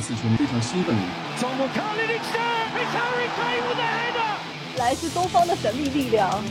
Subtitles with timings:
[0.00, 1.02] 四球非常兴奋的。
[4.78, 6.42] 来自东方的神秘力量。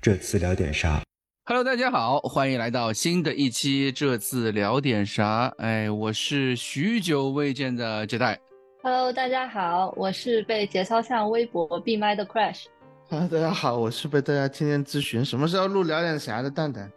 [0.00, 1.02] 这次聊点啥
[1.44, 3.92] ？Hello，大家好，欢迎来到新的一期。
[3.92, 5.52] 这次聊点啥？
[5.58, 8.38] 哎，我是许久未见的杰代。
[8.82, 12.64] Hello，大家好，我是被节操向微博闭麦的 Crash。
[13.10, 16.90] Hello， 大家好，我是被大家天天咨询什么时候录聊点啥的蛋蛋。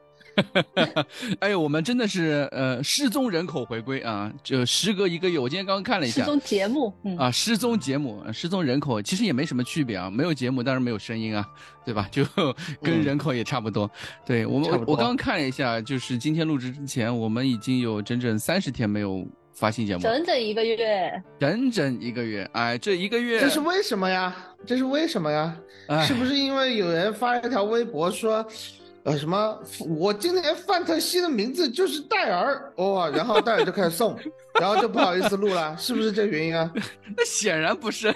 [1.39, 4.31] 哎呦，我们真的是呃失踪人口回归啊！
[4.43, 11.45] 就时隔一个月，我今天刚刚看了一下失踪节目啊，失踪节目，失踪人口其实也没什么区别啊，没有节目当然没有声音啊，
[11.85, 12.07] 对吧？
[12.11, 12.25] 就
[12.81, 13.89] 跟人口也差不多。
[14.25, 22.49] 对我们，我刚刚看了一下，就是今天录制之前，我们已经有整整三十天没有发新节目，整整一个月，整整一个月。
[22.53, 24.35] 哎，这一个月这是为什么呀？
[24.65, 25.55] 这是为什么呀？
[26.05, 28.45] 是不是因为有人发了一条微博说？
[29.03, 29.57] 呃，什么？
[29.87, 34.17] 我今年范特西的名字就是戴尔哇，然后戴尔就开始送，
[34.59, 36.71] 然后就不好意思录了，是不是这原因啊？
[37.15, 38.13] 那显然不是，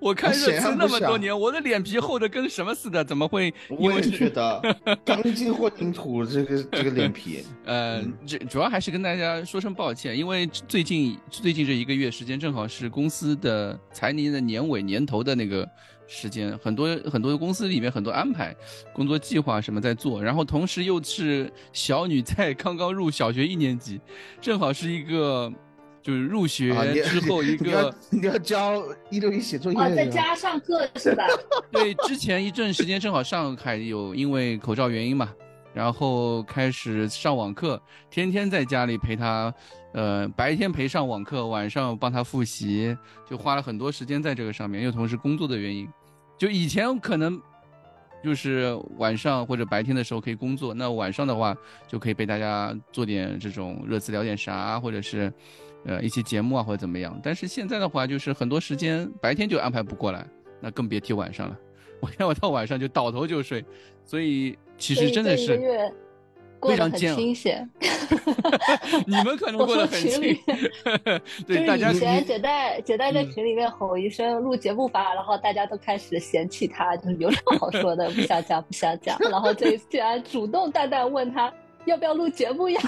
[0.00, 3.54] 我看热刺那么多年，我的脸皮厚的跟什么似的，怎么会？
[3.68, 4.60] 我也觉得
[5.04, 7.44] 钢筋混凝土这个这个脸皮。
[7.64, 15.66] 呃，这主要还是跟大家说声抱歉，因为最近最近这一个月时间正好是公司的财年的年尾年头的那个。
[16.08, 18.56] 时间很多很多的公司里面很多安排，
[18.94, 24.00] 工作计划什么在做，然后同时又是小女在刚刚入小学一年级，
[24.40, 25.52] 正好是一个
[26.02, 26.72] 就是入学
[27.04, 31.26] 之后一个你要教一六一写作业啊，在家上课是吧？
[31.70, 35.30] 对，之前一阵时间正好上海有因为口罩原因嘛，
[35.74, 39.52] 然后开始上网课，天天在家里陪她，
[39.92, 42.96] 呃，白天陪上网课，晚上帮他复习，
[43.28, 45.86] 就花了很多时间在这个上面，又同时工作的原因。
[46.38, 47.40] 就以前可能，
[48.22, 55.32] 就是晚上或者白天的时候可以工作，那晚上的话就可以被大家做点这种热词聊点啥，或者是，
[55.84, 57.18] 呃一些节目啊或者怎么样。
[57.22, 60.26] 但是现在的话，就是很多时间白天就安排不过来，
[60.60, 61.58] 那更别提晚上了。
[62.00, 63.64] 我要我到晚上就倒头就睡，
[64.04, 65.60] 所以其实真的是。
[66.62, 67.68] 非常清闲，
[69.06, 70.20] 你们可能过得很清
[71.46, 79.16] 对，大家以前姐代姐代在群里面吼一声录节目吧，然后大家都开始嫌弃他，就是有什么好说的，不想讲不想讲。
[79.30, 81.52] 然后这一次竟然主动淡淡问他。
[81.88, 82.80] 要不要录节目呀？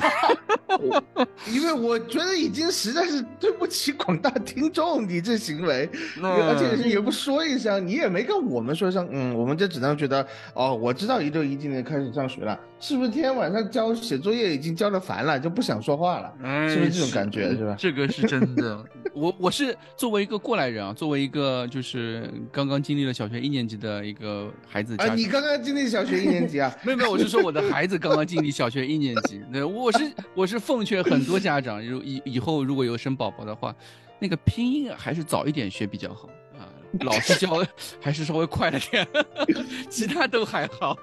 [1.53, 5.89] 因为我觉得已经实在是对不起广大听众，你这行为，
[6.23, 10.25] 而且也不说一声，你也没跟我们说一声，嗯，我们就只能觉得，
[10.55, 16.33] 哦，我知道一六一今年开始上学了，是不是天天晚上交写作业已经交的烦了，就不想说话了？
[16.69, 17.49] 是不是这种感觉？
[17.57, 17.75] 是吧？
[17.79, 18.85] 这个是真的。
[19.13, 26.73] 我 我是作为一个过来人啊，作为一个就是刚刚经历了小学一年级的一个孩子，啊，你刚刚经历小学一年级啊？
[26.85, 28.90] 没有没有，我是说我的孩子刚刚经历小学。
[28.91, 33.75] 一年级， 那我是我是奉劝很多家长，如以以后如果有生宝宝的话，
[34.19, 36.29] 那个拼音还是早一点学比较好
[36.59, 36.69] 啊。
[37.03, 37.65] 老师教
[38.03, 39.07] 还是稍微快了点，
[39.89, 40.99] 其他都还好。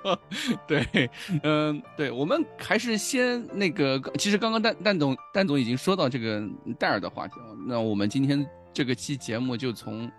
[0.68, 1.10] 对，
[1.44, 6.44] 嗯，对，我们还是先那个，其实刚刚蛋蛋总蛋总已经说到这个
[6.78, 10.12] 戴尔的话题了，那我们今天这个期节目就从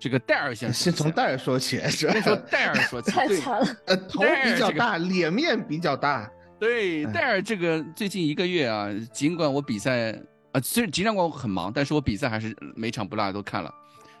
[0.00, 6.28] 这个戴尔先先从戴尔说起，先从戴尔说起，太惨了，呃，头比较大，脸面比较大。
[6.58, 10.12] 对戴尔这个最近一个月啊，尽管我比赛
[10.52, 13.72] 啊，虽然尽管我很忙，但是我比赛还是每场不落都看了。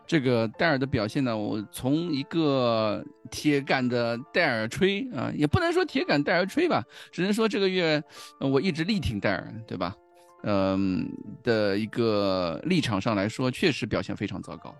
[0.06, 8.02] 这个戴尔的表现呢，我从一个铁杆的戴尔吹啊，也不能说铁杆戴尔吹吧，只能说这个月
[8.38, 9.96] 我一直力挺戴尔，对吧？
[10.42, 11.08] 嗯，
[11.42, 14.74] 的一个立场上来说，确实表现非常糟糕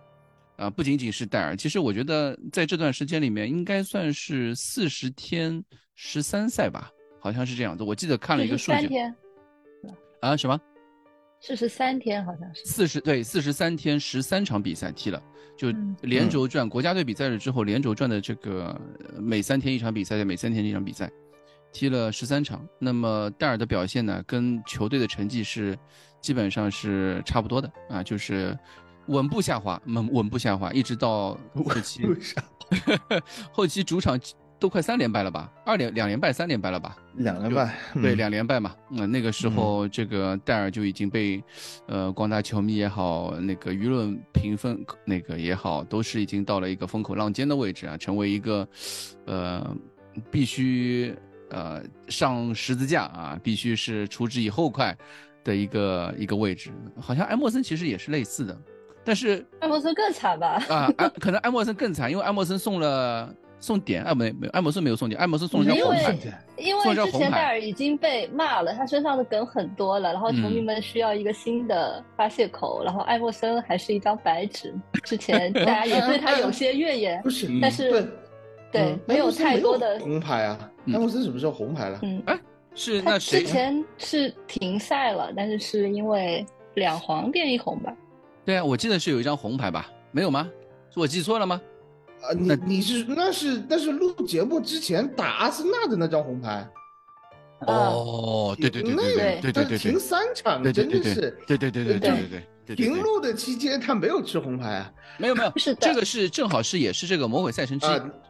[0.56, 0.68] 啊。
[0.68, 6.90] 不仅仅是戴尔，其实我觉得在这段时间里面，应该算是四十天十三赛吧。
[7.24, 8.80] 好像是这样子，我记得看了一个数据。
[8.80, 9.16] 三天，
[10.20, 10.60] 啊什么？
[11.40, 12.62] 四十三天，好像是。
[12.66, 15.22] 四十对，四十三天十三场比赛踢了，
[15.56, 15.70] 就
[16.02, 16.68] 连轴转。
[16.68, 18.78] 国家队比赛了之后连轴转的这个
[19.18, 21.10] 每三天一场比赛，每三天一场比赛，
[21.72, 22.62] 踢了十三场。
[22.78, 25.74] 那么戴尔的表现呢，跟球队的成绩是
[26.20, 28.54] 基本上是差不多的啊，就是
[29.06, 32.02] 稳步下滑，稳稳步下滑，一直到 后期。
[33.50, 34.20] 后期主场。
[34.58, 35.52] 都快三连败了吧？
[35.66, 36.96] 二连两连败，三连败了吧？
[37.16, 38.74] 两连败，对，两连败嘛。
[38.90, 41.42] 嗯那个时候，这个戴尔就已经被，
[41.86, 48.66] 呃，广大球迷也好，那个舆论评分那个也好，都是已经到了一个风口浪尖的位置啊，成为一个，
[49.26, 49.76] 呃，
[50.30, 51.14] 必须
[51.50, 54.96] 呃上十字架啊，必须是除之以后快
[55.42, 56.70] 的一个一个位置。
[56.98, 58.58] 好像埃默森其实也是类似的，
[59.04, 60.62] 但是埃默森更惨吧？
[60.70, 60.90] 啊，
[61.20, 63.34] 可能埃默森更惨，因为埃默森送了。
[63.64, 66.14] 送点，艾没没艾默生没有送点，艾默生送了张红牌，
[66.58, 78.06] 因为之前戴尔已经被骂了，他身上的梗很多了，然后球迷们需要一个新的发泄口，然后艾默森还是一张白纸，之前 大家也对他有些怨言，不是，但是
[78.70, 81.98] 对没有太多的红牌啊，艾默森什么时候红牌了？
[82.02, 82.38] 嗯，哎，
[82.74, 83.40] 是那谁？
[83.40, 86.44] 之前是停赛了，但是是因为
[86.74, 87.96] 两黄变一红吧？
[88.44, 89.90] 对啊，我记得是有一张红牌吧？
[90.10, 90.46] 没有吗？
[90.90, 91.60] 是我记错了吗？
[92.28, 96.68] 啊，你你是那是那是录节目之前打阿森纳的那张红牌。
[97.66, 104.92] 哦，对对对对对对对对，停三场，真的是，对对对对对对对，停录的期间他没有吃红牌啊？
[105.18, 107.86] 没有没有，是这个是正好是也是这个魔鬼赛程之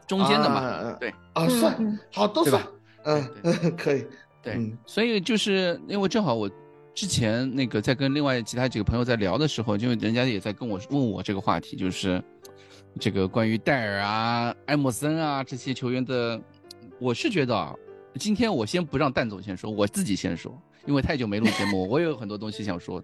[0.07, 0.93] 中间的嘛？
[1.01, 2.63] 对啊，算好都算，
[3.05, 4.07] 嗯嗯 可以，
[4.41, 6.49] 对，所以就是因为正好我
[6.95, 12.23] 之前那个在跟另外其他几个朋友在聊的时候，就人家也在跟我问我这个话题，就是。
[12.99, 16.41] 这个关于戴尔啊、埃默森啊这些球员的，
[16.99, 17.75] 我是觉得啊，
[18.15, 20.57] 今天我先不让蛋总先说，我自己先说，
[20.87, 23.03] 因为太久没录节目，我有很多东西想说。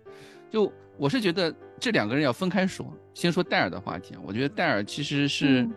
[0.50, 4.14] 就我是觉得这两个人要分开说，先说戴尔的话题。
[4.24, 5.68] 我觉得戴尔其实是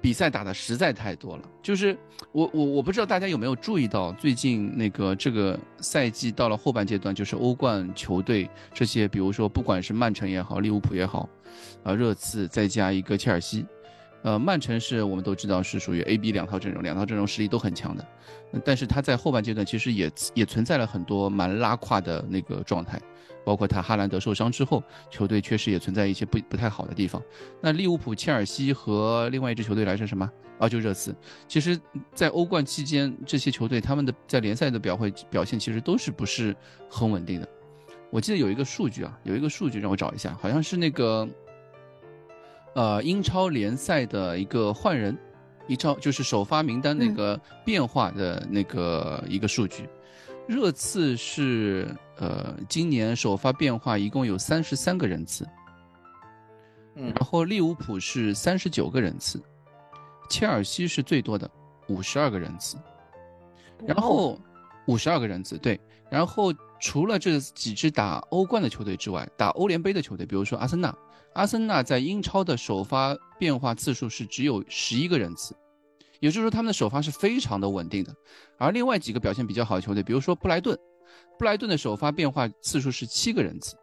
[0.00, 1.96] 比赛打的实在太多了，就是
[2.32, 11.28] 我我我不知道大家有没有注意到，最近那个这个赛季到了后半阶段，就是欧冠球队这些，比如说不管是曼城也好，利物浦也好。
[11.82, 13.64] 啊，热刺再加一个切尔西，
[14.22, 18.06] 呃，曼城是我们都知道是属于 A、B 两套阵容，两套阵容实力都很强的，
[18.64, 23.00] 但是他在后半阶段其实也也存在了很多蛮拉胯的那个状态，
[23.48, 27.22] 包括他哈兰德受伤之后，球队确实也存在一些不不太好的地方。
[27.62, 30.30] 那利物浦、切尔西和另外一支球队来说什么？
[30.58, 31.16] 啊，就热刺。
[31.46, 31.80] 其实，
[32.12, 36.54] 在欧冠期间，这些球队他们的在联赛的表会表现其实都是不是
[36.90, 37.48] 很稳定的。
[38.10, 41.26] 我记得有一个数据啊，有一个数据让我找一下，好像是那个。
[42.74, 45.16] 呃，英超联赛的一个换人，
[45.66, 49.88] 一超就是首发名单那个变化的那个一个数据，
[50.46, 55.48] 热刺是呃今年首发变化一共有三十三个人次，
[56.96, 59.42] 嗯，然后利物浦是三十九个人次，
[60.28, 61.50] 切尔西是最多的
[61.88, 62.76] 五十二个人次，
[63.86, 64.38] 然后
[64.86, 65.80] 五十二个人次对，
[66.10, 70.94] 然后除了这几支打欧冠的球队之外，打欧联杯的球队，比如说阿森纳。
[71.34, 75.54] 阿森纳在英超的首发变化次数是只有十一个人次，
[76.18, 78.12] 也就是说他们的首发是非常的稳定的。
[78.56, 80.76] 而另外几个表现比较好的球队，比如说布莱顿，
[81.38, 83.76] 布莱顿的首发变化次数是七个人次，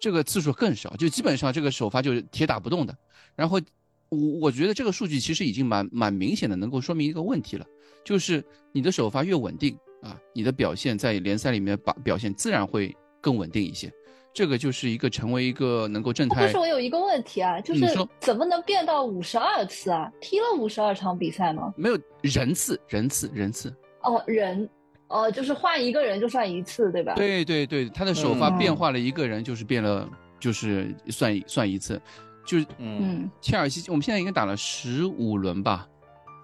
[0.00, 2.96] 这个次数更少，就基本上这个首发就是铁打不动的。
[3.34, 3.60] 然后
[4.08, 7.66] 我我觉得这个数据其实已经蛮蛮明显的，能够说明一个问题了，
[8.04, 13.92] 就是你的首发越稳定啊，你的表现在联赛里面把表现自然会更稳定一些。
[14.34, 16.46] 这个就是一个成为一个能够正态。
[16.46, 17.86] 不是我有一个问题啊，就是
[18.20, 20.12] 怎么能变到五十二次啊？
[20.20, 21.74] 踢了五十二场比赛吗？
[21.76, 23.74] 没有人次，人次，人次。
[24.02, 24.68] 哦，人，
[25.08, 27.14] 哦，就是换一个人就算一次，对吧？
[27.14, 30.08] 对对对，他的首发变化了一个人，就是变了，
[30.38, 32.00] 就是算算一次，
[32.46, 35.88] 就是嗯，切尔西，我们现在应该打了十五轮吧，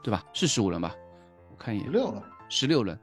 [0.03, 0.25] 对吧？
[0.33, 0.95] 是十五轮吧？
[1.51, 2.99] 我看一眼，十六轮，十六轮，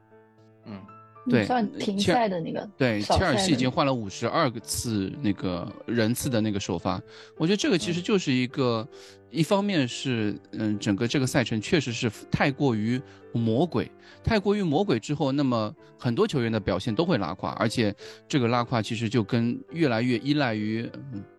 [0.66, 0.80] 嗯。
[1.28, 2.68] 对，算停赛的那个。
[2.76, 7.00] 对，切尔西已经换了五十二个次那个人次的那个首发，
[7.36, 8.86] 我觉得这个其实就是一个，
[9.30, 13.00] 一方面是嗯，整个这个赛程确实是太过于
[13.32, 13.90] 魔鬼，
[14.24, 17.94] 太过于魔鬼之后，那么很多球员的表现都会拉胯，而且
[18.26, 20.90] 这个拉胯其实就跟越来越依赖于。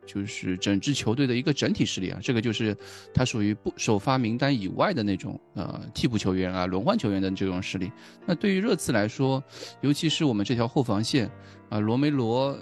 [0.06, 2.76] 就是整支球队的一个整体实力啊，这个就是
[3.14, 7.92] 他属于不首发名单以外的那种呃替补球员啊、轮换球员的这种实力。
[8.26, 9.44] 那对于热刺来说，
[9.82, 11.30] 尤其是我们这条后防线
[11.70, 12.58] 啊，罗梅罗，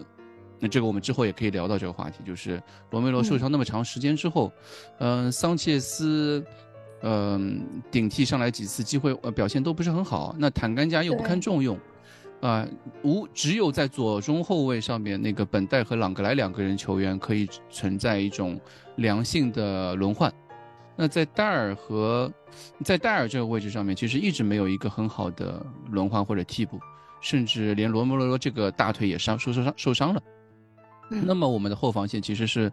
[0.60, 4.52] 那这个我们之后也可以聊到这个话题，就是罗梅罗受伤那么长时间之后，
[5.00, 6.46] 嗯，桑切斯，
[7.02, 11.78] 嗯，顶替上来几次机会呃表现都不是很好，那坦甘加又不堪重用。
[12.42, 12.68] 啊，
[13.04, 18.60] 无只有在左中后卫上面，那个本代和朗格莱两个人球员可以存在一种
[18.96, 20.34] 良性的轮换。
[20.96, 22.32] 那在戴尔和
[22.84, 26.80] 在戴尔这个位置上面，其实一直没有一个很好的轮换或者替补，
[27.22, 30.22] 甚至连罗摩罗罗这个大腿也伤受受伤受伤了。
[31.10, 32.72] 那么我们的后防线其实是，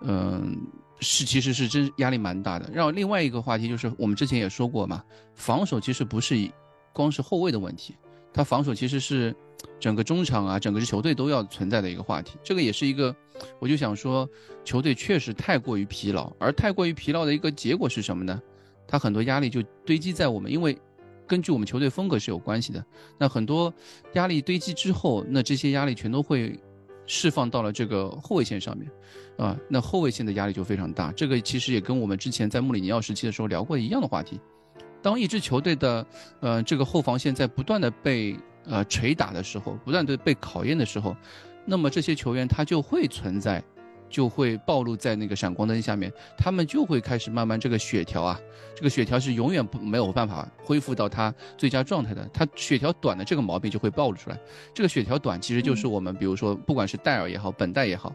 [0.00, 0.56] 嗯，
[1.00, 2.70] 是其实是真压力蛮大的。
[2.72, 5.02] 然后另外一个话题就是，我们之前也说过嘛，
[5.34, 6.50] 防守其实不是
[6.92, 7.94] 光是后卫的问题。
[8.32, 9.34] 他防守其实是
[9.80, 12.36] 整个中场啊，整个球队都要存在的一个话题。
[12.42, 13.14] 这个也是一个，
[13.58, 14.28] 我就想说，
[14.64, 18.40] 球队确实太过于疲劳，而太过于疲劳的一个结果是什么呢？
[18.86, 20.78] 他很多压力就堆积在我们，因为
[21.26, 22.84] 根据我们球队风格是有关系的。
[23.18, 23.72] 那很多
[24.14, 26.58] 压力堆积之后，那这些压力全都会
[27.06, 28.90] 释放到了这个后卫线上面，
[29.36, 31.12] 啊，那后卫线的压力就非常大。
[31.12, 34.40] 这个其实也跟我们之前在穆里尼奥时期的时候聊过一样的话题。
[35.02, 36.06] 当一支球队的
[36.40, 38.36] 呃这个后防线在不断的被
[38.66, 41.16] 呃捶打的时候，不断的被考验的时候，
[41.64, 43.62] 那么这些球员他就会存在。
[44.10, 48.40] 就会暴露在那个闪光灯下面，他们就会开始慢慢这个血条啊，
[48.74, 54.40] 这个血条是永远不没有办法恢复到他最佳状态的，他血条短的这个毛病就会暴露出来。
[54.72, 58.10] 这个血条短其实就是我们比如说不管是戴尔也好，本代也好。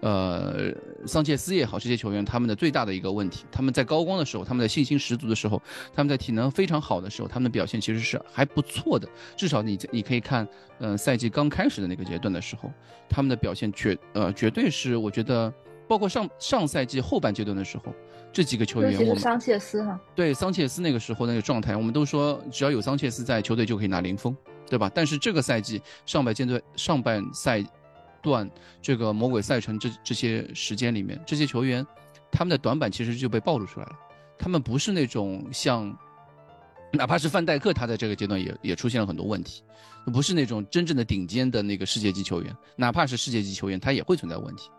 [0.00, 0.72] 呃，
[1.06, 5.60] 桑切斯也好，这些球员他们的最大的一个问题，他们在高光的时候，他们在信心十足的时候，
[5.92, 9.06] 他们在体能非常好的时候，他们的表现其实是还不错的。
[9.36, 12.72] 至少你你可以看，呃，赛季刚开始的那个阶段的时候，
[13.10, 15.52] 他们的表现绝呃绝对是我觉得，
[15.86, 17.92] 包括上上赛季后半阶段的时候，
[18.32, 24.34] 这几个球员，我们桑切斯哈，对桑切斯那个时候那个状态，我们都说只要有桑切斯在，球队就可以拿零封，
[24.66, 24.90] 对吧？
[24.94, 27.62] 但是这个赛季上半阶段上半赛。
[28.22, 28.48] 段
[28.80, 31.86] 这个魔鬼赛程这这些时间里面，这些球员
[32.30, 33.92] 他们的短板其实就被暴露出来了。
[34.38, 35.96] 他们不是那种像，
[36.92, 39.62] 哪怕是范戴克，他在这个阶段也也出现了很多问题，
[40.12, 44.70] 不是那种真正的顶尖的那个世界级球员，哪怕是世界级球员，他也会存在问题。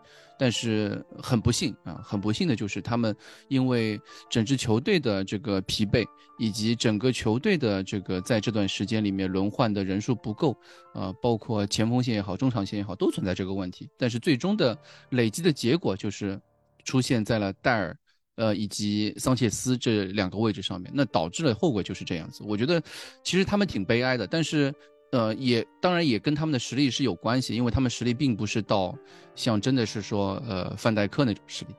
[0.42, 3.14] 但是很不幸啊，很不幸的就是他们
[3.46, 6.04] 因为整支球队的这个疲惫，
[6.36, 10.56] 以及整个球队的这个在这段时间里面轮换的人数不够，
[10.94, 13.88] 呃，包括前锋线也好，中场线也好，都存在这个问题。
[13.96, 14.76] 但是最终的
[15.10, 16.36] 累积的结果就是
[16.82, 17.96] 出现在了戴尔，
[18.34, 22.42] 呃，以及桑切斯这两个位置上面，那导致了后果就是这样子。
[22.44, 22.82] 我觉得
[23.22, 24.74] 其实他们挺悲哀的，但是。
[25.12, 28.96] 呃，也当然也跟他们的实力是有关系，因为他们实力并不是到
[29.34, 31.74] 像真的是说呃范戴克那种实力。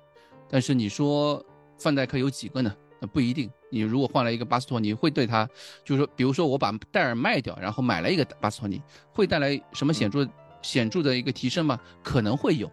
[0.47, 1.43] 但是你说
[1.79, 2.71] 范戴克有几个呢？
[2.99, 3.49] 那不一定。
[3.71, 5.49] 你如果换了一个巴斯托尼，会对他，
[5.83, 8.79] 就是说，比如说我把戴尔卖掉，然后买了一个巴斯托尼，
[9.11, 10.27] 会带来什么显著
[10.61, 11.79] 显著的一个提升吗？
[12.03, 12.71] 可能会有，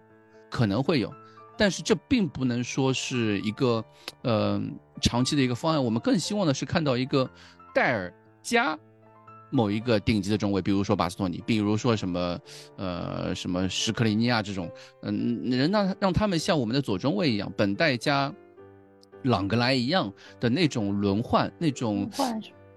[0.51, 1.11] 可能会有，
[1.57, 3.83] 但是这并不能说是一个
[4.23, 4.63] 呃
[5.01, 5.83] 长期的一个方案。
[5.83, 7.29] 我们更希望的是看到一个
[7.75, 8.13] 戴尔
[8.43, 8.79] 加。
[9.51, 12.41] 某一个顶级的中卫，比如说巴斯托尼，比如说什么，
[12.77, 14.71] 呃，什么什克里尼亚这种，
[15.03, 18.33] 嗯，能让让他们像我们的左中卫一样，本代加
[19.25, 22.11] 朗格莱一样的那种轮换，那种。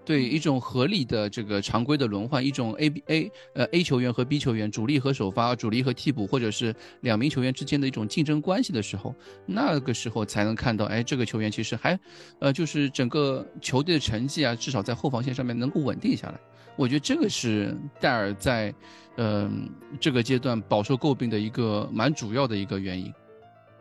[0.05, 9.15] 对一种合理的这个常规的轮换，一种 A B A 呃 A 球员和 B 球员，主力和首发，主力和替补，或者是两名球员之间的一种竞争关系的时候，
[9.45, 11.97] 那个时候才能看到，哎，这个球员其实还，
[12.39, 16.37] 呃，就是整个球队的成绩啊，至少在后防线上面能够稳定下来。
[16.75, 18.73] 我觉得这个是戴尔在，
[19.17, 23.13] 嗯，这个阶段饱受诟病的一个蛮主要的一个原因。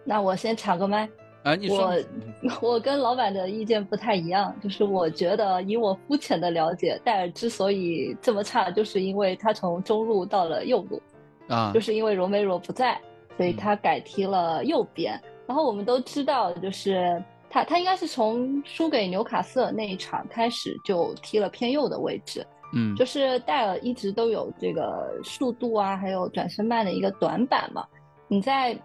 [0.04, 1.08] 那我先抢个麦。
[1.42, 1.92] 啊，你说
[2.61, 11.02] 我 我跟老板的意见不太一样，就是我觉得以我肤浅的了解，戴尔之所以这么差，就是因为他从中路到了右路，
[11.49, 12.96] 啊，就是因为荣梅罗不在，
[13.37, 15.20] 所以他改踢了右边。
[15.44, 17.20] 然后我们都知道，就是
[17.50, 27.87] 他他应该是从输给纽卡斯尔那一场开始就踢了偏右的位置，嗯，就是戴尔一直都有这个速度啊，还有转身慢的一个短板嘛，
[28.29, 28.76] 你在。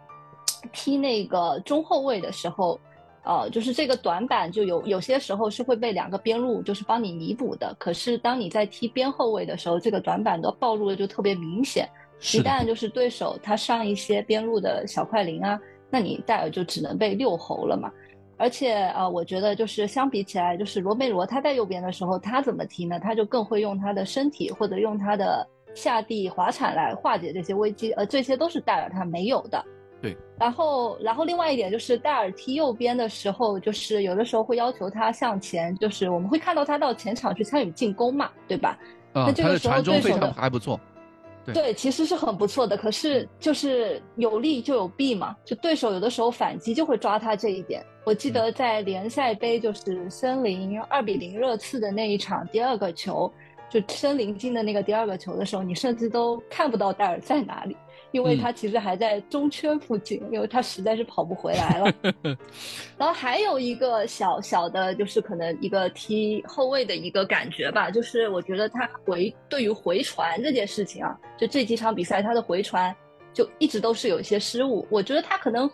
[0.73, 2.79] 踢那个中后卫的时候，
[3.23, 7.75] 呃，就是这个短板就有有些时候是会被两个边路就是帮你弥补的。
[7.77, 11.87] 可是当你在踢边后卫的时候，这个短板的暴露的就特别明显。
[12.33, 15.59] 一旦就是对手他上一些边路的小快灵啊，
[15.91, 17.91] 那你戴尔就只能被遛猴了嘛。
[18.37, 22.99] 而且呃，我觉得就是相比起来，就是罗梅罗他在右边的时候，他怎么踢呢？
[22.99, 29.63] 他就更会用他的身体或者用他的下地滑铲来化解这些危机，而这些都是戴尔他没有的。
[29.99, 38.77] 对，然后，然后另外一点就是戴尔踢右边的时候，就是有的时候会要求他向前，就是我们会看到他到前场去参与进攻嘛，对吧？
[39.13, 40.79] 那这个时候对手的还不错，
[41.51, 42.77] 对，其实是很不错的。
[42.77, 47.83] 可是就是有利就有弊嘛，就对手有的时候反击就会抓他这一点。
[48.07, 53.29] 我记得在联赛杯就是森林二比零热刺的那一场第二个球，
[53.69, 57.75] 就森林进的那个第二个球的时候，你甚至都看不到戴尔在哪里。
[58.11, 61.93] 因为他其实还在中圈附近，因为他实在是跑不回来了。
[62.97, 72.95] 然后还有一个小小的，就是可能一个踢后卫的一个感觉吧，就是我觉得他回对于回传这件事情啊，就这几场比赛他的回传
[73.33, 74.87] 就一直都是有一些失误。
[74.89, 75.69] 我觉得他可能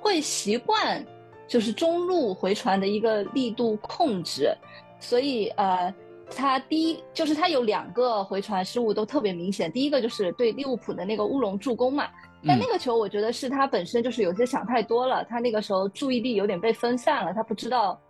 [0.00, 1.04] 会习惯
[1.52, 4.50] 就是中路回传的一个力度控制，
[4.98, 5.94] 所以呃。
[6.34, 12.08] 他第一就是他有两个回传失误都特别明显，第一个就是对利物浦的那个乌龙助攻嘛，
[12.46, 18.00] 但那个球我觉得是他本身就是有些想太多了，他那个时候注意力有点被分散了，他不知道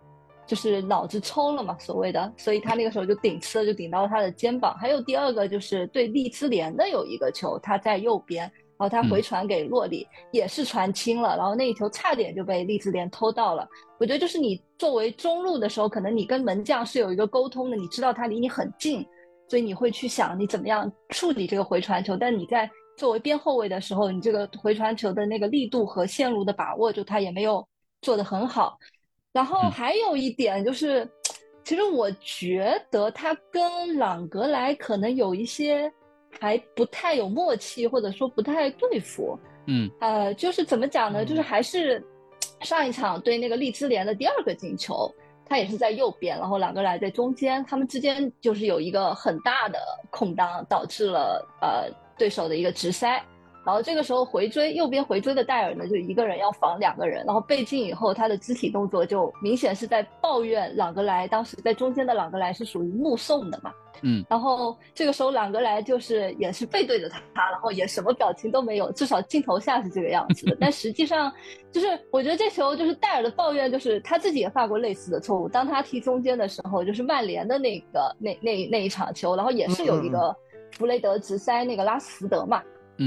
[0.47, 4.73] 就是脑子抽了嘛，所谓的，所以他那个时候就顶刺就顶到了他的肩膀。
[4.79, 13.67] 还有第二个就是对利兹联的有一个球，他在右边，然后他回传给洛里，也是传轻了，然后那一球差点就被利兹联偷到了。
[13.99, 19.05] 我觉得就是你作为中路的时候，可能你跟门将是有一个沟通的，你知道他离你很近，
[19.47, 22.17] 所以你会去想你怎么样处理这个回传球。
[22.17, 27.65] 但你在作为边后卫的时候，你这个回传球的那个力度和线路的把握，就他也没有
[28.01, 28.77] 做得很好。
[29.31, 31.09] 然后还有一点就是。
[31.65, 35.89] 其实我觉得他跟朗格莱可能有一些
[36.39, 39.37] 还不太有默契，或者说不太对付。
[39.67, 41.23] 嗯，呃，就是怎么讲呢？
[41.23, 42.03] 就是还是
[42.61, 45.09] 上一场对那个利兹联的第二个进球，
[45.45, 53.23] 他也是在右边，然后朗格莱在中间，他们之间就是有一个很大的空档，导致了呃对手的一个直塞。
[53.65, 61.27] 然后这个时候回追，右边回追的戴尔呢，就一个人要防两个人，然后被禁以后，他的肢体动作就明显是在抱怨朗格莱。
[61.27, 70.57] 当时在中间的朗格莱是属于目送的嘛，嗯，然后这个时候朗格莱就是也是背对着他，然后也什么表情都没有，至少镜头下是这个样子的。
[70.59, 71.31] 但实际上，
[71.71, 75.47] 就是我觉得这球就是戴尔的抱怨，就是他自己也犯过类似的错误。
[75.47, 80.35] 当他踢中间的时候，就是曼联的那个那那那一场球，然后也是有一个
[80.71, 82.61] 弗雷德直塞那个拉斯福德嘛。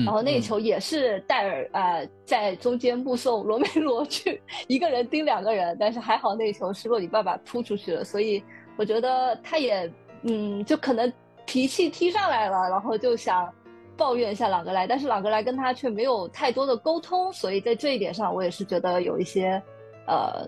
[0.04, 8.42] 然后那球也是戴尔啊，在中间目送罗梅罗去 一个人盯两个人，但是还好那球是洛里爸爸扑出去了，所以
[8.76, 9.90] 我觉得他也
[10.22, 11.12] 嗯，就可能
[11.44, 13.52] 脾气踢上来了，然后就想
[13.96, 19.62] 抱怨一下朗格莱，但是朗格莱跟他却没有太多的沟通，所以在这一点上我也是觉得有一些
[20.06, 20.46] 呃，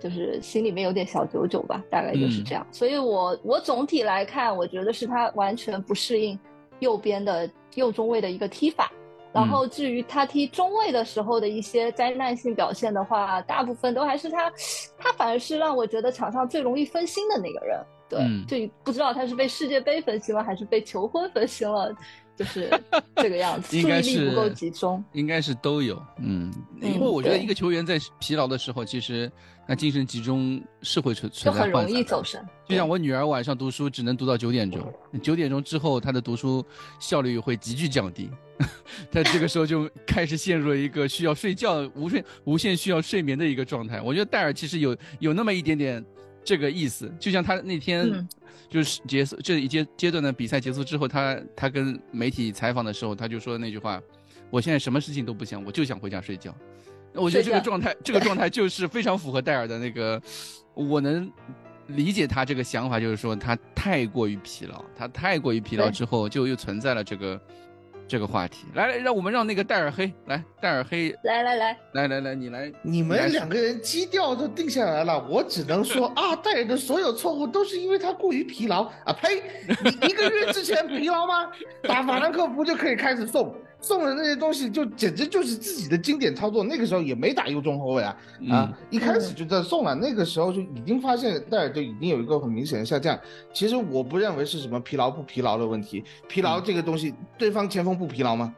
[0.00, 2.66] 就是心里面有点小九九吧，大概就是这样。
[2.72, 6.38] 所以我我总体来看，我觉得是他完全不适应
[6.80, 7.48] 右边的。
[7.74, 8.90] 右中卫的一个踢法，
[9.32, 14.52] 然后至于他踢中卫的时候的一些灾难性表现的话，大部分都还是他，
[14.98, 17.78] 他反而是让我觉得场上最容易分心的那个人。
[18.10, 21.96] 对，就不知道他是被世界杯分心了，还是被求婚分心了，
[22.36, 22.68] 就是
[23.16, 26.02] 这个样子， 注意力不够集中，应该是都有。
[26.18, 26.52] 嗯，
[26.82, 29.30] 因为我觉得一个球员在疲劳的时候，其实。
[29.66, 32.44] 那精神集中是会存存在很容易走神。
[32.66, 36.64] 就像我女儿晚上读书只能读到九点钟，九点钟之后她的读书
[36.98, 38.28] 效率会急剧降低，
[39.12, 44.00] 她这个时候就开始陷入了一个需要睡觉、无睡无限需要睡眠的一个状态。
[44.00, 46.04] 我觉得戴尔其实有有那么一点点
[46.44, 48.26] 这个意思，就像他那天
[48.68, 54.00] 就是结束这一阶阶段的比赛结束之后，他他跟媒体采访的时候，他就说那句话
[54.50, 56.54] ：“我现在什么事情都不想，我就想回家睡觉。”
[57.14, 60.22] 我觉得这个状态，这个状态就是非常符合戴尔的那个，
[60.74, 61.28] 我能
[61.88, 67.40] 理解他这个想法，就是说他太过于疲劳，他太过于疲劳之后，就又存在了这个
[68.10, 68.66] 这个话题。
[68.74, 79.12] 来来，让我们让那个戴尔黑来，戴尔黑来来来来来来，你来，你们两个人基调都定下来了，我只能说 啊，戴尔的所有错误都是因为他过于疲劳啊！
[79.12, 79.40] 呸，
[79.84, 81.48] 你一个月之前疲劳吗？
[81.84, 83.54] 打法兰克福就可以开始送。
[83.80, 88.16] 送的那些东西就简直就是自己的经典操作，那个时候也没打右中后卫啊，
[88.50, 93.18] 啊，一开始就在送了，那个时候就已经发现戴尔就已经有一个很明显的下降。
[93.52, 98.54] 其实我不认为是什么疲劳不疲劳的问题，疲劳这个东西，对方前锋不疲劳吗？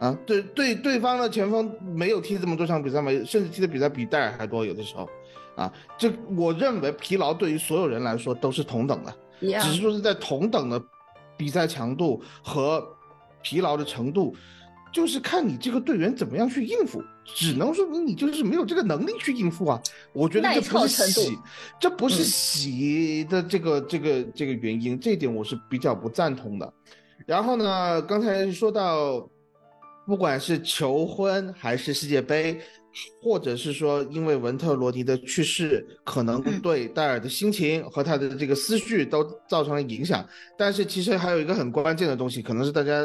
[0.00, 3.10] 啊，对对，对方的前锋没有踢这么多场比赛吗？
[3.24, 5.08] 甚至踢的比赛比戴尔还多，有的时候，
[5.54, 10.82] 啊，这我认为疲劳对于所有人来说都是同等的，只是说是在同等的
[11.36, 12.84] 比赛强度和
[13.44, 14.34] 疲劳的程度。
[14.92, 19.82] 就是看你这个队员怎么样去应付，只能说明你就是没有这个能力去应付啊。
[20.12, 21.38] 我觉得这不是喜，
[21.80, 26.72] 这不是喜的这个这个这个原因，这一点我是比较不赞同的。
[27.26, 29.28] 然后呢，刚才说到，
[30.06, 32.56] 不管是求婚还是世界杯，
[33.20, 40.24] 或者是说因为文特罗尼的去世，可能对戴尔的心情和他的这个思绪都造成了影响。
[40.56, 43.04] 但是其实还有一个很关键的东西，可能是大家。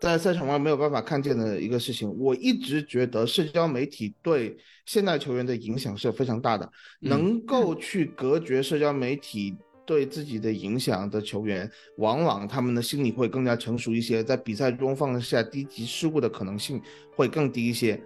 [0.00, 6.66] 在赛场外没有办法看见的一个事情，我一直觉得社交媒体对现代球员的影响是非常大的。
[7.00, 16.80] 能够去隔绝社交媒体对自己的影响的球员，往往他们的心理会更加成熟一些，在比赛中放下低级失误的可能性
[17.14, 18.02] 会更低一些。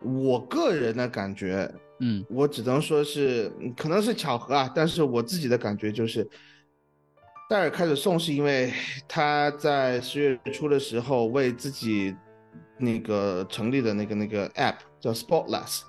[0.00, 6.26] 我个人的感觉，嗯，我只能说是可能是巧合啊，但是我自己的感觉就是。
[7.50, 8.72] 戴尔开始送是因为
[9.08, 12.14] 他在十月初的时候为自己
[12.78, 15.80] 那个成立的那个那个 app 叫 Sportless，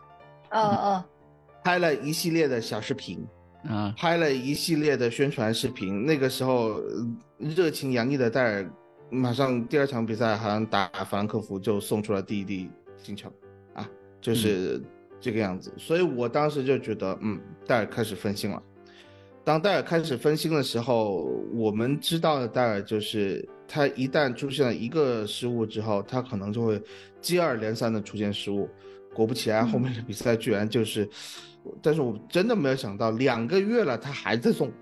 [0.50, 1.06] 哦哦，
[1.63, 3.24] 拍了一系列的小视频，
[3.69, 6.04] 啊，拍了一系列的宣传视频。
[6.04, 6.82] 那个时候
[7.38, 8.71] 热情洋溢的戴尔，
[9.12, 12.71] 马上第二场比赛好像打法兰克福就送出了第一粒
[13.04, 13.32] 进球，
[13.76, 13.88] 啊，
[14.19, 14.82] 就是
[15.19, 15.71] 这个样子。
[15.78, 18.63] 所以我当时就觉得，嗯，戴尔开始分心了。
[19.43, 26.82] 当戴尔开始分心的时候，我们知道的戴尔就是他一旦出现了一个失误之后，他可能就会
[27.19, 28.69] 接二连三的出现失误。
[29.13, 31.10] 果不其然，后面的比赛居然就是，
[31.82, 34.71] 但是我真的没有想到，两个月了他还在送。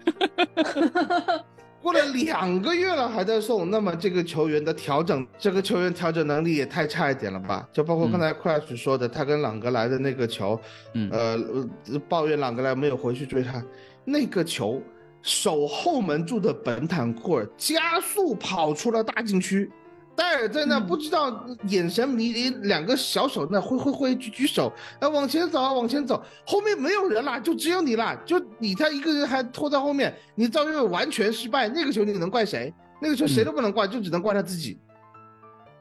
[1.82, 7.68] 过了两个月了还在送，那么这个球员的调整，这个球员调整能力也太差一点了吧？
[7.72, 10.60] 就包括刚才 Crash 说的，他跟朗格莱的那个球，
[10.94, 13.64] 嗯呃，抱怨朗格莱没有回去追他，
[14.06, 14.82] 那个球
[15.22, 19.70] 守后门柱的本坦库尔加速跑出了大禁区。
[20.16, 32.74] 戴尔在那不知道眼神迷离，两个小手那挥挥挥举举手，哎往前走啊往前走，后面没有人了，就只有你了，就你他一个人还拖在后面，你赵睿完全失败，那个球你能怪谁？
[33.02, 34.78] 那个球谁都不能怪，就只能怪他自己。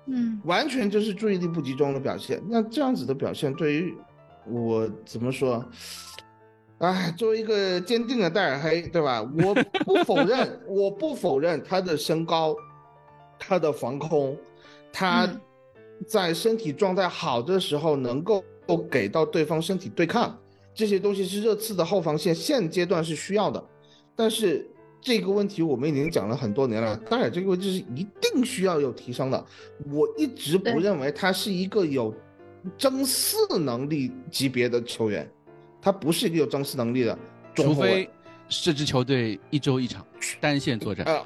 [0.06, 2.40] 嗯，完全就是注意力不集中的表现。
[2.48, 3.92] 那这样子的表现对于
[4.46, 5.68] 我怎么说？
[6.78, 9.22] 哎，作为一个坚定的戴尔黑，对吧？
[9.22, 12.56] 我不否认， 我不否认他的身高。
[13.40, 14.36] 他的防空，
[14.92, 15.28] 他
[16.08, 18.42] 在身体状态好的时候能够
[18.90, 20.36] 给到对方身体对抗，
[20.74, 23.64] 这些东西是热刺的后防线现阶段是需要的。
[24.16, 24.68] 但是
[25.00, 29.46] 这个问题我们已经讲了很多年了，戴尔这个位置是一定需要有提升的。
[29.88, 32.12] 我一直不认为他是一个有
[32.76, 35.30] 争四能力级别的球员，
[35.80, 37.18] 他不是一个有争四能力的，
[37.54, 38.08] 除非
[38.48, 40.04] 这支球队一周一场
[40.40, 41.04] 单线作战。
[41.06, 41.24] 呃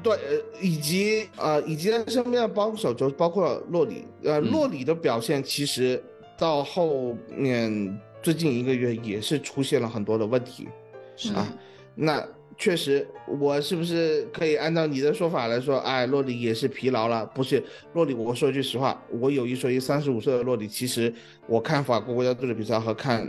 [0.00, 0.16] 对，
[0.60, 6.00] 以及呃，以及他身边的帮手就包括洛里，呃，洛里的表现其实
[6.38, 10.68] 到后面最近一个月也是出现了很多的问题，
[11.16, 11.52] 是啊，
[11.96, 12.24] 那
[12.56, 13.04] 确实，
[13.40, 17.26] 我是不是可以按照你的说法来说，哎，洛里也是疲劳了？
[17.34, 17.60] 不是，
[17.94, 21.12] 洛里，我说句实话，我有一说一，三十五岁的洛里，其实
[21.48, 23.26] 我看法国国家队的比赛和看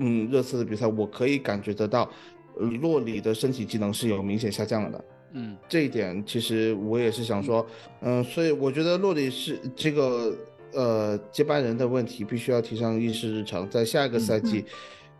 [0.00, 2.10] 嗯热刺的比赛，我可以感觉得到，
[2.56, 5.04] 洛里的身体机能是有明显下降了的。
[5.32, 7.64] 嗯，这一点其实我也是想说，
[8.00, 10.34] 嗯，所以我觉得洛里是这个
[10.72, 14.64] 呃接班人的问题，必须要提上议事日程，在下一个赛季，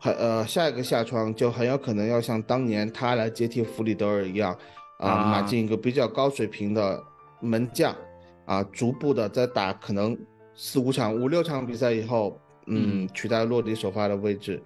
[0.00, 4.56] 很呃下一个夏窗就很有可能要像当年他来接替弗里德尔一样，
[4.98, 7.00] 啊，买进一个比较高水平的
[7.38, 7.94] 门将，
[8.46, 10.18] 啊，逐步的在打可能
[10.56, 14.62] 四五场、五六场比赛以后，嗯，取代洛迪首发的位置。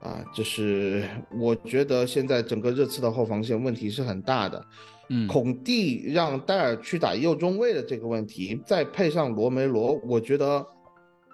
[0.00, 4.66] 啊，就是我觉得现在整个热刺的后防线问题是很大的，
[5.10, 10.66] 嗯，孔蒂让戴尔去打右中卫的这个问题，再配上罗梅罗，我觉得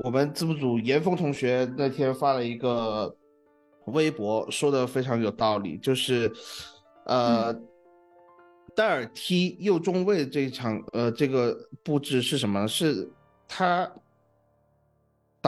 [0.05, 3.17] 我们字幕组严峰同学那天发了一个
[3.87, 6.31] 微博，说的非常有道理，就是，
[7.07, 7.51] 呃，
[8.77, 12.69] 戴尔踢右中卫这一场，呃，这个布置是什么？
[12.69, 13.11] 是
[13.49, 13.91] 他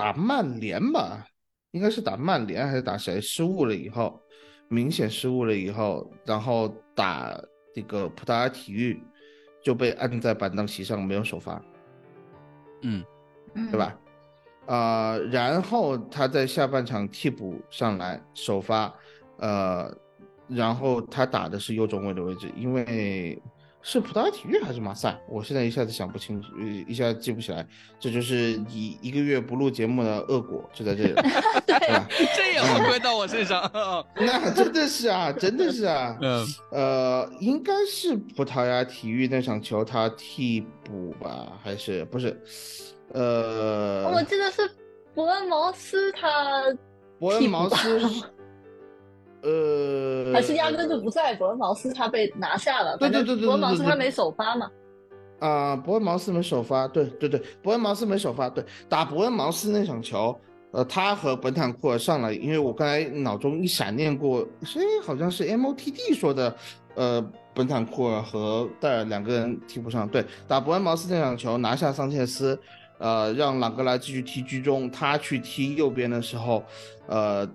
[0.01, 1.27] 打曼联吧？
[1.73, 4.21] 应该是打曼联还是打谁失误了以后，
[4.69, 7.39] 明显失误了以后，然后打
[7.75, 9.01] 这个葡萄牙体育
[9.63, 11.63] 就被按在板凳席上没有首发，
[12.83, 13.05] 嗯，
[13.71, 13.97] 对吧？
[14.67, 18.93] 啊，然后他在下半场替补上来首发，
[19.37, 19.95] 呃，
[20.49, 23.41] 然后他打的是右中卫的位置，因为。
[23.83, 25.19] 是葡萄牙体育还是马赛？
[25.27, 26.49] 我现在一下子想不清楚，
[26.87, 27.67] 一下记不起来。
[27.99, 31.15] 这就是一一个月不录节目的恶果，就在这里。
[32.37, 33.71] 这也会归到我身上。
[34.17, 36.17] 那真的是啊，真的是啊。
[36.21, 36.47] 嗯。
[36.71, 41.59] 呃，应该是葡萄牙体育那场球他替补吧？
[41.63, 42.39] 还是不是？
[43.13, 44.71] 呃，我记得是
[45.15, 46.63] 伯恩茅斯他。
[47.19, 48.01] 伯恩茅斯。
[49.43, 51.35] 呃，还是压根就不在。
[51.35, 54.71] 伯恩茅斯他被拿下了，对对对对伯恩茅斯他没首发嘛？
[55.39, 58.51] 啊，伯恩茅斯没首发，对对对，伯恩茅斯没首发。
[58.51, 60.39] 对，打伯恩茅斯那场球，
[60.73, 66.55] 呃，他和本坦库尔上来，因为我刚才脑中一闪念过，谁，好像是 MOTD 说的，
[66.95, 70.07] 呃，本坦库尔和戴尔两个人替补上。
[70.07, 72.61] 对，打伯恩茅斯那场球拿下桑切斯，
[72.99, 76.63] 呃，让朗格莱继续踢居中，他去踢右边的时候，
[77.07, 77.49] 呃。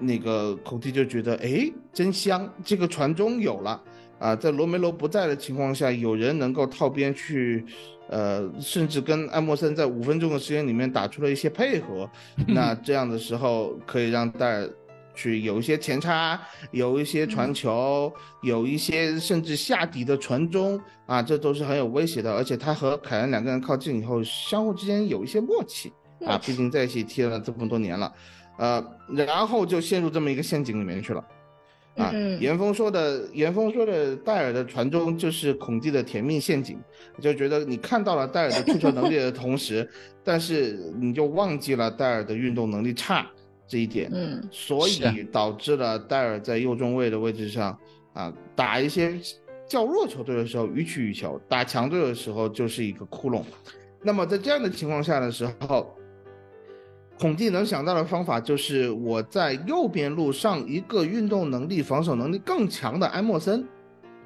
[0.00, 2.50] 那个孔蒂就觉得，哎，真香！
[2.64, 3.80] 这个传中有了
[4.18, 7.64] 啊，在罗梅罗不在的情况下，有人能够套边去，
[8.08, 12.10] 呃，甚至跟艾默森在五分钟的时间里面打出了一些配合。
[12.48, 14.70] 那这样的时候，可以让戴尔
[15.14, 22.32] 去有一些前插，有一些传球，有一些甚至下底的传中啊，这都是很有威胁的。
[22.32, 25.92] 而且他和凯恩两个人靠近以后，相互之间有一些默契
[26.24, 28.10] 啊，毕竟在一起踢了这么多年了。
[28.60, 31.24] 呃，然后就陷入这么一个陷阱里面去了，
[31.96, 36.78] 啊，严峰说的，严峰说的，戴尔的传中就是孔蒂的甜蜜陷阱，
[37.22, 39.88] 就觉得你看到了戴尔的出球能力的同时，
[40.22, 43.26] 但是你就忘记了戴尔的运动能力差
[43.66, 47.74] 这一点，嗯，所以导致了戴尔在右中卫的位置上
[48.12, 49.18] 啊，打一些
[49.66, 53.42] 较弱球队的时候予取予求，打强队的时候就是一个窟窿。
[54.02, 55.96] 那么在这样的情况下的时候，
[57.20, 63.62] 孔蒂能想到的方法就是我在右边路上一个运动能力、防守能力更强的埃莫森，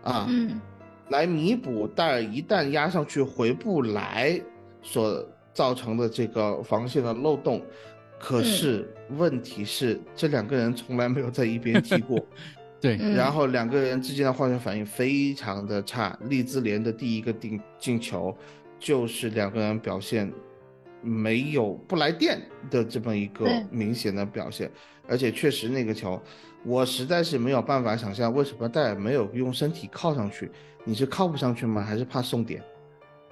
[0.05, 0.61] 啊，嗯，
[1.09, 4.41] 来弥补戴尔一旦压上去回不来
[4.81, 7.61] 所造成的这个防线的漏洞。
[8.17, 12.25] 可是问题是，这两个人从来没有在一边踢 过，
[12.81, 16.17] 对，然后两个人之间的化学反应非常的差。
[16.29, 18.33] 利兹联的第一个进进球，
[18.79, 20.33] 就是两个人表现
[21.05, 22.41] 没有不来电
[22.71, 24.71] 的这么一个明显的表现，
[25.07, 26.21] 而且确实那个球，
[26.65, 30.51] 我实在是没有办法想象为什么戴尔没有用身体靠上去，
[30.85, 31.83] 你是靠不上去吗？
[31.83, 32.63] 还是怕送点？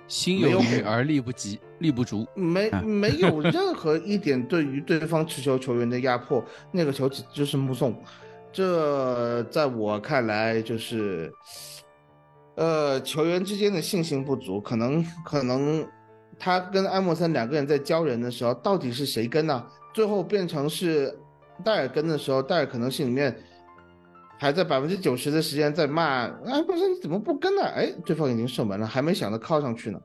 [0.09, 7.97] 心有余而力不及，力不足，没没有任何一点对于对方持球球员的压迫，那个球就是目送，
[8.53, 11.33] 这在我看来就是，
[12.57, 15.87] 呃，球员之间的信心不足，可能可能
[16.45, 19.65] 他跟埃默森两个人在教人的时候，到底是谁跟呢？
[19.95, 21.17] 最后变成是
[21.65, 23.33] 戴尔跟的时候，戴尔可能心里面
[24.41, 27.63] 还在百分之九十的时间在骂埃默森你怎么不跟呢？
[27.63, 30.01] 哎，对方已经射门了，还没想着靠上去呢。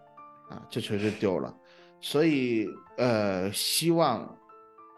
[0.49, 1.51] 啊，这球就丢了，
[1.99, 4.37] 所以呃，希望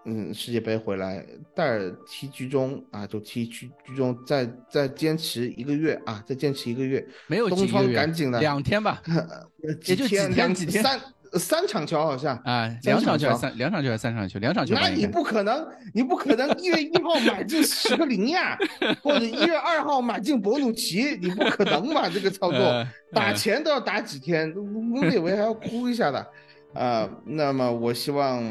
[0.03, 1.25] 嗯世界杯回来，
[1.55, 9.01] 戴尔踢居中啊，就踢居居中，再再坚持一个月啊，再坚持一个月，没有东方赶紧的两天吧，
[9.87, 10.99] 也就几天几天三
[11.33, 14.73] 三场球好像啊，两场球三两场球还是三场球，两场球。
[14.75, 18.57] 那你不可能，你不可能一月一号买进十个林呀，
[19.03, 22.09] 或者一月二号买进博努奇，你不可能吧？
[22.09, 24.53] 这个操作 打钱都要打几天，
[24.93, 26.25] 我以为还要哭一下的
[26.73, 27.09] 啊。
[27.25, 28.43] 那么我希望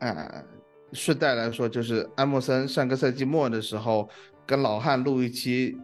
[0.00, 0.42] 啊，
[0.92, 4.08] 顺带来说，就是安默森上个赛季末的时候
[4.44, 5.76] 跟老汉录一期，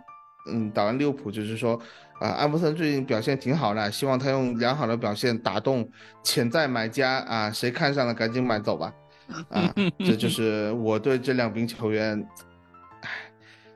[0.50, 1.80] 嗯，打完利物浦就是说。
[2.20, 5.88] 啊，安弗森最近表现挺好的，希望他用良好的表现打动
[6.22, 8.92] 潜在买家啊，谁看上了赶紧买走吧。
[9.48, 12.20] 啊，这就是我对这两名球员，
[13.02, 13.08] 唉，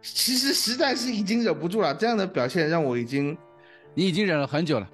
[0.03, 3.37] 其实实在是已经忍不住了，这样的表现让我已经，
[3.95, 4.91] 你已经忍了很久了，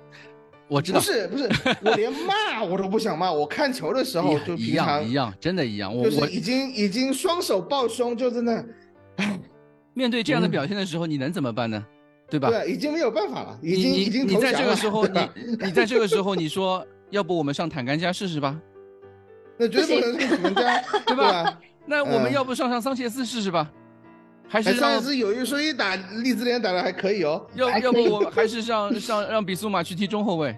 [0.69, 1.01] 我知道。
[1.01, 1.49] 不是不是，
[1.83, 8.65] 我连骂我都不想骂，我看球的时候 就一样一样，真的一样，我我已经已经双手抱胸，就真的，
[9.17, 9.41] 唉，
[9.95, 11.85] 面对这样的表现的时候，你能怎么办呢？
[12.31, 12.49] 对吧？
[12.49, 15.29] 对，已经没有办法了，已经已经你在这个时候，你
[15.65, 18.59] 你在这个时候，你说要不我们上坦甘加试试吧？
[19.59, 21.59] 那绝对不能上坦甘加，对吧？
[21.85, 23.71] 那我们要不上上桑切斯试试吧？
[24.49, 27.47] 还是桑切斯有一说一打利兹联打的还可以哦。
[27.55, 30.57] 要要不我还是上上让比苏马去踢中后卫？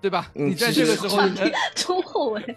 [0.00, 0.30] 对吧？
[0.34, 1.18] 你在这个时候，
[1.74, 2.56] 中后卫，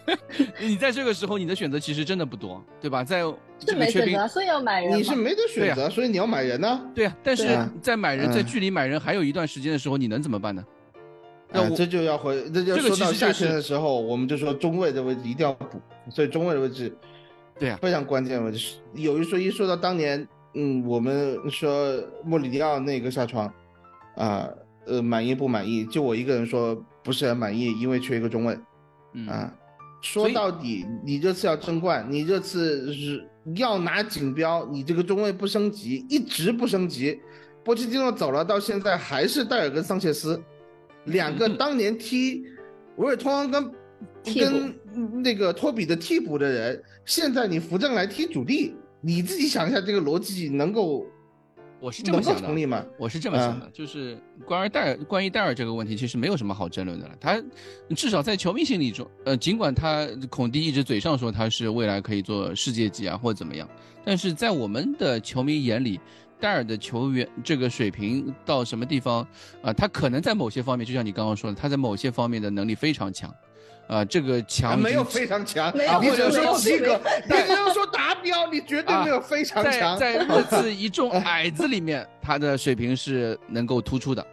[0.60, 3.04] 你在这个时候，你的选择其实真的不多，对吧？
[3.04, 3.22] 在
[3.66, 4.98] 是没选择，所以要买人。
[4.98, 6.82] 你是没得选择，所以你要买人呢。
[6.94, 10.64] 对呀，但是在买人，在距离买人还有一段时间的时候，你能怎么办呢？
[11.54, 16.96] 那这就要回，这就说到夏天的时候，我们就说中卫的位置一定要补，所以中卫的位置，
[17.60, 18.76] 对呀，非常关键位置。
[18.94, 23.52] 有一说一，说到当年，嗯，我们说莫里尼奥那个下床，
[24.16, 24.48] 啊，
[24.86, 25.84] 呃，满意不满意？
[25.86, 26.80] 就我一个人说。
[27.04, 28.58] 不是很满意，因为缺一个中卫，
[29.28, 29.52] 啊，
[30.02, 37.20] 说到底，你这次要争冠，你这次是要拿锦标，你这个中卫不升级，一直不升级，
[37.64, 40.42] 波切蒂诺走了，到现在还是戴尔跟桑切斯，
[41.06, 42.44] 两个当年踢
[42.98, 43.72] 维尔通跟
[44.24, 51.06] 跟那个托比的替补的人，现在你扶正来踢主力，你自己想一下这个逻辑能够。
[51.82, 54.16] 我是这么想的，我是这么想的，就是
[54.46, 57.16] 关于戴尔，关于戴尔这个问题，其实没有什么好争论的了。
[57.20, 57.42] 他
[57.96, 63.68] 至少在球迷心里中，呃，尽管他孔蒂一直嘴上说他是未来可以做世界级啊，或者怎么样，
[64.06, 66.00] 但是在我们的球迷眼里，
[66.40, 69.28] 戴尔的球员这个水平到什么地方
[69.64, 69.74] 啊？
[69.74, 73.34] 他可能在某些方面，就像你刚刚说的，他在某些方面的能力非常强。
[73.92, 75.70] 啊，这个强没有非常强，
[76.02, 79.98] 你只能说及格，你只能说达标，你绝对没有非常强。
[80.00, 84.26] 在在热刺一众 矮子里面，他的水平是能够突出的，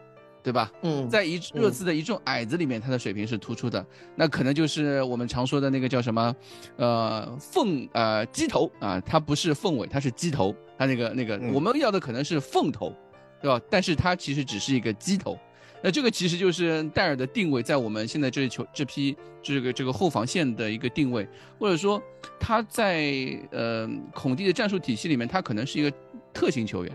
[0.45, 0.71] 对吧？
[0.83, 6.33] 嗯，在一热刺的一众矮子里面，他的水平是突出的，那可能就是我们常说的那个叫什么，
[6.77, 12.95] 呃，凤呃鸡头啊，他不是凤尾，他是鸡头，他那个那个我们要的可能是凤头，
[13.43, 13.61] 对吧？
[13.69, 15.37] 但是他其实只是一个鸡头。
[15.83, 21.27] 那这个其实就是戴尔的定位，在我们现在这球这批这个这个后防线的一个定位，
[21.59, 22.03] 或者说
[22.41, 25.93] 他在呃孔蒂的战术体系里面，他可能是一个
[26.33, 26.93] 特型球员。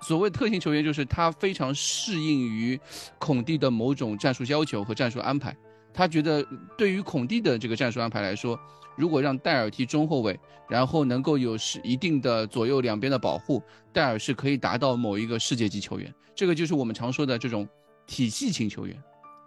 [0.00, 2.78] 所谓特型球员，就是他非常适应于
[3.18, 5.56] 孔蒂的某种战术要求和战术安排。
[5.94, 6.44] 他觉得
[6.76, 8.58] 对于孔蒂的这个战术安排来说，
[8.96, 16.12] 如果让戴尔踢中后卫，然后能够有是一定的左右两边的保护，戴尔是可以达到某一个世界级球员。
[16.34, 17.68] 这个就是我们常说的这种
[18.12, 18.94] 体系型球员，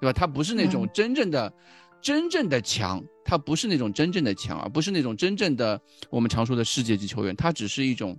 [0.02, 0.12] 对吧？
[0.12, 1.54] 他不是那种真正的、
[2.02, 8.18] 真正的强，他不是那种真正的强，而不是那种真正的我们常说的世界级球员，他只是一种。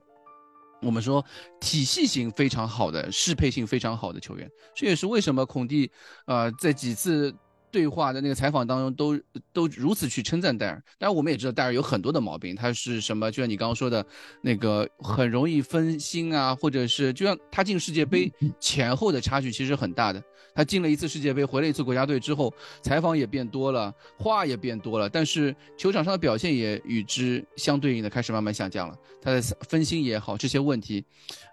[0.83, 1.25] 我们说
[1.59, 5.91] 体系型非常好的、适配性非常好的球员，这也是为什么孔蒂，
[6.27, 7.35] 呃，在几次
[7.71, 9.19] 对话的那个采访当中都
[9.55, 10.75] 都如此去称赞戴尔。
[10.99, 13.31] 当然，我们也知道戴尔有很多的毛病，他是什么？
[13.31, 14.05] 就像你刚刚说的，
[14.43, 18.31] 那个很容易分心啊，或者是就像他进世界杯
[18.61, 20.23] 前后的差距其实很大的。
[20.57, 28.99] 他进了一次世界杯，回了一次国家队之后，采访也变多了，话也变多了，但是球场上的表现也与之相对应的开始慢慢下降了。
[29.21, 31.05] 他的分心也好，这些问题，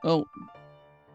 [0.03, 0.25] 呃，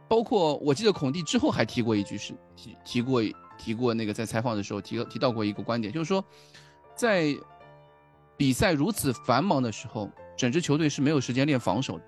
[0.07, 3.23] 包括我记得孔蒂之后还提过一句，是提提过
[3.57, 6.23] 提过那个在采访的时候提提到过一个观点，就是说，
[6.95, 7.35] 在
[8.37, 12.05] 比赛如此繁忙的时候，整支球队是没有时间练防守的。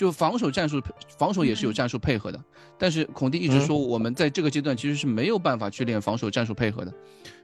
[0.00, 0.80] 就防守战术，
[1.18, 2.42] 防守也是有战术配合的，
[2.78, 6.94] 但是孔蒂一直说我们在这个阶段其实是没有办法去练防守战术配合的，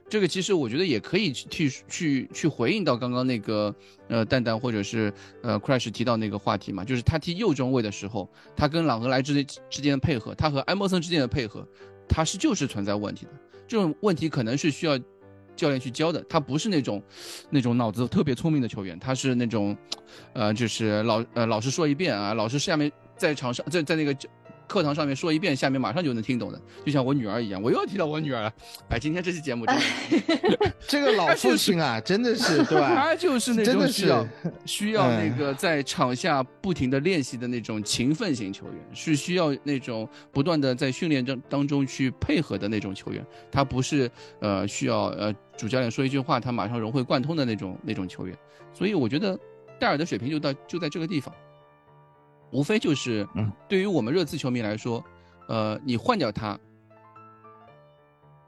[0.09, 3.75] 这个其实我觉得也可以去去去回应到刚刚那个
[4.07, 11.63] 呃蛋蛋或者是呃 Crash 提到那个话题嘛，就是他踢右中卫的时候，他跟朗格莱之间之间的配合，他和埃默森之间的配合，
[12.09, 13.33] 他是就是存在问题的，
[13.67, 14.97] 这种问题可能是需要。
[15.57, 17.03] 教练去教的，他不是那种，
[17.49, 19.75] 那种脑子特别聪明的球员，他是那种，
[20.31, 24.15] 呃，就是老呃老师说一遍啊，老师下面在场上在在那个。
[24.67, 27.61] 课堂上面说一遍，下面马上就能听懂的，就像我女儿一样。
[27.61, 28.53] 我又要提到我女儿了。
[28.89, 29.65] 哎，今天这期节目，
[30.87, 32.93] 这个老父亲啊，真的是 对吧？
[32.93, 34.27] 他就是那种需要
[34.65, 43.25] 需要那个在场下不停的练习的那种勤奋型球员，是需要那种不断的在训练当当中去配合的那种球员。
[43.51, 48.37] 他不是呃需要呃主教练说一句话，他马上融会贯通的那种那种球员。
[48.73, 49.39] 所以我觉得
[49.79, 51.33] 戴尔的水平就到就在这个地方。
[52.51, 55.03] 无非就是，嗯，对于我们热刺球迷来说，
[55.47, 56.57] 呃，你换掉他，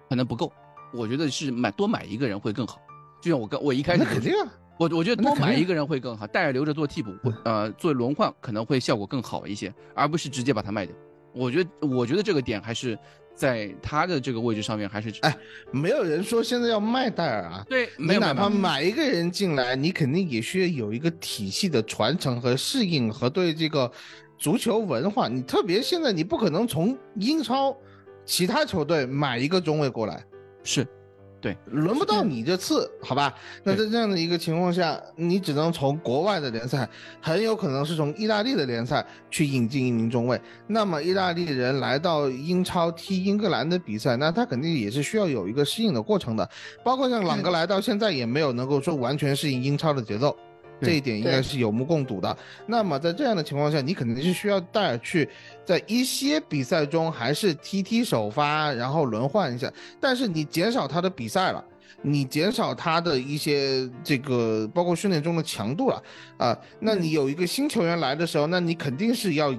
[0.09, 0.51] 可能不够。
[0.93, 2.81] 我觉得是买多买一个人会更好。
[3.21, 7.11] 就像我刚我一开始肯定啊，我我觉得多买一个人会更好，带着留着做替补，
[7.45, 10.95] 呃，做轮换可能会效果更好一些，而不是直接把他卖掉。
[11.33, 12.97] 我觉得我觉得这个点还是。
[13.39, 15.33] 在他的这个位置上面，还是哎，
[15.71, 17.65] 没有人说现在要卖戴尔啊。
[17.69, 23.89] 对，你哪怕买一个人进来，你肯定也需要有一个体系的传承和适应，和对这个
[24.37, 25.29] 足球文化。
[25.29, 27.73] 你特别现在，你不可能从英超
[28.25, 30.21] 其他球队买一个中卫过来，
[30.61, 30.85] 是。
[31.41, 33.33] 对，轮不到你这次，好吧？
[33.63, 36.87] 那在这样的一个情况下，你只能从国外的联赛，
[37.21, 40.39] 很有可能是从意大利的联赛去引进一名中卫。
[40.67, 46.49] 那么意大利人来到英超踢英格兰的比赛，那他肯定也是需要有一个适应的过程的。
[46.83, 50.35] 包括像朗格莱到现在也没有能够说完全适应英超的节奏。
[50.81, 52.35] 这一点应该是有目共睹的。
[52.65, 55.27] 那么在这样的情况下，你肯定是需要戴尔去
[55.65, 59.71] 在一些比赛中还是踢踢首发，然后轮换一下。
[59.99, 61.63] 但是你减少他的比赛了，
[62.01, 66.03] 你减少他的一些这个包括训练中的强度了
[66.37, 66.57] 啊。
[66.79, 69.53] 那你有一个新球员来的时候，那你肯定是要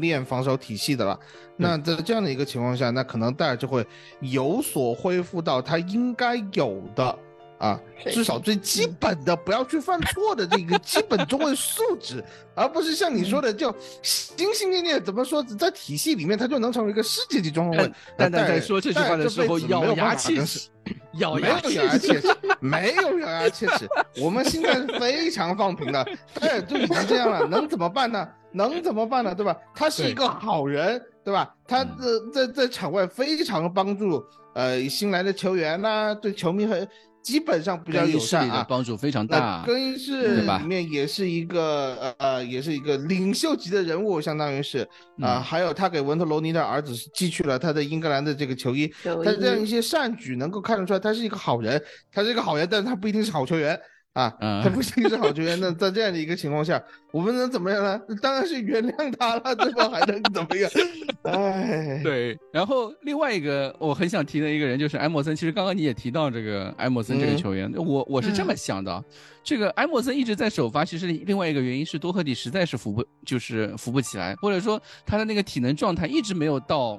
[0.00, 1.18] 练防守体系的了。
[1.56, 3.86] 那在这样的一个情况下，那可能戴尔就会
[4.20, 7.18] 有所恢复到他应该有的。
[7.58, 7.80] 啊，
[8.12, 12.22] 至少最基本的不要去犯错的这个基本中文素质，
[12.54, 17.92] 而不是像你说的就心心念念怎么说在体系里面他就能成为一个世界级中卫。
[18.16, 20.68] 但在说这句话的时候咬牙切齿，
[21.14, 22.22] 咬牙切齿，
[22.60, 23.88] 没有咬牙切齿。
[24.20, 26.06] 我们心态是非常放平的，
[26.40, 28.28] 哎，就已经这样了，能怎么办呢？
[28.52, 29.34] 能怎么办呢？
[29.34, 29.56] 对吧？
[29.74, 31.54] 他是一个好人，对吧？
[31.66, 34.22] 他在在在场外非常帮助
[34.54, 36.86] 呃新来的球员呐，对球迷和。
[37.26, 39.64] 基本上比较友善啊，帮助非常大。
[39.66, 44.88] 更衣室里面也是一个呃呃，也是一个领袖级的人物，相当于是
[45.20, 45.40] 啊。
[45.40, 53.76] 还有他给文特罗尼的儿子寄去了他的英格兰的这个球衣，他这样一些善举能够看得出来，他是一个好人，他是一个好人，但是他不一定是好球员。
[54.16, 55.60] 啊，他不一定是好球员。
[55.60, 58.00] 那 在这样的一个情况下，我们能怎么样呢？
[58.22, 59.90] 当然是原谅他了，对吧？
[59.90, 60.70] 还能怎么样？
[61.24, 62.38] 哎，对。
[62.50, 65.36] 然后另外一个我很想提的一个人就是埃莫森。
[65.36, 69.04] 其实刚刚你也提到这个埃莫森这个球员，我我是这么想的。
[69.44, 76.98] 这个埃莫森一直在首发，其实另外一个原因是多赫蒂实在是扶不，就是扶不起来，或者说他的那个体能状态一直没有到。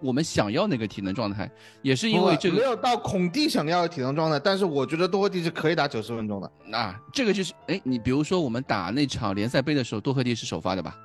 [0.00, 1.50] 我们想要那个体能状态，
[1.82, 6.50] 也是因为这个没有到孔蒂想要的体能状态，但是我觉得多赫蒂是可以打九十分钟的。
[6.66, 10.96] 那这个就是，哎，你比如说我们打那场联赛杯的时候，多赫蒂是首发的吧？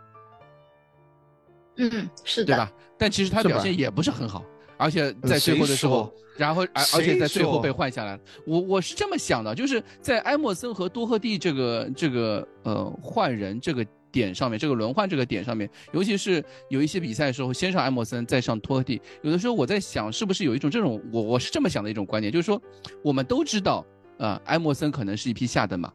[1.77, 2.71] 嗯，是的，对吧？
[2.97, 4.45] 但其实他表现也不是很好，
[4.77, 8.19] 而且在最后的时候，然后而而且在最后被换下来了。
[8.45, 13.83] 我我是这么想的，就是在埃默森和多赫蒂这个这个呃换人这个
[14.13, 22.61] 点上面，这个轮换这个点上面，尤其是有一些比赛的时候，先上埃默森再上托赫蒂，有的时候我在想，是不是有一种这种我我是这么想的一种观点，就是说
[23.03, 23.83] 我们都知道，
[24.19, 25.91] 呃，埃默森可能是一匹下等马，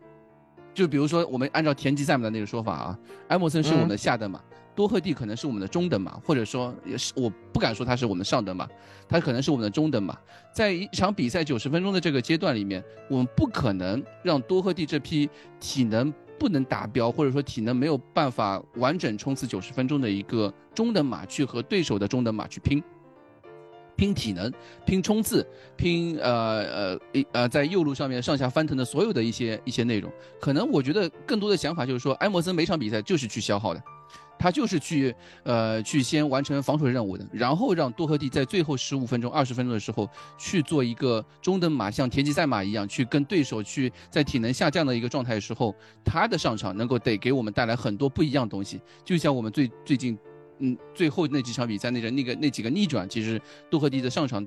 [0.75, 2.99] 就比如说我们按照田忌赛马的那个说法啊，
[3.29, 4.43] 埃默森是我们的下等马。
[4.75, 8.65] 多赫蒂可能是我们的中等马，或者说也是我不敢说他是我们的上等马，
[9.09, 10.17] 他可能是我们的中等马。
[10.55, 22.83] 在一场比赛九十分钟的这个阶段里面，我们不可能让多赫蒂这匹体能不能达标，或者说体能没有办法完整冲刺九十分钟的一个中等马去和对手的中等马去拼。
[23.97, 24.49] 拼体能，
[24.87, 25.45] 拼冲刺，
[25.77, 30.09] 拼呃呃呃在右路上面上下翻腾的所有的一些一些内容，
[30.41, 33.83] 可能我觉得更多的想法就是说，埃默森每场比赛就是去消耗的，
[34.39, 40.09] 他就是去呃去先完成防守任务的，然后让多赫蒂在最后十五分钟、二十分钟的时候
[40.39, 45.75] 去做一个中等马，像田忌赛马一样，去跟对手去在体能下降的一个状态的时候，
[46.05, 50.17] 他的上场能够得给我们带来很多不一样的东西，就像我们最最近。
[50.61, 54.45] 嗯，最后那几场比赛，那个那个那几个逆转，其实多赫蒂的上场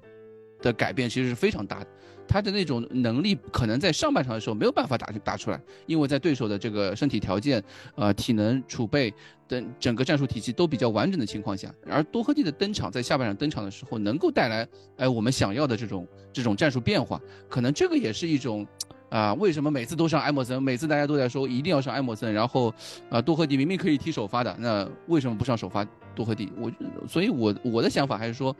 [0.61, 1.87] 的改变其实是非常大的。
[2.31, 7.61] 他的那种能力，可能在上半场的时候没有办法打打出来，因为在对手的这个身体条件、
[7.95, 9.13] 呃体能储备
[9.49, 14.65] 等整个战术体系都比较完整的情况下，而多赫蒂的登场在下半场登场的时候，能够带来
[14.95, 17.19] 哎我们想要的这种这种战术变化，
[17.49, 18.65] 可能这个也是一种。
[19.11, 20.63] 啊，为什么每次都上埃默森？
[20.63, 22.73] 每次大家都在说一定要上埃默森，然后，
[23.09, 26.49] 啊，多赫蒂明明可以踢首发的，那为什么不上首发多赫蒂？
[26.57, 26.71] 我，
[27.09, 28.55] 所以我我的想法还是说，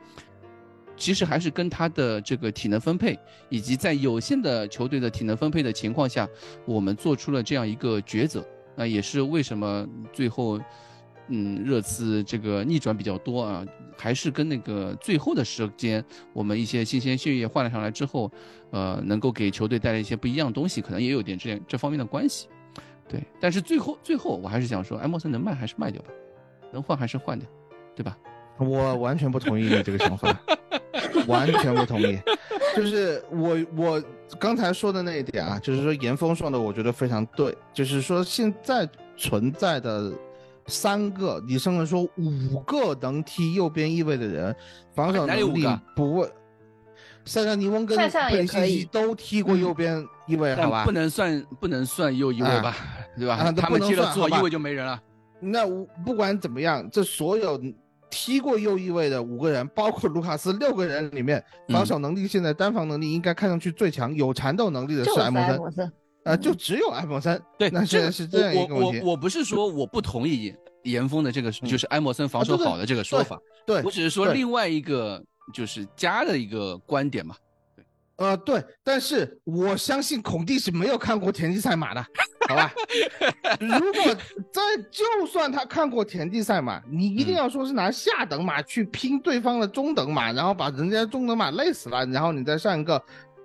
[0.96, 3.18] 其实还是跟他的这个体能分配，
[3.48, 6.28] 以及在有限的球队的体能分配的情况下，
[6.64, 8.44] 我们做出了这样一个抉择。
[8.76, 10.60] 那也是为什么最后。
[11.28, 13.64] 嗯，热刺这个逆转比较多啊，
[13.96, 18.30] 还是跟那个最后的时间，我们一些新鲜血液换了上来之后，
[18.70, 22.48] 呃，能够给球队带来一些不一样的东西，可能也有点这这方面的关系。
[23.08, 26.08] 对，但是最后最后，我还是想说，埃默森能卖还是卖掉吧，
[26.72, 27.48] 能换还是换掉，
[27.94, 28.18] 对吧？
[28.58, 30.36] 我完全不同意你这个想法，
[31.26, 32.18] 完全不同意。
[32.76, 34.02] 就是我我
[34.38, 40.12] 刚才说的那一点啊，就是说严峰说的，我觉得非常对，就是说现在存在的。
[40.68, 44.54] 三个，你甚至说五个能踢右边翼位的人，
[44.94, 46.30] 防守能力不问。
[47.24, 50.84] 塞萨尼翁跟佩西西都踢过右边翼位，好吧？
[50.84, 52.76] 不能算不能算右翼位吧，
[53.18, 53.52] 对吧？
[53.56, 55.02] 他们踢了左翼位就没人了。
[55.40, 55.66] 那
[56.04, 57.60] 不管怎么样，这所有
[58.12, 65.90] 踢过右翼位的五个人，包括卢卡斯六个人里面，防守能力现在单防能力应该看上去最强，有缠斗能力的是埃默森。
[66.24, 69.00] 呃，就只有 iPhone 三，对，那现在是这样一个问题。
[69.00, 70.54] 我我我不是说我不同意
[70.84, 73.36] 严峰的这个，就是埃默森防守好的这个说法，
[73.66, 75.20] 对我只是说另外一个
[75.52, 77.34] 就是加的一个观点嘛。
[78.16, 82.04] 对，呃，对，但是我相信孔蒂是没有看过田忌赛马的，
[82.48, 82.72] 好吧？
[83.60, 84.14] 如果
[84.52, 93.02] 在就算他看过田忌赛马，你一定要说是拿下等马去拼对方的中等马，然后把人家中等马累死了，然后你再上一个，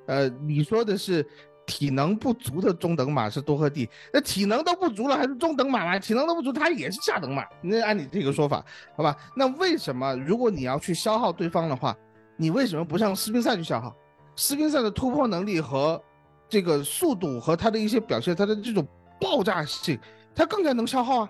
[0.07, 1.25] 呃，你说的是。
[1.69, 5.99] 体能不足的中等马是多赫蒂，那体能都不足了还是中等马吗？
[5.99, 7.43] 体能都不足，他也是下等马。
[7.61, 8.63] 那按你这个说法，
[8.95, 9.13] 好吧？
[9.35, 11.93] 那为什么如果你要去消耗对方的话，
[12.37, 13.93] 你为什么不上斯宾塞去消耗？
[14.37, 16.01] 斯宾塞的突破能力和
[16.47, 18.87] 这个速度和他的一些表现，他的这种
[19.19, 19.99] 爆炸性，
[20.33, 21.29] 他更加能消耗啊！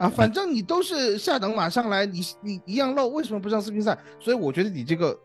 [0.00, 3.96] 啊，反正你都是下等马上来，你你一样漏，为什么不上斯宾塞？
[4.20, 5.18] 所以我觉得你这个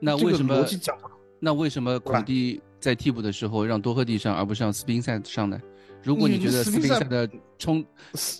[0.00, 1.10] 那为什么逻辑讲不通？
[1.40, 2.62] 那为什么孔蒂？
[2.78, 5.60] 在替补的时候让多赫蒂上，而不是让斯宾塞上呢？
[6.02, 7.28] 如果你觉得斯宾塞的
[7.58, 7.84] 冲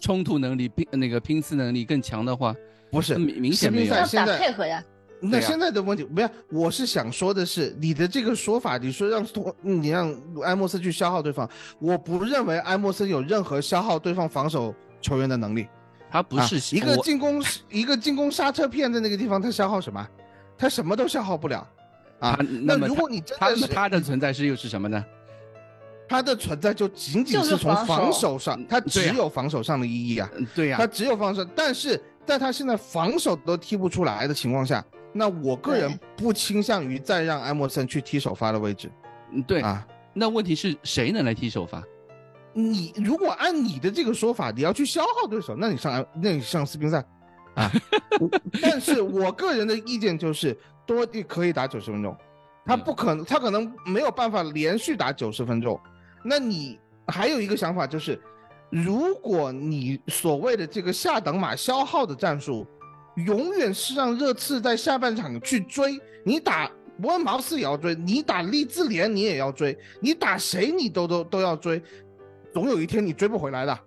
[0.01, 2.55] 冲突能力、拼那个拼刺能力更强的话，
[2.93, 3.95] 不是明明显没有。
[4.05, 4.85] 现在配合呀。
[5.21, 10.15] 那现在的问题不要，我是想说的是，你的这个说法，你说让托，你让
[10.45, 11.49] 埃莫森去消耗对方，
[11.81, 15.67] 我不认为埃莫森有任何消耗对方防守球员的能力。
[16.11, 20.07] 他不是一个进攻一个进攻刹车片在那个地方，他消耗什么？
[20.57, 21.67] 他什么都消耗不了。
[22.21, 25.05] 啊，那如果你真的是他的存在是又是什么呢？
[26.09, 30.31] 他的存在就仅仅是从防守上，他只有防守上的意义啊。
[30.55, 34.83] 对呀，他只有防守，但是在他现在防守都踢不出来的情况下，
[35.17, 38.91] 那我个人不倾向于再让埃默森去踢首发的位置。
[39.33, 39.87] 嗯，对啊。
[40.13, 41.83] 那问题是谁能来踢首发？
[42.53, 47.05] 你如果按你的这个说法，你要去消耗对手，那你上那你上斯宾塞
[47.55, 47.71] 啊。
[48.63, 50.57] 但是我个人的意见就是。
[50.87, 52.17] 多蒂可以打九十分钟，
[52.65, 55.77] 他不可能，他可能没有办法连续打九十分钟。
[56.23, 58.17] 那你还有一个想法就是，
[58.71, 62.65] 如果你所谓的这个下等马消耗的战术，
[63.17, 71.83] 永远是让热刺在下半场去追你打伯恩茅斯也要追，你打利兹联你也要追，你打谁你都都都要追，
[72.53, 73.79] 总有一天你追不回来的。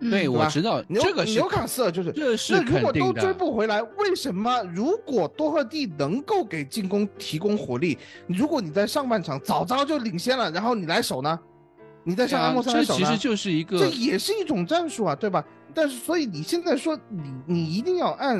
[0.00, 3.32] 对，我知道这个是纽卡斯尔就是，这是那如果都追。
[3.32, 4.62] 不回来，为什么？
[4.72, 7.98] 如果多赫蒂能够给进攻提供火力，
[8.28, 11.38] 如果你在上半场早早就领先了，然后你来守呢？
[12.04, 13.00] 你在上啊安莫森来守呢？
[13.00, 15.44] 这其实就是一个这也是一种战术啊，对吧？
[15.78, 18.36] 但是所以你现在说你你一定要按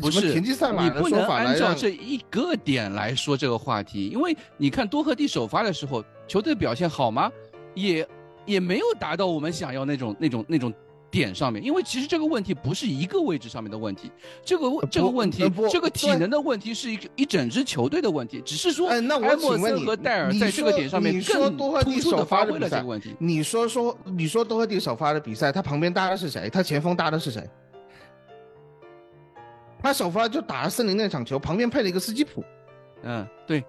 [0.00, 7.30] 不是什么田忌赛马你不能的说法来让按照这一个点来说这个话题，因为你看多赫蒂首发的时候，球队表现好吗？
[7.74, 8.04] 也
[8.46, 10.74] 也没有达到我们想要那种那种那种
[11.12, 14.10] 点上面，因为其实这个问题不是一个位置上面的问题，
[14.42, 23.14] 这个问这个问题这个体能的问题是一个一整支球队的问题，只是说哎那我请问你和戴尔你在这个点上面你说更突出首的发挥了这个问题。
[23.18, 26.48] 你说说，你说多赫蒂首发的比赛，他旁边搭的是谁？
[26.48, 27.46] 他前锋搭的是谁？
[29.82, 32.42] 他首发就打了森林那场球，旁边配了一个斯基普，
[33.02, 33.62] 嗯，对，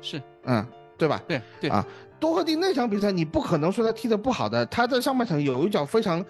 [0.00, 0.66] 是嗯，
[0.96, 1.20] 对吧？
[1.28, 1.86] 对对啊
[2.18, 6.24] 多赫蒂那场比赛，你不可能说他踢得不好的，他在上半场有一脚非常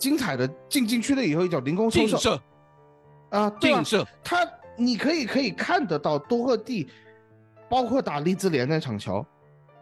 [0.00, 2.42] 精彩的进禁区了以后一脚凌空抽射射
[3.28, 3.84] 啊，对？
[3.84, 4.38] 射，他
[4.76, 6.88] 你可以可以看得到多赫蒂，
[7.68, 9.24] 包括打利兹联那场球，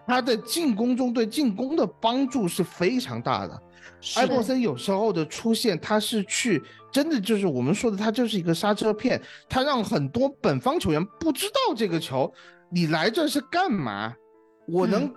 [0.07, 3.63] 他的进攻中对进攻的帮助是非常大的。
[4.01, 6.63] 是埃默森有时候的出现，他是去
[6.93, 12.31] 真的就是我们说的，他就是一个刹车片，他让很多本方球员不知道这个球
[12.71, 14.13] 你来这是干嘛，
[14.67, 15.11] 我能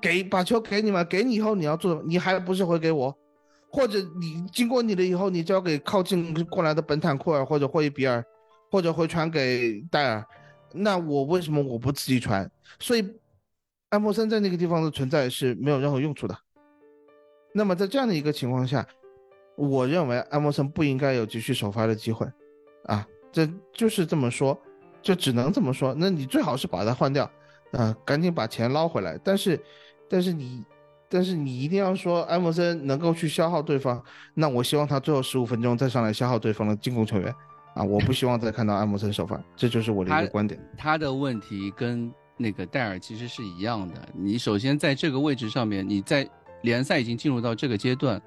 [0.00, 1.04] 给把球给你吗？
[1.04, 2.02] 给你以后你要做？
[2.06, 3.14] 你还不是会给我？
[3.74, 8.24] 或者你经过你了以后，你交给靠近过来的本坦库尔或者霍伊比尔，
[8.70, 10.24] 或者会传给戴尔，
[10.72, 12.48] 那我为什么我不自己传？
[12.78, 13.04] 所以
[13.88, 16.38] 埃默森在那个地方的存在是没有任何用处的。
[17.52, 18.86] 那么在这样的一个情况下，
[19.56, 22.24] 我认为埃默森不应该有继续首发的机会，
[22.84, 24.56] 啊，这就是这么说，
[25.02, 25.92] 就只能这么说。
[25.98, 27.28] 那你最好是把他换掉，
[27.72, 29.18] 啊，赶紧把钱捞回来。
[29.24, 29.60] 但是，
[30.08, 30.64] 但是你，
[31.14, 34.02] 但是你一定要说埃默森能够去消耗对方，
[34.34, 37.32] 那我希望他最后十五分钟再上来消耗对方的进攻球员，
[37.76, 40.60] 啊，我不希望再看到埃默森首发，这就是我的一个观点。
[40.76, 43.94] 他的问题跟那个戴尔其实是一样的。
[44.12, 46.28] 你首先在这个位置上面，你在
[46.62, 48.20] 联赛已经进入到这个阶段，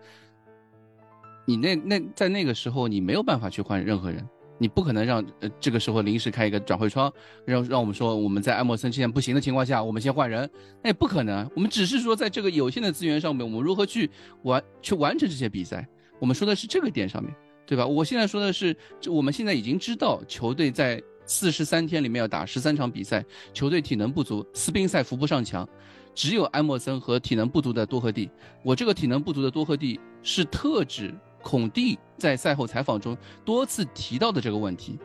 [1.45, 4.25] 你那那在那个时候你没有办法去换任何人，
[4.57, 7.11] 你不可能让呃这个时候临时开一个转会窗，
[7.45, 10.49] 让让我们说我们在埃默森之前不行的情况下，我们先换人，
[10.83, 11.49] 那也不可能。
[11.55, 14.09] 我们只是说在这个有限的资源上面，我们如何去
[14.43, 15.87] 完去完成这些比赛，
[16.19, 17.33] 我们说的是这个点上面。
[17.69, 17.85] 对吧？
[17.85, 18.73] 我现在说的是，
[19.09, 23.21] 我们现在已经知道球队在四十三天里面要打十三场比赛，
[23.53, 25.67] 球队体能不足，斯宾塞扶不上墙，
[26.15, 28.29] 只有埃默森和体能不足的多赫蒂。
[28.63, 31.13] 我这个体能不足的多赫蒂是特指
[31.47, 34.99] 孔蒂在赛后采访中多次提到的这个问题，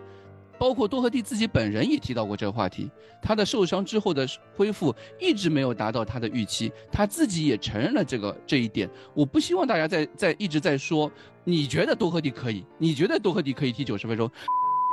[0.59, 2.91] 包括多赫蒂自己本人也提到过这个话题。
[3.23, 4.27] 他的受伤之后的
[4.57, 8.91] 恢复一直没有达到他的预期，他自己也承认了这个这一点。
[9.15, 11.09] 我不希望大家在在一直在说，
[11.45, 14.29] 你觉得多赫蒂可以，你觉得多赫蒂可以踢九十分钟，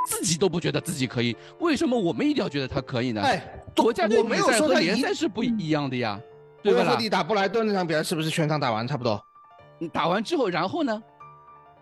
[0.06, 3.22] 自己都不觉得自己可以，为什么我们一定要觉得他可以呢？
[3.22, 3.42] 哎，
[3.74, 6.20] 国家队比赛和说联赛是不一样的呀，
[6.62, 6.84] 对吧啦？
[6.84, 9.20] 多赫蒂打布莱顿那场比赛是不是全场打完差不多？
[9.80, 11.02] 你打完之后，然后呢？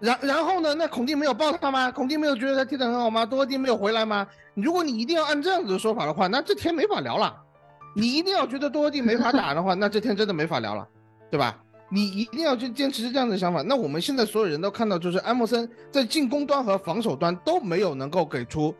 [0.00, 0.74] 然然后呢？
[0.74, 1.90] 那孔蒂没有抱他吗？
[1.90, 3.26] 孔蒂没有觉得他踢得很好吗？
[3.26, 4.26] 多赫蒂没有回来吗？
[4.54, 7.34] 如果你一定要按这样子的说法的话，那这天没法聊了。
[7.96, 10.86] 你一定要觉得多赫蒂没法打的话，那这天真的没法聊了，
[11.30, 11.58] 对吧？
[11.90, 13.62] 你一定要去坚持这样的想法。
[13.62, 18.74] 那我们现在所有人都看到，就是埃默森在进攻端和防守端都没有能够给出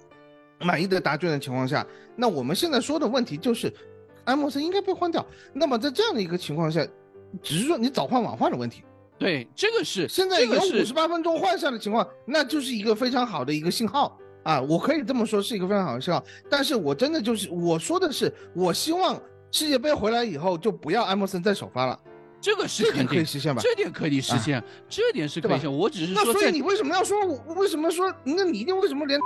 [0.61, 3.73] 满意的答卷的情况下，那我们现在说的问题就是，
[4.27, 5.25] 埃默森应该被换掉。
[5.53, 6.87] 那么在这样的一个情况下，
[7.43, 8.85] 只是说你早换晚换的问题。
[9.19, 14.61] 对，这个是现在有五十八分钟换下的情况，那就是一个非常好的一个信号啊！
[14.61, 16.23] 我可以这么说，是一个非常好的信号。
[16.49, 21.99] 但是我真的就是我说的是，我希望世界杯回来以后就不要埃默森再首发了，
[22.41, 23.61] 这个是这点肯定可以实现吧？
[23.61, 25.73] 这点可以实现，这点是可以实现。
[25.73, 27.55] 我只是说那所以你为什么要说我？
[27.55, 28.13] 为什么说？
[28.25, 29.19] 那你一定为什么连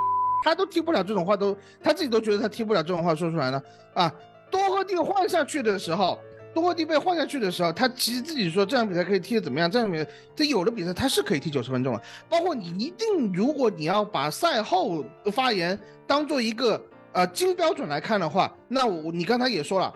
[0.43, 3.62] 他都听不了这种话都他自己都觉得他听不了这种话说出来呢？
[3.95, 4.11] 啊，
[4.51, 6.18] 多赫蒂换下去的时候，
[6.55, 9.70] 多赫蒂被换下去的时候，他其实自己说这场比赛可以踢得怎么样？
[9.70, 12.03] 这场比赛这有的比赛他是可以踢九十分钟了。
[12.28, 16.80] 包括你一定，如果你要把赛后发言当做一个
[17.12, 19.94] 呃金标准来看的话，那我你刚才也说了，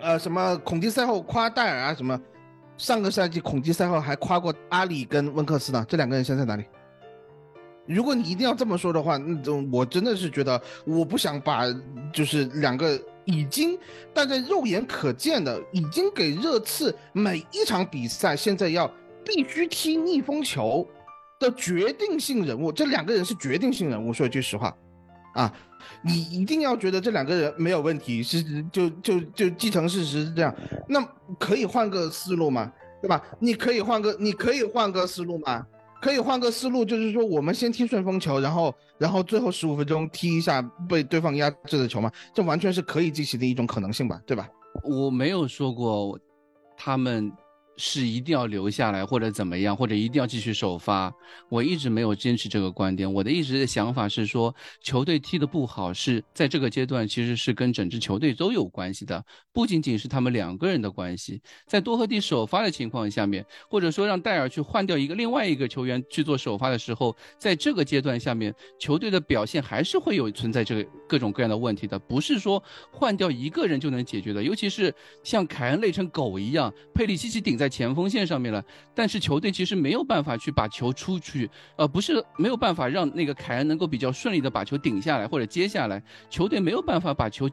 [0.00, 2.18] 呃，什么孔蒂赛后夸戴尔啊，什么
[2.76, 6.64] 上个赛季孔蒂赛后还夸过阿里跟温克斯呢，这两个人现在在哪里？
[7.86, 11.64] 如果你一定要这么说的话，那种我真的是觉得我不想把
[12.10, 13.78] 就是两个已经
[14.12, 18.90] 大家肉眼可见的，已经给热刺每一场比赛现在要
[19.24, 20.86] 必须踢逆风球
[21.38, 24.12] 的决定性人物，这两个人是决定性人物。
[24.12, 24.76] 说句实话，
[25.34, 25.52] 啊，
[26.02, 30.54] 你一定要觉得这两个人没有问题，是就就就继承事实是这样，
[30.88, 31.00] 那
[31.38, 32.70] 可以换个思路嘛，
[33.00, 33.22] 对吧？
[33.40, 35.66] 你可以换个，你可以换个思路吗，
[36.04, 44.46] 可以换个思路，就是说我们先踢顺风球，然后然后最后十五分钟踢一下被对方压制的球嘛，这完全是可以进行的一种可能性吧，对吧？
[44.82, 46.18] 我没有说过
[46.76, 47.32] 他们。
[47.76, 51.12] 是一定要留下来，或者怎么样，或者一定要继续首发。
[51.48, 53.12] 我一直没有坚持这个观点。
[53.12, 61.42] 我的一直的想法是说，球队踢得不好，是在这个阶段其实是跟整支球队都有关系的，不仅仅是他们两个人的关系。
[61.66, 72.62] 在多赫蒂首发的情况下面，或者说让戴尔去换掉一个另外一个球员去做首发的时候，在这个阶段下面，球队的表现还是会有存在这个各种各样的问题的，不是说
[72.92, 74.40] 换掉一个人就能解决的。
[74.40, 74.94] 尤其是
[75.24, 77.63] 像凯恩累成狗一样，佩里西奇顶在。
[77.64, 78.62] 在前锋线上面了，
[78.94, 87.48] 但是球队其实没有办法去把球出去，呃，不是没有办法让那个凯恩能够比较顺利的把球顶下来或者接下来，球队没有办法把球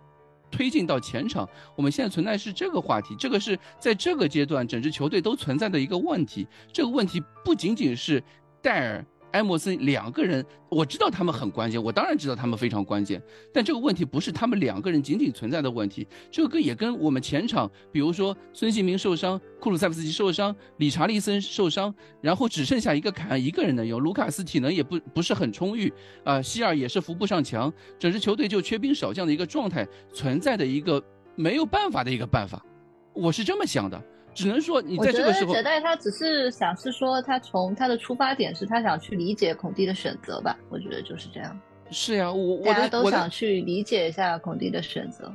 [0.51, 1.47] 推进到前场。
[1.77, 6.45] 我们现在存在是这个话题，这个是在这个阶段整支球队都存在的一个问题。
[6.73, 8.21] 这个问题不仅仅是
[8.61, 9.05] 戴尔。
[9.31, 13.21] 埃莫森两个人，我知道他们很关键，我当然知道他们非常关键，
[13.53, 25.91] 但这个问题不是他们两个人仅仅存在的问题，这个也跟我们前场，比如说孙兴民受伤，库鲁塞夫斯基受伤，理查利森受伤，然后只剩下一个凯恩一个人能用，卢卡斯体能也不不是很充裕，
[26.23, 31.03] 啊，希尔也是扶不上墙，整支球队就缺兵少将的一个状态存在的一个
[31.35, 32.63] 没有办法的一个办法，
[33.13, 34.01] 我是这么想的。
[34.33, 40.57] 只能说你在这个时候，觉得他只是想是说，他从他的出发点是他想去理解孔蒂的选择吧？
[40.69, 41.59] 我觉得就是这样。
[41.89, 45.31] 是呀，我大家都想去理解一下孔蒂的选择。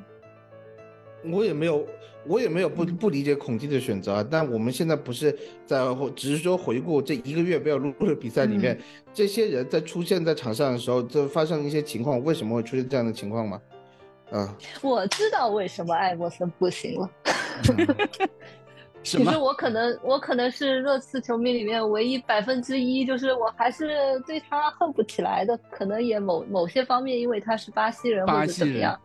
[1.24, 1.86] 我也没有，
[2.26, 4.26] 我也没有不不理解孔蒂的选择啊。
[4.30, 5.36] 但我们现在不是
[5.66, 5.84] 在，
[6.14, 8.80] 只是说回顾这一个月没有录的比赛里面，
[9.12, 13.60] 这些人在出现在场上的时候，就发生一些情况，为什么会出现这样的情况吗？
[14.30, 17.10] 啊，我知道为什么艾默森不行了。
[19.06, 25.56] 其实我可能我可能是热刺球迷里面唯一百分之一，就是我还是对他恨不起来的。
[25.70, 28.98] 可能也某某些方面，因为他是巴西人或者怎么样。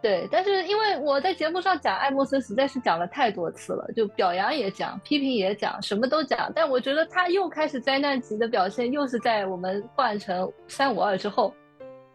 [0.00, 6.50] 对，但是因为我在节目上讲艾默森，实在是讲了太多次了，就表扬也讲，批评也讲，什么都讲。
[6.54, 11.54] 但我觉得他又开始灾难级的表现，又是在我们换成三五二之后，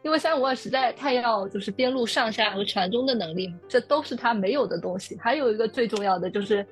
[0.02, 5.16] 因为三五二实在太要就是边路上下和传中的能力，这都是他没有的东西。
[5.22, 6.66] 还有一个最重要的就是。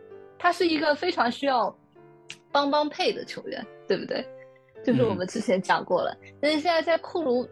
[0.46, 1.76] 他是一个非常需要
[2.52, 4.24] 帮帮配的球员，对不对？
[4.84, 6.16] 就是我们之前讲过了。
[6.39, 7.50] 但是现在在库卢，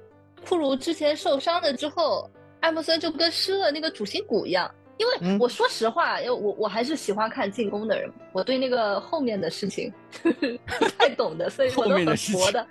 [0.48, 2.30] 库卢之前受伤了之后，
[2.60, 4.70] 艾默森就跟失了那个主心骨一样。
[4.98, 9.92] 因为我说实话，因为我我还是喜欢看进攻的人，我对那个后面的事情
[10.22, 12.68] 不太懂的，所以我都很佛的。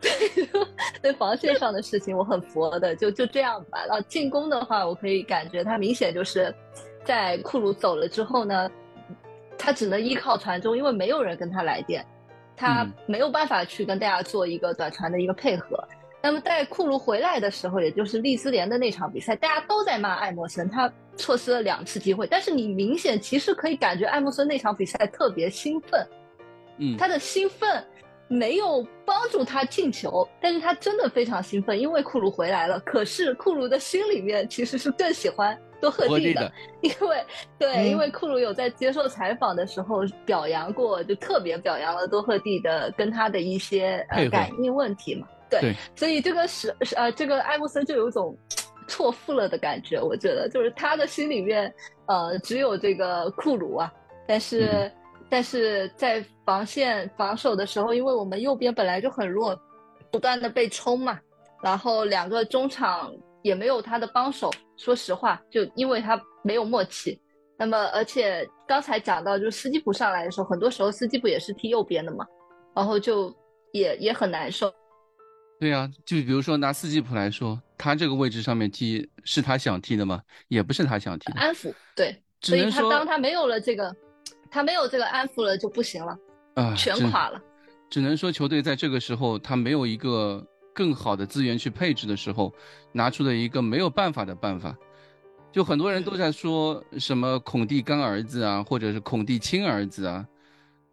[1.02, 3.84] 对防线上的事情我很佛的，就就这样吧。
[3.86, 6.54] 然后进攻的话，我可以感觉他明显就是
[7.04, 8.70] 在库鲁走了之后呢。
[9.62, 12.04] 他只能依靠传中，因为没有人跟他来电，
[12.56, 15.82] 他没有办法去跟大家做一个短传的一个配合。
[16.20, 22.26] 那么在库卢回来的时候，也就是利兹联的那场比赛，大家都在骂艾默森，他错失了两次机会。
[22.26, 26.04] 但是你明显其实可以感觉艾默森那场比赛特别兴奋，
[26.78, 27.84] 嗯，他的兴奋
[28.26, 32.80] 没有帮助他进球，但是他真的非常兴奋，因为库卢回来了。
[32.80, 35.56] 可是库卢的心里面其实是更喜欢。
[35.82, 37.24] 多赫蒂的，因为
[37.58, 45.26] 对，因为库鲁有在接受采访的时候表扬过，就特别表扬了多赫蒂的跟他的一些呃感应问题嘛。
[45.50, 48.32] 对，所以这个是是呃，这个艾默森就有一种
[48.86, 50.00] 错付了的感觉。
[50.00, 51.74] 我觉得就是他的心里面
[52.06, 53.92] 呃只有这个库鲁啊，
[54.24, 54.88] 但是
[55.28, 59.60] 但是在防线防守的时候，因为我们右边本来就很弱，
[60.12, 61.18] 不断的被冲嘛，
[61.60, 63.12] 然后两个中场。
[63.42, 64.48] 也没有他的帮手，
[64.82, 67.16] 说实话，就因为他没有默契。
[67.56, 72.26] 那么，而且刚才讲到，就是斯基普上来的时候，很多时候斯基普也是踢右边的嘛，
[72.74, 73.32] 然后就
[73.72, 74.72] 也也很难受。
[75.60, 80.20] 对呀，就比如说拿斯基普来说，他这个位置上面踢是他想踢的吗？
[80.48, 81.30] 也不是他想踢。
[81.34, 83.94] 安抚，对，所以他当他没有了这个，
[84.50, 86.18] 他没有这个安抚了就不行了，
[86.54, 87.40] 啊，全垮了。
[87.88, 90.44] 只能说球队在这个时候他没有一个。
[90.72, 92.52] 更好的资源去配置的时候，
[92.92, 94.76] 拿出了一个没有办法的办法。
[95.50, 100.26] 就很多人都在说什么孔蒂干儿子啊，或者是孔蒂亲儿子啊，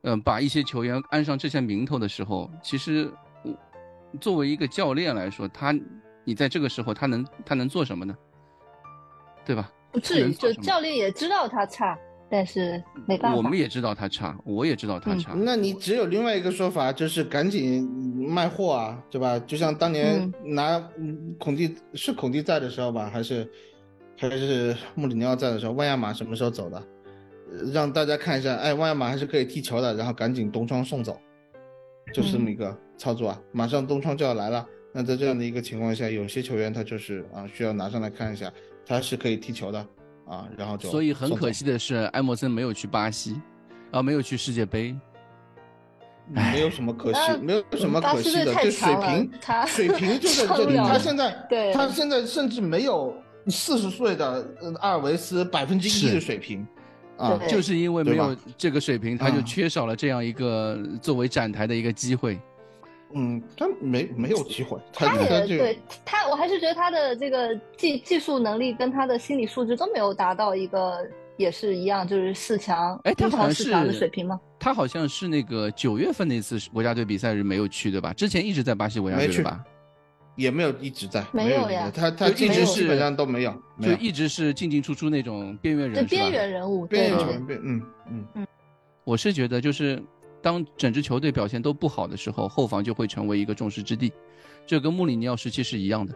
[0.01, 3.09] 嗯，把一些球员安上这些名头的时候，其实
[4.19, 5.73] 作为一个教练来说，他
[6.25, 8.17] 你在这个时候他能他能做什么呢？
[9.45, 9.71] 对吧？
[9.91, 11.97] 不至于，就教练也知道他差，
[12.29, 13.37] 但是没办法。
[13.37, 15.33] 我们也知道他差，我也知道他差。
[15.33, 17.89] 那你只有另外一个说法，就是赶紧
[18.27, 19.39] 卖货啊，对吧？
[19.39, 20.79] 就像当年拿
[21.39, 23.49] 孔蒂是孔蒂在的时候吧，还是
[24.17, 26.81] 还是穆里尼奥在的时候，万亚马什么时候走的？
[27.73, 31.19] 让大家看一下，哎，万亚马还是可以踢球的，然后赶紧东窗送走，
[32.13, 33.41] 就是这么一个操作啊。
[33.51, 34.63] 马上东窗就要来了，
[34.93, 38.53] 那在这样的一个情况下，有些球员他就是啊，需要拿上来看一下，
[38.85, 39.83] 他是可以踢球的。
[40.29, 43.41] 啊，然后就所以很可惜的是，埃默森没有去巴西，
[43.91, 44.95] 啊，没有去世界杯，
[46.27, 49.31] 没有什么可惜，没有什么可惜的，就水平，
[49.67, 50.77] 水平就在 这里。
[50.77, 53.15] 他现在，对他现在甚至没有
[53.47, 54.47] 四十岁的
[54.79, 56.65] 阿尔维斯百分之一的水平，
[57.17, 62.39] 啊，就是因为没有这个水平，他就缺少了这样一个作为展台的一个机会。
[63.13, 70.99] 嗯，他没没有机会，他也对他，我还是觉得他的这个技技术能力跟他的心理素质都没有达到一个
[71.35, 74.39] 也是一样，就是四强，哎，他好像是的水平吗？
[74.59, 78.13] 他好像是那个九月份那次国家队比赛是没有去对吧？
[78.13, 79.63] 之前一直在巴西国家队吧？
[80.35, 83.51] 也没有一直在，没有呀，他他一直基本上都没有，
[83.81, 87.81] 就一直是进进出出那种边缘人，边缘人物，边缘人物，嗯
[88.11, 88.47] 嗯嗯，
[89.03, 89.99] 我是觉得就是。
[90.41, 94.11] 当整支球队表现都不好的时候，后防就会成为一个众矢之的，
[94.65, 96.13] 这跟穆里尼奥时期是一样的，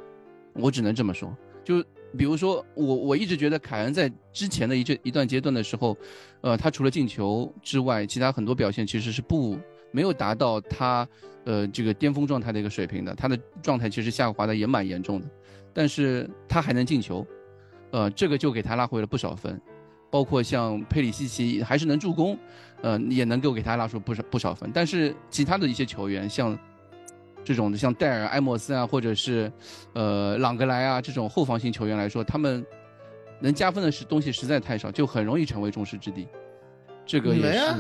[0.54, 1.36] 我只能这么说。
[1.64, 1.84] 就
[2.18, 5.98] 比如说我，我一直觉得凯恩在之前的一这一段阶段的时候，
[6.42, 9.58] 呃，他除了进球之外，其他很多表现其实是不
[9.92, 11.08] 没有达到他
[11.46, 15.28] 呃这个巅峰状态的一个水平的，他的状态其实下滑的也蛮严重的，
[15.74, 17.26] 但是他还能进球，
[17.92, 19.60] 呃，这个就给他拉回了不少分。
[20.12, 22.38] 包括像佩里西奇还是能助攻，
[22.84, 24.70] 呃，也能够给他拉出不少不少分。
[24.74, 26.58] 但是其他的一些球员，像
[27.42, 29.50] 这种的，像戴尔、埃莫斯啊，或者是
[29.94, 32.64] 呃朗格莱啊这种后防型球员来说，他们
[33.40, 36.28] 能加分的是东西实在太少，就很容易成为众矢之的。
[37.06, 37.74] 这个也是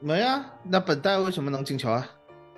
[0.00, 0.44] 没啊？
[0.64, 2.10] 那本代为什么能进球啊？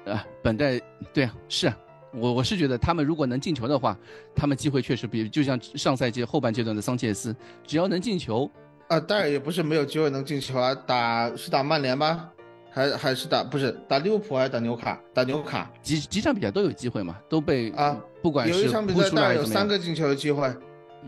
[0.06, 0.80] 啊，本代
[1.12, 1.76] 对啊，是啊，
[2.14, 3.94] 我我是觉得他们如果能进球的话，
[4.34, 7.36] 他们机会确实比就像上赛季后半阶段的桑切斯，
[7.66, 8.50] 只要能进球。
[8.90, 12.28] 啊，当然也不是没有机会能进球啊，打是打曼联吗？
[12.72, 15.00] 还还是打不是打利物浦还是打纽卡？
[15.14, 20.52] 打纽卡几几场比赛都有机会嘛，都被啊，不管是有一场比赛当然有三个进球的机会，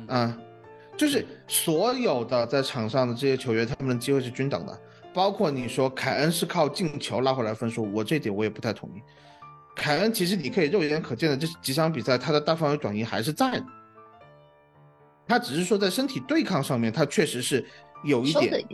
[0.06, 0.36] 啊，
[0.96, 4.80] 就是所有的在场上的这些球员，他们的机会是均等的，
[5.12, 9.02] 包括你说凯恩是靠进球拉回来分数，我这点我也不太同意。
[9.74, 13.64] 凯恩其实你可以肉眼可见的这几场比赛，他的大范围转移还是在的。
[15.26, 17.64] 他只是说在身体对抗上面，他确实是
[18.04, 18.64] 有一点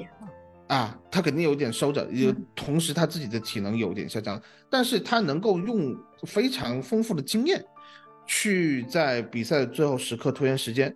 [0.66, 5.96] 啊，他肯定有点收着，也同时他自己的体能有点下降，但是他能够用
[6.26, 7.64] 非常丰富的经验，
[8.26, 10.94] 去在比赛的最后时刻拖延时间，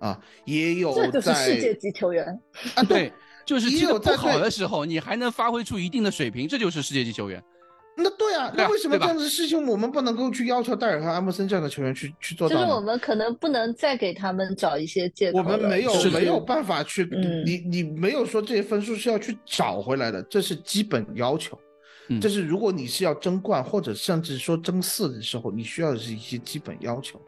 [0.00, 2.26] 啊，也有这就是世界级球员
[2.74, 3.10] 啊，对，
[3.46, 7.42] 就是踢得不好的时候，你还能发挥出一定的水平，这就是世界级球员。
[7.96, 12.56] 那对啊，那为什么这样子事情我们不能够去要求戴尔和安默森这样的球员去去做到？
[12.56, 15.38] 就是我们可能不能再给他们找一些借口。
[15.38, 17.08] 我们没有没有办法去，
[17.44, 21.58] 你你没有说这些分数是要去找回来的，这是基本要求。
[22.20, 27.18] 这是如果你是要争冠或者甚至说争四的时候，你需要的是一些基本要求。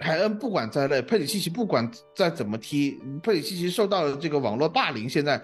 [0.00, 5.40] 海恩不管再累，佩里西奇不管再怎么踢，佩里西奇受到了这个网络霸凌，现在。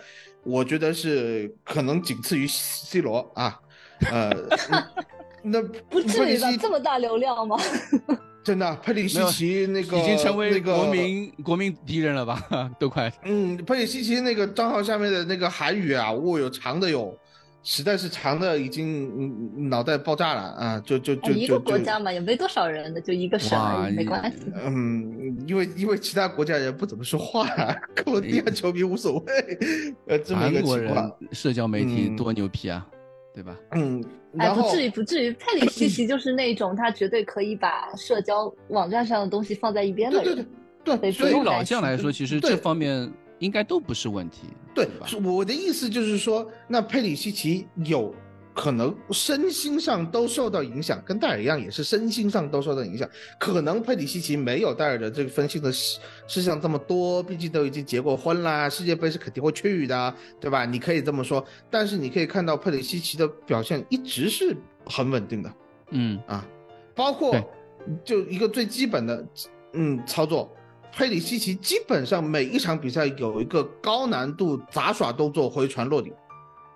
[0.48, 3.58] 我觉得是可能仅次于 C 罗啊，
[4.12, 4.30] 呃，
[5.42, 6.56] 那 不至于吧？
[6.56, 7.56] 这么大流量吗？
[8.44, 12.70] 真的，佩里西奇那个已经成为国民国民敌人了吧？
[12.78, 13.12] 都快。
[13.24, 17.18] 嗯，佩里西奇那个账号下面的那个韩语啊，我有长的有。
[17.68, 20.80] 实在是长的已经脑袋爆炸了啊！
[20.86, 24.52] 就就就一个国家嘛，也没多少人的，就一个省，没关系。
[24.54, 27.44] 嗯，因为因为其他国家人不怎么说话，
[27.96, 29.24] 克罗地亚球迷无所谓。
[30.06, 32.86] 呃，这么一个情况，社交媒体多牛皮啊，
[33.34, 33.56] 对吧？
[33.72, 34.00] 嗯，
[34.38, 35.32] 哎，不至于不至于。
[35.32, 40.36] 佩里西奇就是那种他绝对可以把社交网站上的东西放在一边的人。
[40.84, 43.12] 对对对，对于老将来说，其实这方面。
[43.38, 44.46] 应该都不是问题，
[44.76, 44.86] 对，
[45.24, 48.14] 我的意思就是说，那佩里西奇有
[48.54, 53.08] 可能身心上都受到影响，跟戴尔一样，也是身心上都受到影响。
[53.40, 60.66] 可能佩里西奇没有戴尔的这个分析的事事项这么多，毕竟都已经结过婚啦，世界杯是肯定会去的，对吧？
[60.66, 64.54] 你可以这么说，但是你可以看到佩里西奇的表现一直是
[64.84, 65.52] 很稳定的，
[65.92, 66.46] 嗯啊，
[66.94, 67.34] 包括
[68.04, 69.26] 就一个最基本的
[69.72, 70.50] 嗯操作。
[70.96, 76.16] 佩里西奇基本上每一场比赛有一个高难度杂耍动作回传落点，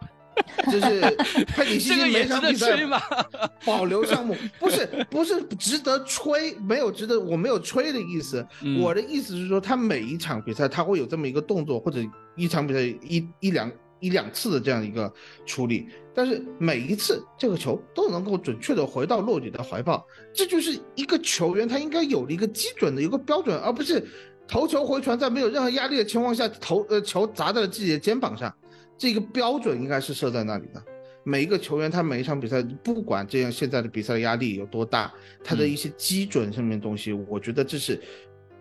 [0.71, 1.01] 就是
[1.47, 2.77] 佩里西奇每场比赛？
[3.65, 8.47] 保留项目不是不是值得吹，没有值得，我没有吹的意思。
[8.79, 11.99] 我的意思是说，他每一场比赛他会有这么一个动作，或者
[12.37, 15.13] 一场比赛一一两一两次的这样一个
[15.47, 24.05] 处理，但是每一次这个球都能够准确的回到洛里的怀抱，这就是一个球员他应该有的一个基准的一个标准，而不是
[24.49, 28.53] 头球回传在没有任何压力的情况下，头呃球砸在了自己的肩膀上。
[28.99, 30.83] 这个标准应该是设在那里的。
[31.23, 35.13] 每一个球员，他每一场比赛，不管这样现在的比赛的压力有多大，
[35.45, 38.01] 他的一些基准上面东西，我觉得这是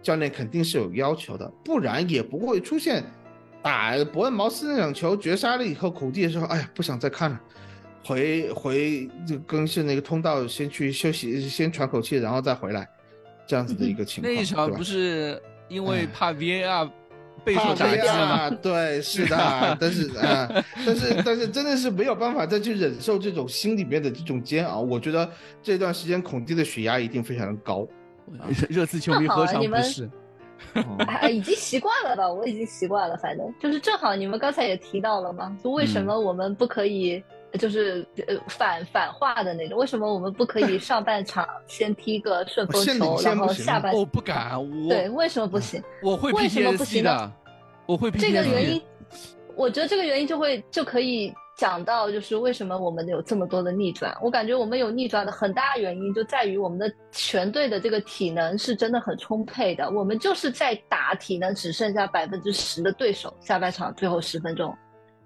[0.01, 3.03] 教练肯定是有要求的，不然也不会出现
[3.61, 7.39] 打伯恩茅斯那场球绝杀了以后，苦地的时候，哎呀，不想再看了，
[8.03, 12.87] 回回就更新那个通道，先去休息，先喘口气，然后再回来，
[13.45, 14.33] 这样子的一个情况。
[14.33, 16.89] 那一场不是因为怕 VAR。
[17.41, 18.49] 备受打击吗！
[18.49, 19.37] 对，是的，
[19.79, 24.81] 但是啊，但是但是真的是没有办法再去忍受这种心里面的这种煎熬。
[24.81, 25.27] 我觉得
[25.63, 27.87] 这段时间孔蒂的血压一定非常的高。
[28.69, 30.09] 热刺球迷何尝不是？
[31.31, 32.31] 已经习惯了吧？
[32.31, 33.17] 我已经习惯了。
[33.17, 37.23] 反正就是正好你们刚才也提到了嘛，就为什么我们不可以？
[37.57, 43.91] 就是呃反反话的那种，为什么我们不可以 上半场先踢个顺风球，然后下半？
[43.91, 45.81] 我不敢，我对，为什么不行？
[46.03, 47.31] 我会为什么不行的？
[47.87, 48.79] 我会这个原因，
[49.55, 54.17] 我觉得这个原因就会就可以讲到，就是为什么我们有这么多的逆转。
[54.21, 64.73] 我感觉我们有逆转的很大原因就在于我们的全队的这个体能是真的很充沛的，我们就是在打体能只剩下百分之十的对手，下半场最后十分钟。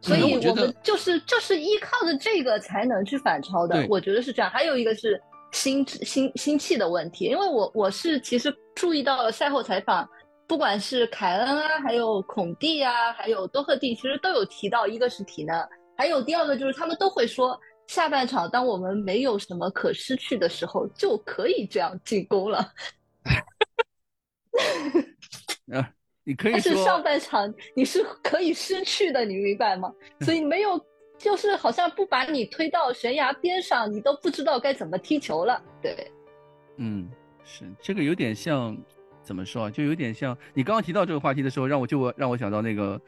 [0.02, 4.50] 所以我们就是就是依靠着这个才能去反超的，我觉得是这样。
[4.50, 5.22] 还有一个是
[5.52, 10.10] 心心心气的问题，因为我我是其实注意到了赛后采访，
[10.48, 15.56] 不管是凯恩啊，还有孔蒂啊，还有多赫蒂，其实都有提到，一个是体能，
[15.98, 22.74] 还有第二个就是他们都会说，下半场当我们没有什么可失去的时候，就可以这样进攻了。
[25.74, 25.92] 啊。
[26.26, 29.92] 你可以说，但是上半场你是可以失去的，你明白吗？
[30.22, 30.80] 所以没有，
[31.18, 35.62] 就是好像不把你推到悬崖边上，你都不知道该怎么踢球了。
[35.82, 36.10] 对，
[36.78, 37.12] 嗯，
[37.44, 38.78] 是这个有点像，
[39.22, 39.70] 怎么说啊？
[39.70, 43.02] 就有点像你刚刚提到这个话题的时候，让我就让我想到那个，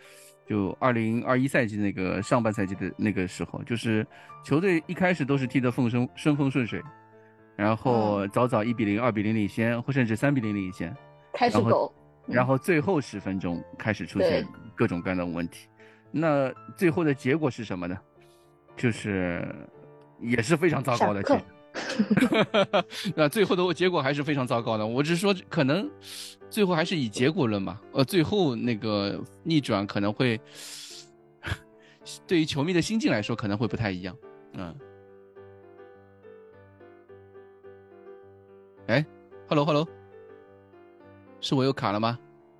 [0.48, 4.06] 就二零二一赛季那个上半赛季的那个时候，就是
[4.44, 6.82] 球队一开始都是踢得风生顺风顺水，
[7.56, 10.96] 然后早早一比零、二比零领先，或甚至三比零领先，
[11.34, 11.94] 开始走。
[12.28, 14.44] 然后最后十分钟开始出现
[14.76, 15.68] 各种各样的问题，
[16.12, 17.98] 那最后的结果是什么呢？
[18.76, 19.48] 就是
[20.20, 21.40] 也是非常糟糕的结。
[23.16, 24.86] 那最后的结果还是非常糟糕的。
[24.86, 25.90] 我只是说，可能
[26.50, 27.82] 最后还是以结果论吧。
[27.92, 30.40] 呃，最后那个逆转可能会
[32.28, 34.16] 对于球迷的心境来说可能会不太一样。
[34.54, 34.76] 嗯。
[38.88, 39.06] 哎
[39.50, 39.88] ，hello hello。
[41.42, 42.18] 是我又卡了吗？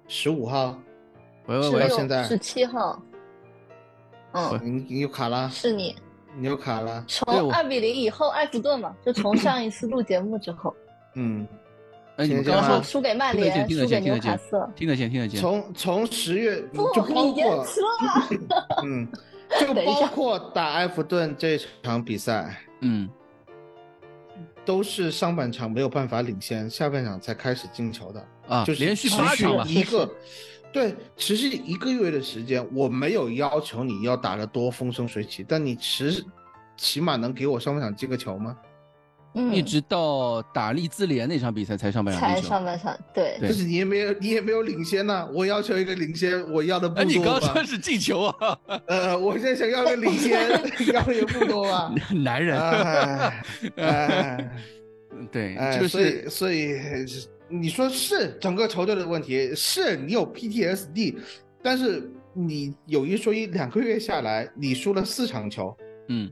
[0.08, 0.80] 十五号，
[1.48, 3.02] 喂喂喂，现在十七号，
[4.34, 5.96] 嗯，你你又卡了，是你，
[6.38, 7.04] 你又卡了。
[7.08, 10.76] 从二比零以后，埃弗顿嘛，就从上一次录节目之后，
[11.16, 11.48] 嗯，
[12.18, 15.40] 哎，你们刚刚说输给曼联，输给纽卡斯，听得见，听得见。
[15.40, 17.66] 从从十月就包括，
[18.84, 19.08] 嗯，
[19.60, 23.10] 就 包括打埃弗顿这场比赛，嗯。
[24.66, 28.28] 都是上半场没有办法领先，下半场才开始进球的。
[28.48, 30.10] 啊，就是连续八场一个，
[30.76, 36.22] 对，持续一个月的时间，我没有要求你要打得多风生水起，但你持
[36.76, 38.58] 起码能给我上半场进个球吗？
[39.38, 45.28] 嗯一直到打利兹联那场比赛才上半场才上半场，对，就是你也没有，你也没有领先呐。
[45.34, 47.04] 我要求一个领先，我要的不多。
[47.04, 48.58] 你刚说是进球啊？
[48.88, 50.50] 呃，我现在想要个领先，
[50.94, 51.94] 要的也不多啊？
[52.24, 52.58] 男人，
[55.32, 56.80] 对，所以所以
[57.48, 61.16] 你说是整个球队的问题，是你有 PTSD，
[61.62, 65.76] 但是你有一说一，两个月下来，你输了四场球，
[66.10, 66.32] 嗯。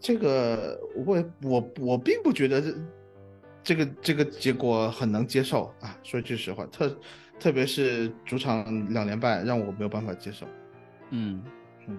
[0.00, 2.74] 这个我我我并不觉得这
[3.64, 6.98] 这个这个结果很能接受啊，说句实话，特
[7.40, 10.46] 特别是主场两连败，让我没有办法接受。
[11.10, 11.42] 嗯
[11.88, 11.98] 嗯，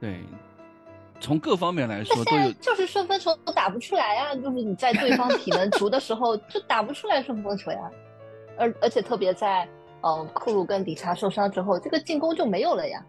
[0.00, 0.20] 对，
[1.20, 7.78] 从各方面来说 都有，就是顺风球都打不出来呀，就是你在对方体能足的时候就打不出来顺风球呀，
[8.58, 9.68] 而而且特别在
[10.02, 13.04] 嗯库鲁跟理查受伤之后，这个进攻就没有了呀。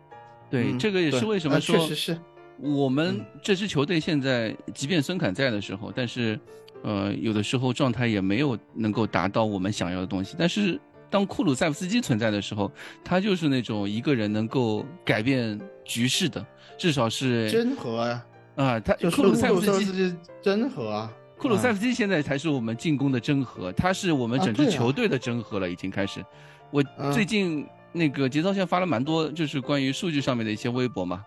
[0.49, 1.77] 对，这个也是为什么说。
[1.77, 2.17] 确实是。
[2.59, 6.39] 我们这支球队现在，即便孙凯在的时候，但是，
[6.83, 10.35] 呃，有的时候状态也没有能够达到我们想要的东西。
[10.39, 12.71] 但是当库鲁塞夫斯基存在的时候，
[13.03, 16.43] 他就是那种一个人能够改变局势的，
[16.78, 18.25] 至少是真和啊
[18.55, 20.15] 啊，他就库鲁塞夫斯基。
[20.41, 26.23] 真和啊，库鲁塞夫斯基现在才是我们进攻的真核，他是我们整支球队的真核了，已经开始。
[26.71, 31.23] 我嗯最近那个节操线发了蛮多，就是关于数据上面的一些微博嘛，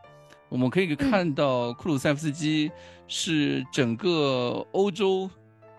[0.49, 2.71] 我们可以看到库鲁塞夫斯基
[3.09, 5.29] 是整个欧洲，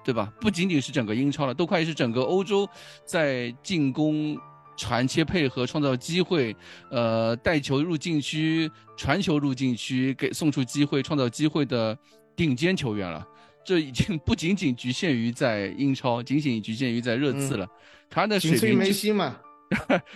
[0.04, 0.32] 对吧？
[0.42, 2.68] 不仅仅是整个英超了，都快是整个欧洲
[3.06, 4.38] 在进攻。
[4.78, 6.56] 传切配合，创造机会，
[6.90, 11.98] 呃，带球入禁区，传球入禁区，给送出机会，创造机会的
[12.36, 13.26] 顶尖球员了。
[13.64, 17.68] 这已经不仅仅局限于在英超， 仅仅局限于在热刺了。
[18.10, 19.38] 他的水平梅西嘛。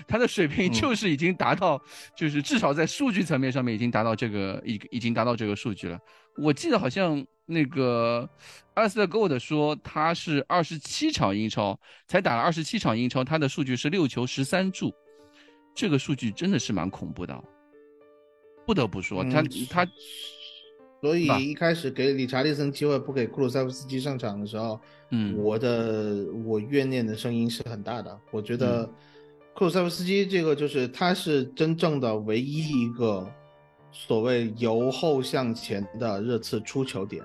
[0.05, 1.81] 他的水平 嗯就是已经达到，
[2.13, 5.97] 就是至少在数据层面上面已经达到这个已已经达到这个数据了。
[6.35, 8.29] 我记得好像那个
[8.75, 14.93] 阿斯特 Gold 说他是二十七场英超才打了二十七场英超，他的数据是六球十三助，
[15.73, 17.33] 这个数据真的是蛮恐怖的。
[17.33, 17.43] 哦
[18.67, 19.87] 不得不说，他嗯他
[20.99, 24.79] 所以一开始给理查利森机会，不给库鲁塞夫斯基上场的时候，
[25.11, 28.19] 嗯我的我怨念的声音是很大的。
[28.31, 28.85] 我觉嗯得
[29.53, 33.31] 库鲁塞夫斯基这个就是他是真正的唯一一个
[33.91, 37.23] 所谓由后向前的热刺出球点，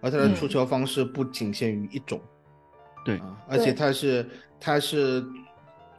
[0.00, 2.20] 而他的嗯出球方式不仅限于一种，
[3.04, 4.26] 对啊，而且他是
[4.60, 5.24] 他是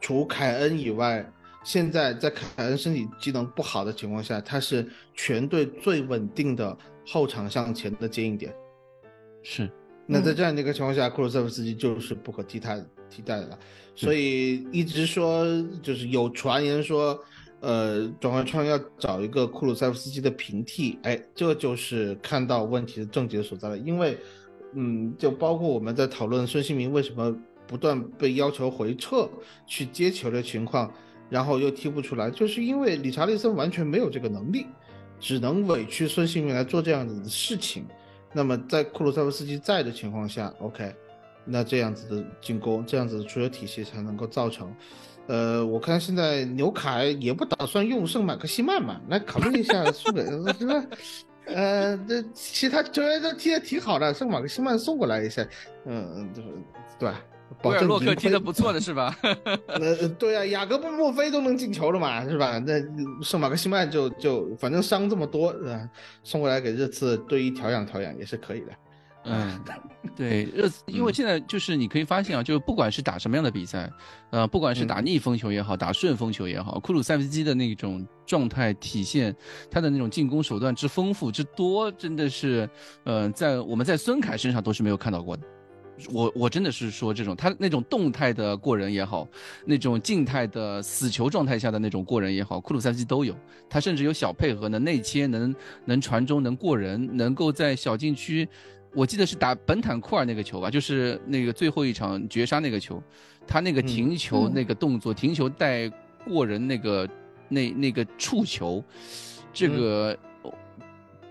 [0.00, 1.24] 除凯恩以外，
[1.64, 6.76] 现在在凯恩身体机能不好的情况下，他是全队最稳定的
[7.06, 8.54] 后场向前的接应点。
[9.42, 9.70] 是
[10.06, 13.58] 那在这样的一个情况下，库鲁塞夫斯基就是不可替代替代的了。
[13.94, 15.44] 所以一直说
[15.82, 17.22] 就是有传言说，
[17.60, 23.76] 呃，转会窗要找一个库鲁塞夫斯基的平替，哎，这就是看到问题的症结所在了。
[23.76, 24.16] 因为，
[24.72, 27.36] 嗯，就包括我们在讨论孙兴民为什么
[27.66, 29.28] 不断被要求回撤
[29.66, 30.90] 去接球的情况，
[31.28, 34.64] 然后又踢不出来，就是因为理查利森完全没有这个能力，
[35.18, 37.84] 只能委屈孙兴民来做这样子的事情。
[38.32, 40.94] 那么在库鲁塞夫斯基在的情况下，OK，
[41.44, 44.74] 那这样子的进攻，这样子的出球体系才能够造成。
[45.30, 50.24] 呃，我看现在纽卡也不打算用圣马克西曼嘛，来考虑一下输给
[50.58, 50.84] 是吧？
[51.46, 55.46] 呃，这其他球员都踢得挺好的，圣马克西曼送过来一下，
[55.86, 56.44] 嗯，对
[56.98, 57.22] 对吧？
[57.62, 59.16] 保证洛克踢得不错的是吧？
[59.68, 62.58] 呃，对啊，雅各布莫菲都能进球了嘛，是吧？
[62.66, 62.80] 那
[63.22, 65.88] 圣马克西曼就就反正伤这么多，呃，
[66.24, 68.72] 送过来给热刺队医调养调养也是可以的。
[69.24, 69.60] 嗯，
[70.16, 73.90] 对，热刺，因为现在就是你可以发现啊，就是不管是打什么样的比赛，
[74.30, 79.34] 呃，不管是打逆风球也好，打顺风球也好，库鲁塞夫斯基的那种状态体现，
[79.70, 82.68] 他的那种进攻手段之丰富之多，真的是，
[83.04, 85.42] 呃，在我们在孙凯身上都是没有看到过的。
[86.14, 89.28] 我我真的是说这种他那种动态的过人也好，
[89.66, 93.36] 那种静态的死球状态下的那种过人也好，库鲁塞夫斯基都有。
[93.68, 95.54] 他甚至有小配合，能内切，能
[95.84, 98.48] 能传中，能过人，能够在小禁区。
[98.94, 103.02] 我记得是打本坦库尔那个球吧，就是那个最后一场绝杀那个球，
[103.46, 105.88] 他那个停球嗯那个动作，停球带
[106.24, 107.08] 过人那个
[107.48, 108.82] 那那个触球，
[109.52, 110.16] 这个。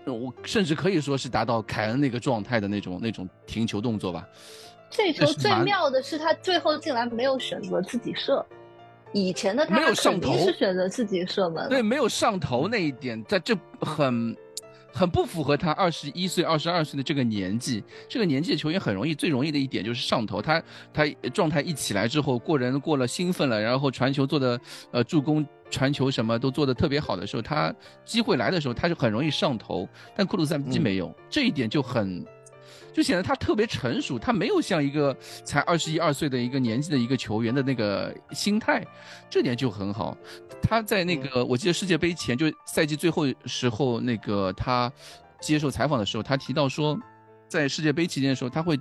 [0.06, 4.26] 我甚至可以说是达到凯恩那个状态的那种那种停球动作吧。
[4.90, 8.44] 这球最妙的是，他最后竟然没有选择自己射，
[9.12, 11.68] 以前的他没有上肯定头是选择自己射门。
[11.68, 14.34] 对，没有上头那一点，在这很
[14.92, 17.82] 很不符合他二十一岁、二十二岁的这个年纪。
[18.08, 20.40] 这个年纪的球员很容易，最容易的一点就是上头。
[20.42, 20.62] 他
[20.92, 24.60] 他状态一起来之后，过人过了，兴奋了，然后传球做的
[24.90, 27.74] 呃助攻、传球什么都做的特别好的时候，他
[28.04, 29.88] 机会来的时候，他就很容易上头。
[30.16, 32.24] 但库鲁塞夫斯基嗯没有，这一点就很。
[32.92, 38.84] 就显得他特别成熟，他没有像一个才二十一二岁的一个年纪的一个球员的那个心态，
[39.28, 40.16] 这点就很好。
[40.62, 44.92] 他在那个我记得世界杯前，就赛季最后时候，那个他
[45.40, 46.98] 接受采访的时候，他提到说，
[47.48, 48.78] 在世界杯期间的时候，他会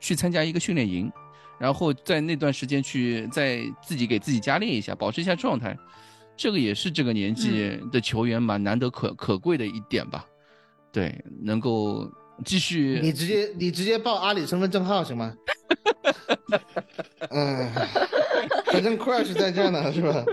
[0.00, 1.10] 去参加一个训练营，
[1.58, 5.76] 然后在那段时间去再自己给自己加练一下，保持一下状态。
[6.36, 10.26] 这个也是这个年纪的球员蛮难得可可贵的一点吧。
[10.90, 12.10] 对，能够
[12.44, 12.98] 继续。
[13.02, 15.34] 你直接你直接报阿里身份证号行吗？
[17.30, 17.68] 嗯，
[18.66, 20.24] 反正 crush 在这呢，是吧？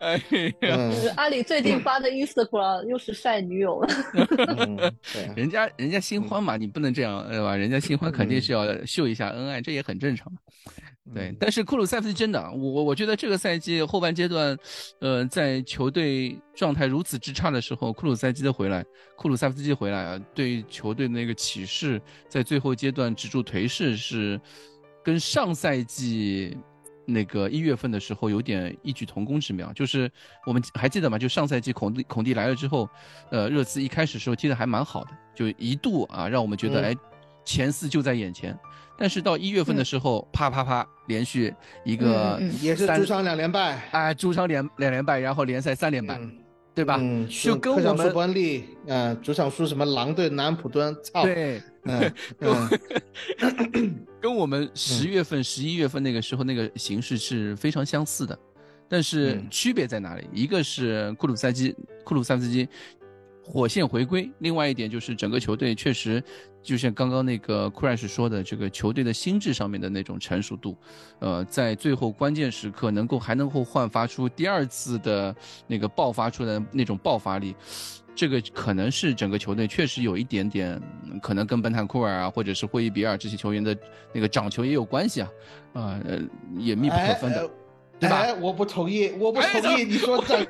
[0.00, 0.16] 哎
[0.62, 3.88] 呀，阿里最近发的 Instagram 又是晒女友了。
[5.36, 7.54] 人家人家新欢嘛，你不能这样，对吧？
[7.56, 10.32] 人家新欢肯定是要秀一下恩爱，这也很正常。
[11.12, 14.56] 对，但是库鲁塞夫斯基真的，我我我觉得这个赛季后半阶段，
[15.00, 18.82] 呃，在球队状态如此之差的时候，库鲁塞基的回来，
[19.14, 24.40] 库鲁塞夫斯基回来啊，对球队的那个启示，在最后阶段止住颓势是
[25.02, 26.56] 跟上赛季
[27.06, 30.10] 那个一月份的时候有点异曲同工之妙，就是
[30.46, 31.18] 我们还记得吗？
[31.18, 32.88] 就上赛季孔蒂孔蒂来了之后，
[33.30, 36.96] 呃，热刺一开始时候踢的还蛮好的，就一度啊让我们觉得哎，
[37.44, 38.58] 前四就在眼前。
[38.96, 41.52] 但是到一月份的时候，啪啪啪，连续
[41.84, 46.18] 一个也是主场两连败，哎，主场两两连败，然后联赛三连败。
[46.76, 46.98] 对吧？
[47.00, 52.12] 嗯，就跟我们伯恩利，嗯，主场输什么狼队、南安普敦，操，对，嗯，
[54.20, 58.36] 跟我们十月份、十一月份那个时候那个形势是非常相似的，
[58.88, 60.28] 但是区别在哪里？
[60.32, 61.72] 一个是库鲁塞基，
[62.02, 62.68] 库鲁塞斯基。
[63.46, 66.22] 火线回归，另外一点就是整个球队确实，
[66.62, 70.76] 就像刚刚那个 Crash 说的，这个球队的心智上面的那种成熟度，
[71.18, 75.34] 呃，在最后关键时刻能够还能够焕发出第二次的
[75.66, 77.54] 那个爆发出的那种爆发力，
[78.14, 80.80] 这个可能是整个球队确实有一点点，
[81.20, 83.76] 可能跟本坦库尔啊，或者是霍伊比尔这些球员的
[84.12, 85.30] 那个掌球也有关系啊，
[85.74, 86.00] 啊，
[86.56, 87.44] 也密不可分的。
[87.44, 87.50] 哎，
[88.40, 89.84] 我不同意，我不同意。
[89.84, 90.46] 你说掌，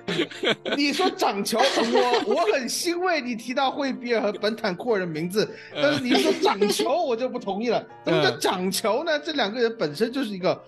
[0.76, 7.84] 你说掌球，我 我很欣慰你提到惠比尔和本坦库尔的名字，但是你说掌球，我就不同意了。
[8.04, 9.18] 什么叫掌球呢？
[9.18, 10.60] 这两个人本身就是一个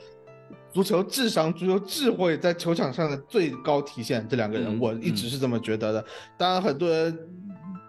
[0.72, 4.26] 足球智商、足球智慧在球场上的最高体现。
[4.28, 6.04] 这两个人，我一直是这么觉得的。
[6.36, 7.18] 当然，很多人。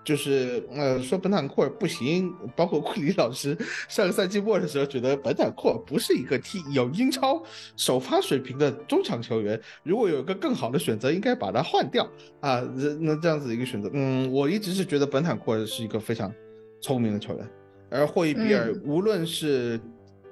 [0.07, 3.57] 就是呃说本坦库尔不行，包括库里老师
[3.89, 7.43] 上个赛季末的时候觉得本坦库尔不是一个踢有英超
[7.75, 12.65] 首发水平的中场球员，如果有一个更好的选择，应该把他换掉啊。
[13.01, 16.33] 那这样子一个选择，嗯，我一直是觉得本坦库尔是一个非常
[16.79, 17.45] 聪明的球员，
[17.89, 19.77] 而霍伊比尔无论是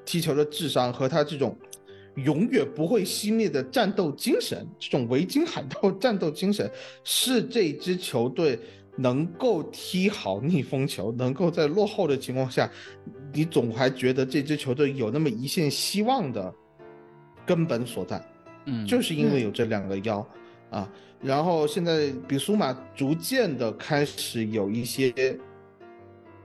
[0.06, 1.54] 踢球的智商和他这种
[2.16, 6.72] 永远不会熄灭的战斗精神，这种维京海盗战斗精神，
[7.04, 8.58] 是这支球队。
[8.98, 12.70] 能够踢好逆风球，能够在落后的情况下，
[13.34, 16.54] 你总还觉得这支球队有那么一线希望的
[17.46, 18.26] 根本所在，
[18.66, 20.26] 嗯，就是因为有这两个腰
[20.70, 20.90] 啊。
[21.22, 25.14] 然后现在比苏马逐渐的开始有一些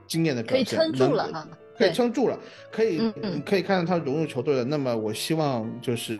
[0.05, 1.47] 经验的表现，可以撑住了哈，
[1.77, 2.39] 可以撑住了，
[2.69, 2.99] 可以
[3.45, 4.63] 可以看到他融入球队了。
[4.65, 6.19] 那么我希望就是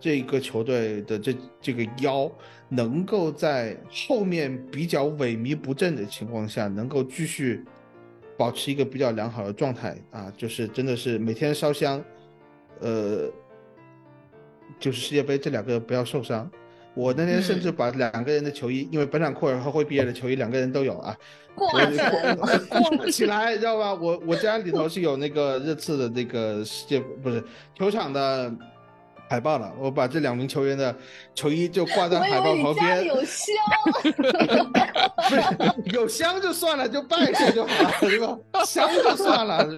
[0.00, 2.30] 这个球队的这这个腰。
[2.72, 7.64] 能够在后面比较萎靡不振的情况下，能够继续
[8.38, 12.00] 保持一个比较良好的状态啊，就是真的是每天烧香，
[12.78, 13.28] 呃，
[14.78, 16.48] 就是世界杯这两个不要受伤。
[16.94, 21.16] 我那天甚至把两个人的球衣，因为本场库尔和会毕业的球衣，两个人都有啊，
[21.56, 23.92] 挂起来，挂起来，知道吧？
[23.94, 27.42] 我我家里头是有那个热刺的那个世界不是
[27.74, 28.54] 球场的。
[29.30, 30.92] 海报了，我把这两名球员的
[31.36, 33.04] 球衣就挂在海报旁边。
[33.04, 33.54] 有香，
[35.14, 38.36] 不是有香就算了，就拜下就好了，对吧？
[38.66, 39.68] 香就算了？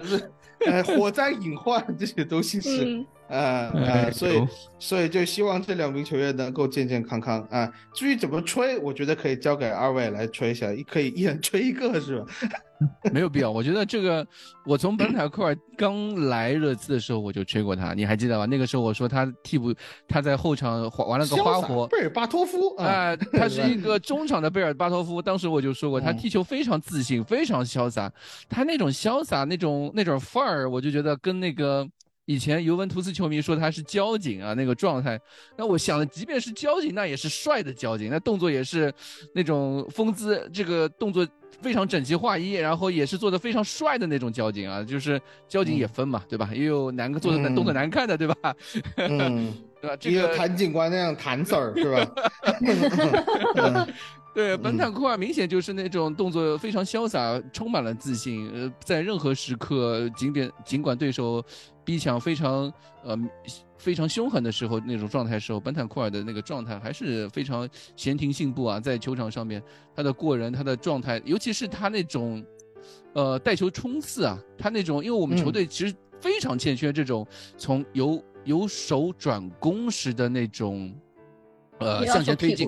[0.65, 3.05] 呃，火灾隐患这些东西是。
[3.27, 4.47] 呃呃，所以
[4.79, 7.71] 所以就希望这两名球员能够健健康康啊。
[7.93, 12.25] 至于怎么吹，我觉得可以交给二位来吹一下，可以一人吹一个，是吧？
[13.13, 14.27] 没有必要，我觉得这个，
[14.65, 18.45] 我从本塔库尔刚来热刺的时候我就吹过他，你还记得吧？
[18.45, 19.73] 那个时候我说他替补，
[20.05, 21.87] 他在后场玩了个花活。
[21.87, 25.21] 贝尔巴托夫，啊，他是 一个中场的贝尔巴托夫。
[25.21, 28.11] 当时我就说过，他踢球非常自信，非常潇洒，
[28.49, 31.87] 他那种潇洒那种那种范儿，我就觉得跟那个。
[32.25, 35.19] 以前尤文图斯球迷说他是交警啊，那个状态。
[35.57, 38.93] 那我想，即便是交警，那也是帅的交警，那动作也是
[39.33, 41.27] 那种风姿，这个动作
[41.61, 44.81] 非常整齐划一，然后也是做的非常帅的那种交警啊。
[44.83, 46.49] 就是交警也分嘛，对吧？
[46.53, 48.35] 也有难做的难动作难看的，对吧？
[48.95, 49.97] 嗯， 对吧？
[49.99, 52.09] 这个谭警官那样谭 Sir 是吧？
[54.33, 58.49] 对，本坦库尔明显就是那种动作非常潇洒，充满了自信。
[58.51, 61.43] 呃，在任何时刻，尽管尽管对手
[61.83, 62.73] 逼抢非常
[63.03, 63.15] 呃
[63.77, 68.79] 非常凶狠的时候，那种状态时候，本坦库尔的那个状态还是非常闲庭信步啊。
[68.79, 69.61] 在球场上面，
[69.95, 72.43] 他的过人，他的状态，尤其是他那种
[73.13, 80.91] 呃带球冲刺啊，他那种，因为我们球队其实非常欠缺这种从由由守转攻时的那种
[81.77, 82.67] 呃向前推进。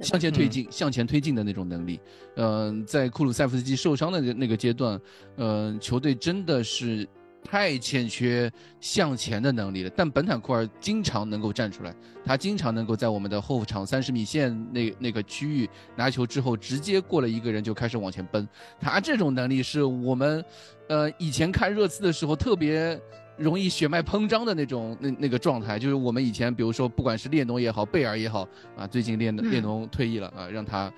[0.00, 2.00] 向前推进、向前推进的那种能力，
[2.36, 5.00] 嗯，在库鲁塞夫斯基受伤的那个阶段，
[5.36, 7.08] 嗯，球队真的是
[7.44, 8.50] 太欠缺
[8.80, 9.90] 向前的能力了。
[9.96, 11.94] 但本坦库尔经常能够站出来，
[12.24, 18.48] 他经常能够在我们的后场三十米线那那个区域拿球之后，直接过了一个人就开始往前奔。
[18.80, 20.44] 他这种能力是我们，
[20.88, 23.00] 呃，以前看热刺的时候特别。
[23.36, 28.46] 容易血脉膨胀的那种那那个状态，就是我们以前比如说不管是列侬也好，贝尔也好
[28.76, 30.92] 啊，最近列列侬退役了啊，让他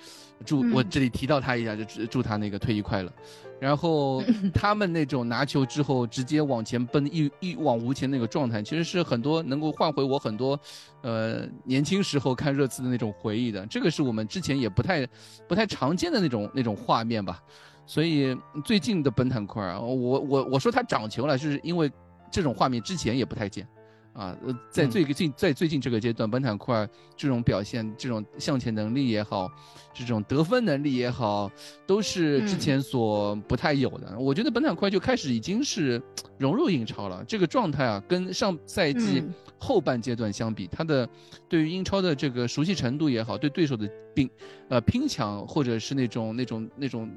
[0.45, 3.11] 祝我这里提到他一下，就祝他那个退役快乐。
[3.59, 4.23] 然后
[4.53, 10.61] 他们那种拿球之后直接往前奔一一往无前那个状态，其实是很多能够换回我很多，
[11.01, 13.65] 呃年轻时候看热刺的那种回忆的。
[13.67, 15.07] 这个是我们之前也不太
[15.49, 17.43] 不太常见的那种那种画面吧。
[17.87, 21.91] 所以最近的本坦库尔，我我我说他涨球了，是因为。
[22.37, 23.67] 这种画面之前也不太见，
[24.13, 26.87] 啊，呃，在最近在最近这个阶段，本坦库尔
[27.17, 29.51] 这种表现，这种向前能力也好，
[29.95, 31.51] 这种得分能力也好，
[31.87, 34.19] 都是之前所不太有的。
[34.19, 35.99] 我觉得本坦库尔就开始已经是
[36.37, 39.25] 融入英超了，这个状态啊，跟上赛季
[39.59, 41.09] 后半阶段相比，他的
[41.49, 44.29] 对于英超的这个熟悉程度也好，对对手的拼
[44.69, 47.11] 呃拼抢或者是那种那种那种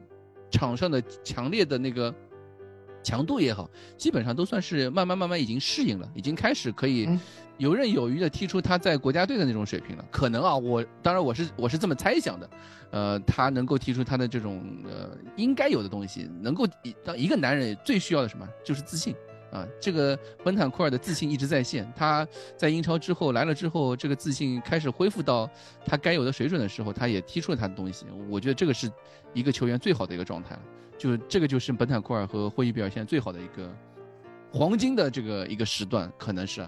[0.50, 2.16] 场上的强烈的那个。
[3.03, 7.07] 强度也好，基本上都算是慢慢慢慢已经适应了，已经开始可以
[7.57, 10.05] 游刃有余的踢出他在国家队的那种水平了。
[10.11, 12.49] 可能啊，我当然我是我是这么猜想的，
[12.91, 16.65] 呃，他能够踢出他的这种呃应该有的东西，能够
[17.03, 19.13] 当一个男人最需要的什么就是自信
[19.51, 19.67] 啊。
[19.81, 25.49] 这个本坦库尔的自信一直在线，他在英超之后来了之后，这个自信开始恢复到
[25.85, 28.05] 他该有的水准的时候，他也踢出了他的东西。
[28.30, 28.91] 我觉得这个是
[29.34, 30.61] 一个球员最好的一个状态了。
[30.99, 33.73] 就这个就是本坦库尔和霍伊比尔现在最好的一个
[34.51, 36.67] 黄金的这个一个时段，可能是。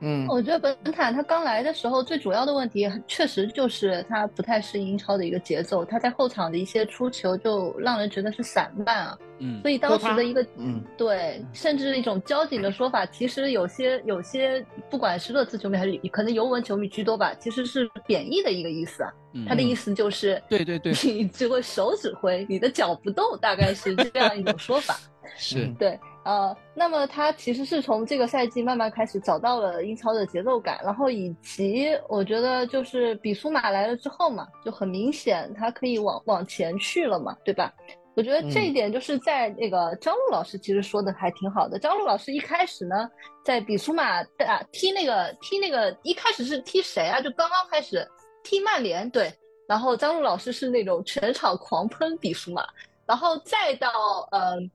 [0.00, 9.18] 嗯，我觉得本坦他刚来的时候最主要的问题，确实就是他不太适应英超的一个节奏，他在后场的一些出球就让人觉得是散漫啊。
[9.40, 19.12] 嗯，所以当时的一个嗯对，甚至一种交警的说法，其实有些有些不管是热刺球迷还是可能尤文球迷居多吧，其实是贬义的一个意思啊。
[19.46, 24.96] 他的意思就是对对对，你只会手指挥，你的脚不动，大概是这样一种说法。
[25.36, 25.98] 是对。
[26.28, 37.72] 呃，那么他其实是从这个赛季慢慢开始找到了英超的节奏感，然后以及我觉得就是比苏马来了之后嘛，就很明显他可以往往前去了嘛，对吧？
[38.14, 41.78] 我觉得这一点就是在那个张璐老师其实说的还挺好的。
[41.78, 43.08] 张璐老师一开始呢，
[43.42, 47.22] 在比苏马啊踢那个踢那个一开始是踢谁啊？
[47.22, 48.06] 就刚刚开始
[48.44, 49.32] 踢曼联对，
[49.66, 52.66] 然后张璐老师是那种全场狂喷比苏马，
[53.06, 53.88] 然后再到
[54.32, 54.70] 嗯。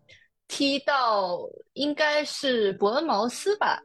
[0.56, 1.40] 踢到
[1.74, 3.82] 应该是伯恩茅斯吧，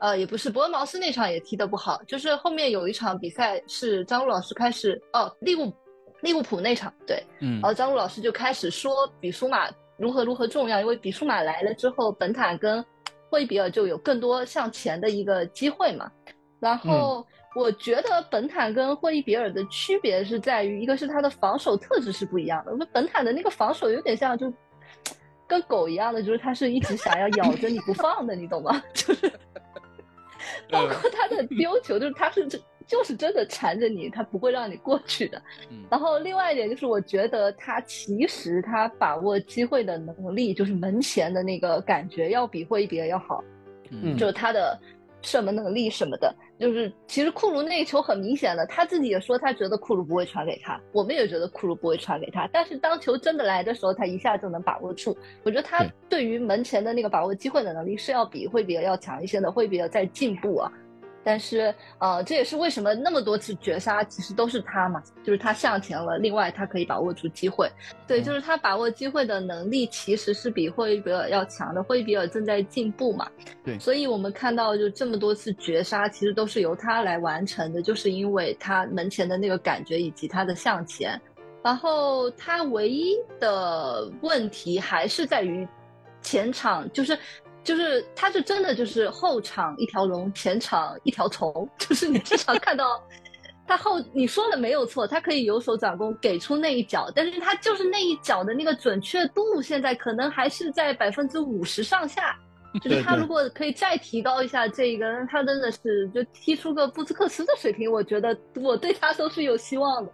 [0.00, 5.72] 呃，也不是伯恩茅斯那场也踢得不好，就是后面有一场比赛是张璐老师开始哦，利物
[6.20, 12.84] 利物浦那场对，嗯，然后张璐老师就开始说比舒马如何如何重要，因为比舒马来了之后，本坦跟
[13.30, 16.10] 霍伊比尔就有更多向前的一个机会嘛。
[16.58, 17.24] 然后
[17.54, 24.52] 我觉得本坦跟霍伊比尔的区别是在于，一个是他的防守特质是不一样的，本坦的那个防守有点像就。
[25.50, 28.80] 跟狗一样的，就是它是一直想要咬着你不放的，你懂吗？
[28.94, 29.28] 就是，
[30.70, 35.42] 包括他的丢球，就是他是真，就是真的缠着你，他不会让你过去的。
[35.90, 43.42] 然后另外一点就是，我觉得他其实他把握机会的能力，就是门前的那个感觉，要比霍伊比尔要好。
[43.90, 44.78] 嗯，就是他的。
[45.22, 55.16] 射门能力什么的，就是其实库卢那个球很明显的，他自己也说他觉得库卢不会传给他，我们也觉得库卢不会传给他，但是当球真的来的时候，他一下就能把握住。
[55.42, 60.70] 我觉得他对于门前的那个把握机会的能力是要比会比要强一些的，会比在进步啊。
[61.22, 66.16] 但是，呃，这也是为什么那么多次绝杀其实都是他嘛，就是他向前了。
[66.18, 67.70] 另外，他可以把握住机会，
[68.06, 71.82] 对，就是他把握机会的能力其实是比霍伊比尔要强的。
[71.82, 73.28] 霍伊比尔正在进步嘛，
[73.62, 81.20] 对，所以我们看到就这么多次绝杀，其实都是由他来完成的，就是因为他门前的那个感觉以及他的向前。
[81.62, 85.68] 然后他唯一的问题还是在于
[86.22, 87.18] 前场，就是。
[87.62, 91.68] 就是他，是真的就是后场一条龙，前场一条虫。
[91.78, 93.02] 就是你经常看到
[93.66, 102.36] 他后， 你说的没有错，他可以有手掌攻给出那一脚，但是他就是那一脚的那个准确度，现在可能还是在百分之五十上下。
[102.80, 110.12] 就是他如果可以再提高一下这个，他真的是就踢出个布斯克斯的水平，我觉得我对他都是有希望的。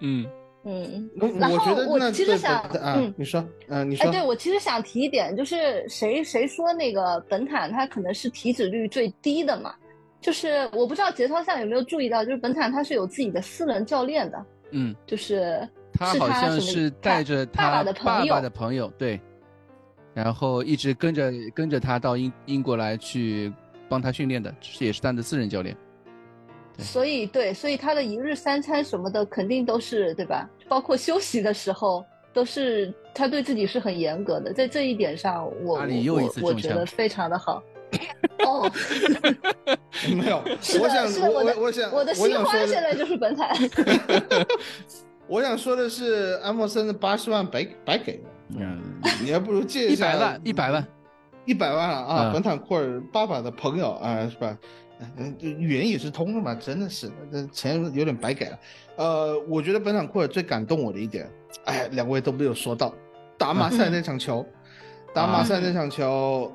[0.00, 0.26] 嗯。
[0.64, 1.08] 嗯，
[1.38, 9.74] 然后我其实想，嗯，你说，嗯，你说，哎，对我其实想提一点，就是谁谁说那个本坦他可能是体脂率最低的嘛？
[10.20, 19.20] 就是我不知道节操下有没有注意到，就是本坦他是有自己的私人教练的，嗯，就是他好像是带着他爸爸的朋友，爸爸的朋友，对，
[20.12, 23.52] 然后一直跟着跟着他到英英国来去
[23.88, 25.74] 帮他训练的，这也是他的私人教练。
[26.78, 30.48] 所以，对，所以他的一日三餐什么的肯定都是对吧？
[30.68, 37.62] 包括休息的时候都是他对自己是很严格的，在这一点上，我阿里我我觉得非常的好。
[38.44, 38.70] 哦，
[40.14, 40.42] 没有，
[40.80, 43.56] 我想是的，我我的我想我的我新欢想说现在就是本坦。
[45.26, 48.28] 我想说的是，安默森的八十万白白给了，
[48.58, 48.78] 嗯，
[49.22, 50.86] 你还不如借一下百万，一百万，
[51.46, 52.30] 一百万啊！
[52.30, 54.56] 嗯本坦库尔爸爸的朋友啊，是吧？
[55.16, 58.58] 嗯，这语言也是通的嘛，真的是，这钱有点白给了。
[58.96, 61.30] 呃，我觉得本坦库尔最感动我的一点，
[61.64, 62.92] 哎，两位都没有说到，
[63.36, 64.44] 打马赛那场球，
[65.14, 66.52] 打马赛那场球，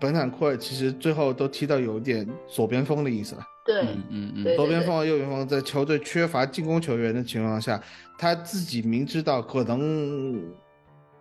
[0.00, 3.42] 本坦库尔其实最后都踢到有点左边锋的意思了。
[3.64, 7.80] 对，嗯嗯嗯，左边锋和右边锋在球队缺乏进攻球员的情况下，
[8.18, 10.42] 他自己明知道可能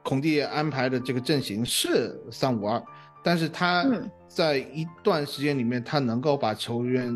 [0.01, 2.81] 孔蒂安排的这个阵型是三五二，
[3.21, 7.11] 但是他嗯在一段时间里面，他能够把球员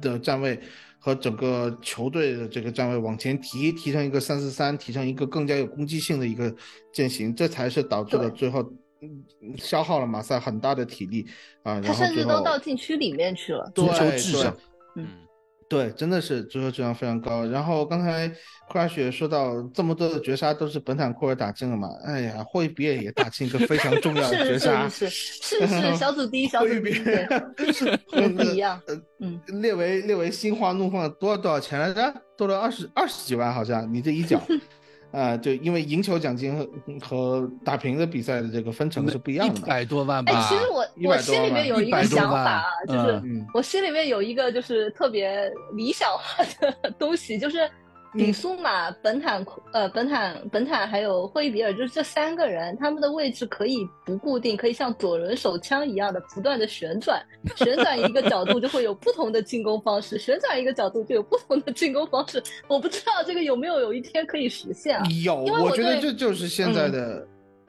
[0.00, 0.60] 的站位
[0.96, 6.54] 和整个球队的这个站位往前提，提成一个三四三，提成一个更加有攻击性的一个
[6.92, 8.62] 阵型，这才是导致了最后
[9.02, 9.24] 嗯
[9.56, 11.26] 消耗了马赛很大的体力
[11.64, 13.68] 啊，他甚至都到禁区里面去了。
[13.74, 14.56] 足球至上，
[14.94, 15.04] 嗯
[15.68, 17.44] 对，真的是足球质量非常高。
[17.46, 18.30] 然后刚才
[18.70, 21.88] Crash 也说到，这么多的绝杀都是本坦库尔打进了嘛？
[22.04, 28.80] 哎呀，霍伊比尔也打进一个非常重要的绝杀，是是是是小组第一，小组第一，不一样。
[28.86, 32.14] 呃，嗯，列为列为心花怒放多少多少钱来着？
[32.36, 34.40] 多了二十二十几万，好像你这一脚。
[35.12, 36.68] 啊、就因为赢球奖金和
[37.00, 39.60] 和打平的比赛的这个分成是不一样的。
[39.60, 43.22] 一百多万吧哎，吧，其实我我心里面有一个100多万想法啊，就是
[43.54, 47.70] 我心里面有一个就是特别理想化的东西，就是
[48.16, 57.22] 比苏马、本坦库呃本坦本坦还有霍伊比尔，就是这三个人，他们的位置可以不固定，可以像左轮手枪一样的不断的旋转，
[57.56, 62.42] 旋转一个角度就会有不同的进攻方式，旋转一个角度就有不同的进攻方式。
[62.68, 65.04] 我不知道这个有没有有一天可以实现啊？
[65.24, 67.26] 有，我我觉得这就是现在的，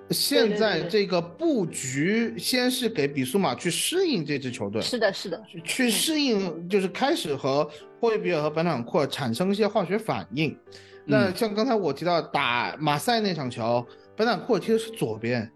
[0.10, 7.70] 现在这个布局，先是给比苏马去适应这支球队，是的，是的，去去适应，就是开始和
[8.00, 10.58] 霍伊比尔和本坦库尔产生一些化学反应。
[11.04, 11.36] 那嗯。
[11.36, 13.86] 像刚才我提到打马赛那场球，
[14.16, 15.52] 本坦库尔踢的是左边，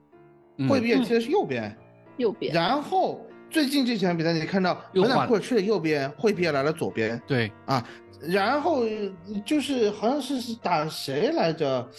[0.58, 0.68] 嗯。
[0.68, 1.76] 霍伊比尔踢的是右边，
[2.18, 7.88] 右边，然后最近这几场比赛你看到本坦库尔去了右边，霍伊比尔来了左边，对，啊，
[8.20, 8.84] 然后
[9.46, 11.90] 就是好像是是打谁来着？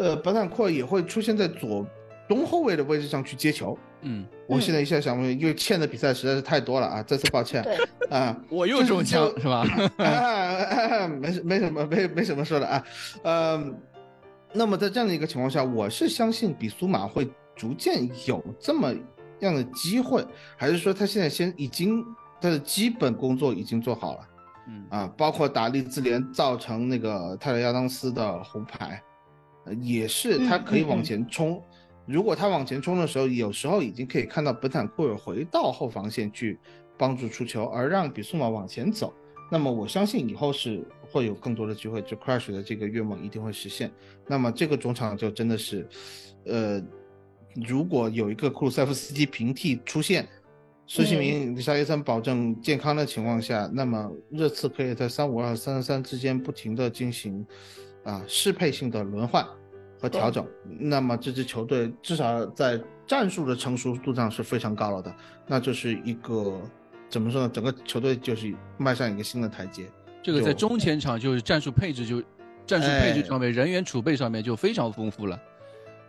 [0.00, 1.86] 呃，本坦库尔也会出现在左
[2.26, 3.76] 中后卫的位置上去接球。
[4.00, 7.76] 嗯，我现在一下想不起，因为欠的比赛实在是太多了啊，再次抱歉对，
[8.08, 8.34] 啊。
[8.48, 9.60] 我又中枪是吧？
[10.02, 12.82] 啊，没什没什么没没什么说的啊，
[13.22, 13.62] 呃，
[14.54, 18.90] 那么在这样的一个情况下，我是相信比苏马会逐渐有这么
[19.40, 20.24] 样的机会，
[20.56, 22.02] 还是说他现在先已经
[22.40, 24.20] 他的基本工作已经做好了？
[24.66, 29.02] 嗯啊，包括打利兹联造成那个泰勒亚当斯的红牌，
[29.64, 31.62] 呃也是他可以往前冲。
[32.06, 36.58] 如果他往前冲的时候，有时候已经可以看到本坦库尔回到后防线去
[36.98, 39.14] 帮助出球，而让比苏马往前走。
[39.50, 43.90] 那么我相信以后是会有更多的机会，就 Crash 的这个愿望一定会实现。
[44.26, 45.88] 那么这个中场就真的是，
[46.46, 46.82] 呃，
[47.54, 50.26] 如果有一个库鲁塞夫斯基平替出现，
[50.86, 57.46] 苏西明、沙耶森保证健康的情况下，那么热刺可以在三五二、三三三之间不停的进行
[58.04, 59.46] 啊适配性的轮换
[60.00, 60.46] 和调整。
[60.64, 65.14] 那么这支球队至少在战术的成熟度上是非常高了的，
[65.46, 66.60] 那就是一个
[67.08, 67.48] 怎么说呢？
[67.48, 69.84] 整个球队就是迈上一个新的台阶。
[70.22, 72.22] 这个在中前场就是战术配置就
[72.66, 75.36] 战术配置上面、人员储备上面就非常丰富了。
[75.36, 75.42] 吧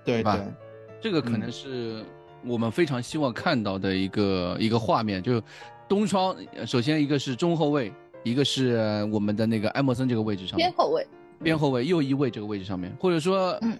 [0.04, 0.54] 对对，
[1.00, 2.04] 这个可能是
[2.46, 5.42] 我们非常希望看到的一个、一个画面，就
[5.88, 7.92] 东窗，呃首先一个是中后卫，
[8.24, 11.08] 一个是我们的那个埃默森这个位置上，边后卫，
[11.44, 13.78] 边后卫右翼位这个位置上面，或者说，嗯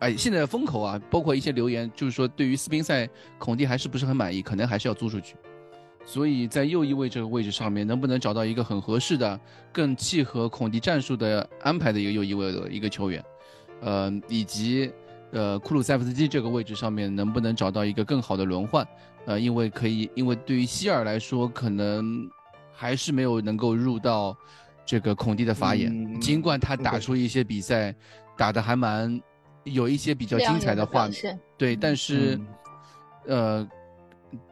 [0.00, 3.08] 哎，现在的风口啊，包括一些留言，就是说对于斯宾塞
[3.38, 5.36] 孔蒂还是不是很满意，可能还是要租出去。
[6.04, 9.40] 所以在右翼位这个位置上面，能不能找到一个很合适的、
[9.72, 13.24] 更契合孔蒂战术的安排的一个右翼位的一个球员，
[13.80, 14.92] 呃，以及
[15.30, 18.86] 呃库鲁塞夫斯基这个位置上面能不能找到一个更好的轮换？
[19.24, 22.28] 呃，因为可以，因为对于希尔来说，可能
[22.70, 24.36] 还是没有能够入到
[24.86, 27.94] 这个孔蒂的法眼，嗯尽管他打出一些比赛
[28.36, 29.20] 打的还蛮
[29.64, 32.38] 有一些比较精彩的画面，对，但是、
[33.26, 33.66] 呃，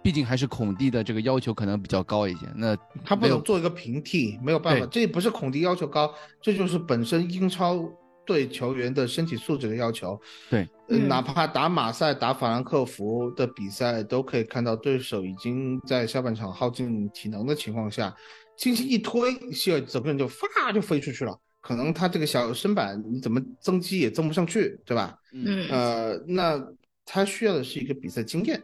[0.03, 2.47] 毕竟还是孔蒂的这个要求可能比较高一些。
[2.55, 5.05] 那他不没有能做一个平替，没有办法，对。
[5.05, 7.85] 这不是孔蒂要求高，这就是本身英超
[8.25, 10.19] 对球员的身体素质的要求。
[10.49, 11.09] 对，呃，嗯。
[11.09, 18.15] 哪怕打马赛、打法兰克福的比赛，都可以看到对手已经在下半场耗尽体能的情况下，
[18.57, 21.39] 轻轻一推，希尔整个人就发就飞出去了。
[21.61, 25.17] 可能他这个小身板你怎么增肌也增不上去，对吧？
[25.33, 26.61] 嗯呃，那
[27.05, 28.61] 他需要的是一个比赛经验，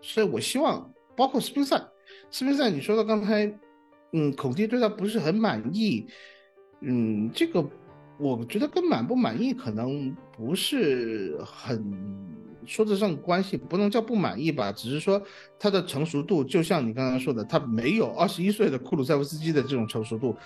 [0.00, 1.76] 所以我希望包括斯宾塞，
[2.30, 3.44] 斯宾塞你说到刚才，
[4.12, 6.06] 嗯，孔蒂对他不是很满意，
[6.80, 7.62] 嗯，这个
[8.18, 11.78] 我觉得跟满不满意可能不是很
[12.68, 15.20] 说得上关系，不能叫不满意吧，只是说
[15.58, 20.36] 他的成熟度，就像你刚刚说的，他没有二十一岁的库鲁塞夫斯基的这种成熟度，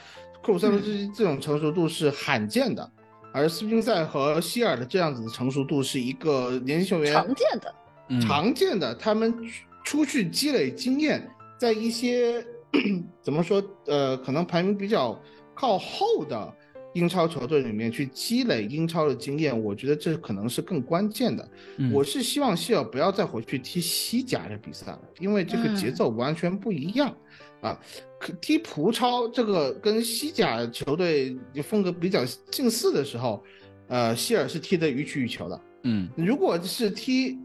[0.43, 2.91] 库鲁塞夫斯基这种成熟度是罕见的。
[3.35, 7.75] 而斯宾塞和希尔的这样子的成熟度是一个年轻球员常见的，
[8.09, 9.35] 嗯常见的，他们
[9.83, 11.29] 出去积累经验，
[11.59, 12.45] 在一些
[13.23, 15.19] 怎么说呃，可能排名比较
[15.55, 16.55] 靠后的
[16.95, 21.49] 英超球队里面去积累英超的经验，我觉得这可能是更关键的。
[21.79, 27.15] 嗯我是希望希尔不要再回去踢西甲的比赛了，因为这个节奏完全不一样、
[27.61, 27.79] 啊。
[28.19, 33.43] 可踢葡超这个跟西甲球队风格比较近似的时候，
[33.89, 35.61] 呃，希尔是踢得予取予求的。
[35.85, 37.39] 嗯如果是踢，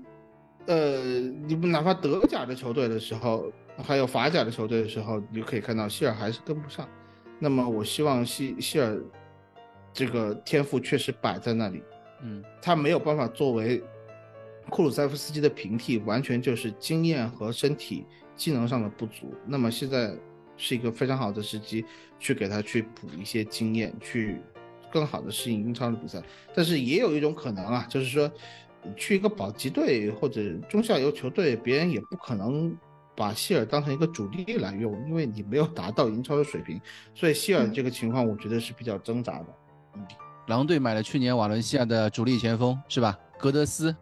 [0.65, 6.87] 呃，你们哪怕德甲的球队的时候，还有法甲的球队的时候，你就可以看到希尔还是跟不上。
[7.39, 8.99] 那么我希望希希尔
[9.97, 11.81] 这个天赋确实摆在那里，
[12.21, 13.83] 嗯他没有办法作为
[14.69, 18.05] 库鲁塞夫斯基的平替，完全就是经验和身体
[18.35, 19.33] 技能上的不足。
[19.47, 20.13] 那么现在
[20.55, 21.83] 是一个非常好的时机，
[22.19, 24.37] 去给他去补一些经验，去
[24.91, 26.21] 更好的适应英超的比赛。
[26.53, 28.31] 但是也有一种可能啊，就是说
[28.95, 32.77] 去一个保级队或者中下游球队，别人也不可能
[33.15, 36.79] 把希尔当成一个主力来用，因为你没有达到英超的水平。
[37.15, 39.47] 所以希尔这个情况，我觉得是比较挣扎的。
[40.47, 43.17] 狼队买了去年瓦伦西亚的主力前锋是吧？
[43.37, 43.95] 格德斯，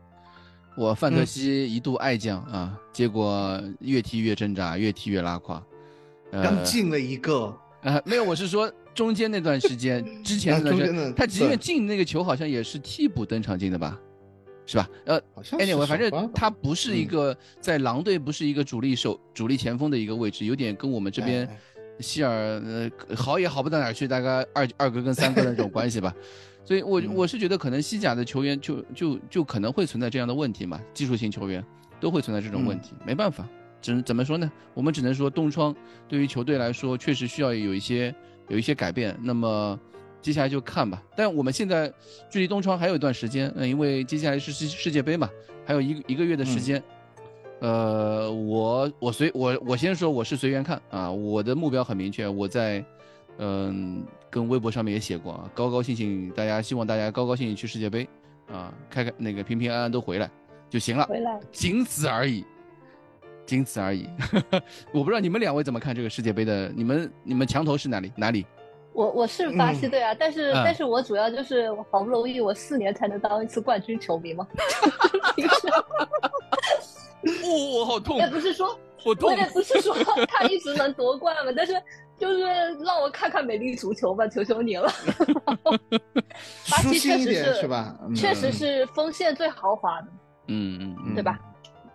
[0.77, 5.61] 我范特西一度爱将啊，结果越踢越挣扎，越踢越拉胯。
[6.31, 13.99] 呃刚进了一个，呃，没有，我是说中间那段时间， 之前那段时间，他即便进那个球，好像也是替补登场进的吧？
[14.65, 14.89] 是吧？
[15.05, 21.59] 呃好像是，anyway，反正他不是一嗯个在狼队不是一个主力手主力前锋的一个位置，有点跟我们这边哎哎
[21.99, 26.13] 希尔呃好也好不到哪儿去，大概二二哥跟三哥的那种关系吧。
[26.65, 31.63] 所以我，嗯我是觉得可能西甲的球员就就就可能会存在这样的问题嘛，技术型球员
[31.99, 33.47] 都会存在这种问题，没办法，
[33.81, 34.51] 只能怎么说呢？
[34.73, 35.75] 我们只能说东窗
[36.07, 38.13] 对于球队来说确实需要有一些
[38.47, 39.15] 有一些改变。
[39.21, 39.79] 那么
[40.23, 41.01] 接下来就看吧。
[41.15, 41.93] 但我们现在
[42.31, 45.29] 距离东窗还有一段时间，嗯，因为接下来是世世界杯嘛，
[45.65, 46.81] 还有一个一个月的时间。
[47.59, 52.83] 呃，我我随我我先说我是随缘看啊，我的目标很明确，我在
[53.37, 58.07] 嗯、跟微博上面也写过啊，高高兴兴，大家希望大家高高兴兴去世界杯
[58.51, 60.29] 啊，开开那个平平安安都回来
[60.69, 62.45] 就行了，回来仅此而已，
[63.45, 64.07] 仅此而已。
[64.93, 66.69] 我不知道你们两位怎么看这个世界杯的？
[66.69, 68.11] 你们你们墙头是哪里？
[68.15, 68.45] 哪里？
[68.93, 74.47] 我我是巴西队啊，但是、嗯但是我主要就是我好不容易我四年才能当一次冠军球迷嘛，
[75.35, 75.67] 平 时
[77.43, 79.95] 哦，好痛也不是说我痛我也不是说
[80.27, 81.73] 他一直能夺冠嘛，但是
[82.17, 82.41] 就是
[82.83, 84.89] 让我看看美丽足球吧，求求你了。
[86.69, 87.97] 巴舒西确实是是吧？
[88.03, 90.07] 嗯确实是锋线最豪华的，
[90.47, 91.39] 嗯嗯嗯，对吧？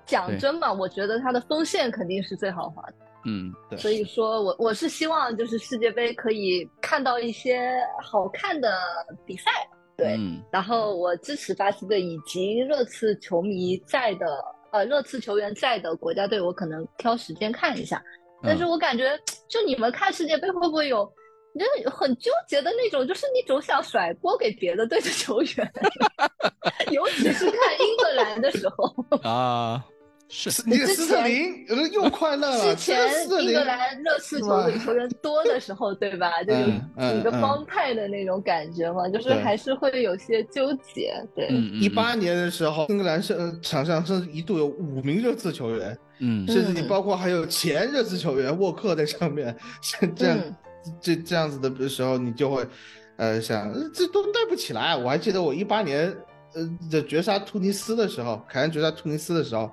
[0.06, 2.94] 讲真嘛，我觉得他的锋线肯定是最豪华的。
[3.26, 7.70] 嗯对所以说我我是希望就是世界杯可以看到一些
[8.02, 8.72] 好看的
[9.26, 9.50] 比赛，
[9.96, 10.16] 对。
[10.18, 14.26] 嗯然后我支持巴西队以及热刺球迷在的
[14.72, 18.02] 呃热刺球员在的国家队，我可能挑时间看一下。
[18.42, 19.18] 但是我感觉
[19.48, 21.04] 就你们看世界杯会不会有？
[21.58, 25.72] 就是很纠结的那种，就是你总想甩锅给别的队的球员，
[26.92, 28.94] 尤其是看英格兰的时候。
[29.28, 29.84] 啊，
[30.32, 32.96] 是你斯特林呃又 快乐了，之前
[33.28, 36.30] 英格兰热刺球队球员多的时候，对吧？
[36.46, 41.12] 就有嗯嗯几个嗯帮派的那种感觉嘛，就是还是会有些纠结。
[41.34, 41.48] 对，
[41.80, 50.54] 一八年的时候，英格兰是呃场上是一度有五名热刺球员，嗯甚至你包括还有前热刺球员沃克在上面，像这样、嗯
[50.98, 52.64] 这这样子的时候，你就会
[53.16, 54.96] 呃想呃这都带不起来。
[54.96, 56.08] 我还记得我一八年
[56.54, 59.70] 呃的绝杀突尼斯的时候，凯恩绝杀突尼斯的时候，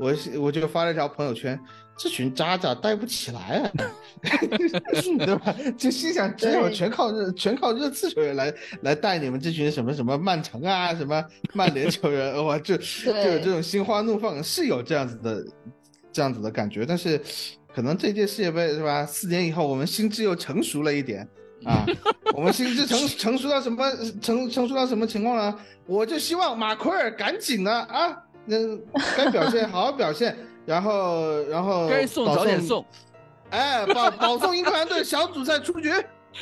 [0.00, 1.58] 我我就发了一条朋友圈。
[2.02, 3.70] 这群渣渣带不起来啊，
[5.18, 5.54] 对吧？
[5.76, 11.22] 就心想，只有对全靠热全靠热刺球员来来带你们这群什么什么曼城啊，什么
[11.52, 15.44] 曼联球员， 哇，就就有这种心花怒放，是有这样子的
[16.10, 16.86] 这样子的感觉。
[16.86, 17.20] 但是，
[17.74, 19.04] 可能这届世界杯是吧？
[19.04, 21.28] 四年以后，我们心智又成熟了一点
[21.68, 21.84] 啊，
[22.34, 25.54] 我们心智成成熟到什么成成熟到什么情况呢？
[25.84, 28.16] 我就希望马奎尔赶紧的啊，
[28.50, 30.36] 那该表现好好表现，
[30.66, 32.84] 然后然后该送早点送，
[33.50, 35.90] 哎，保保送英格兰队小组赛出局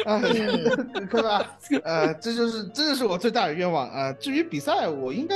[0.04, 1.58] 啊，对吧？
[1.84, 4.12] 呃，这就是这就是我最大的愿望啊。
[4.14, 5.34] 至于比赛，我应该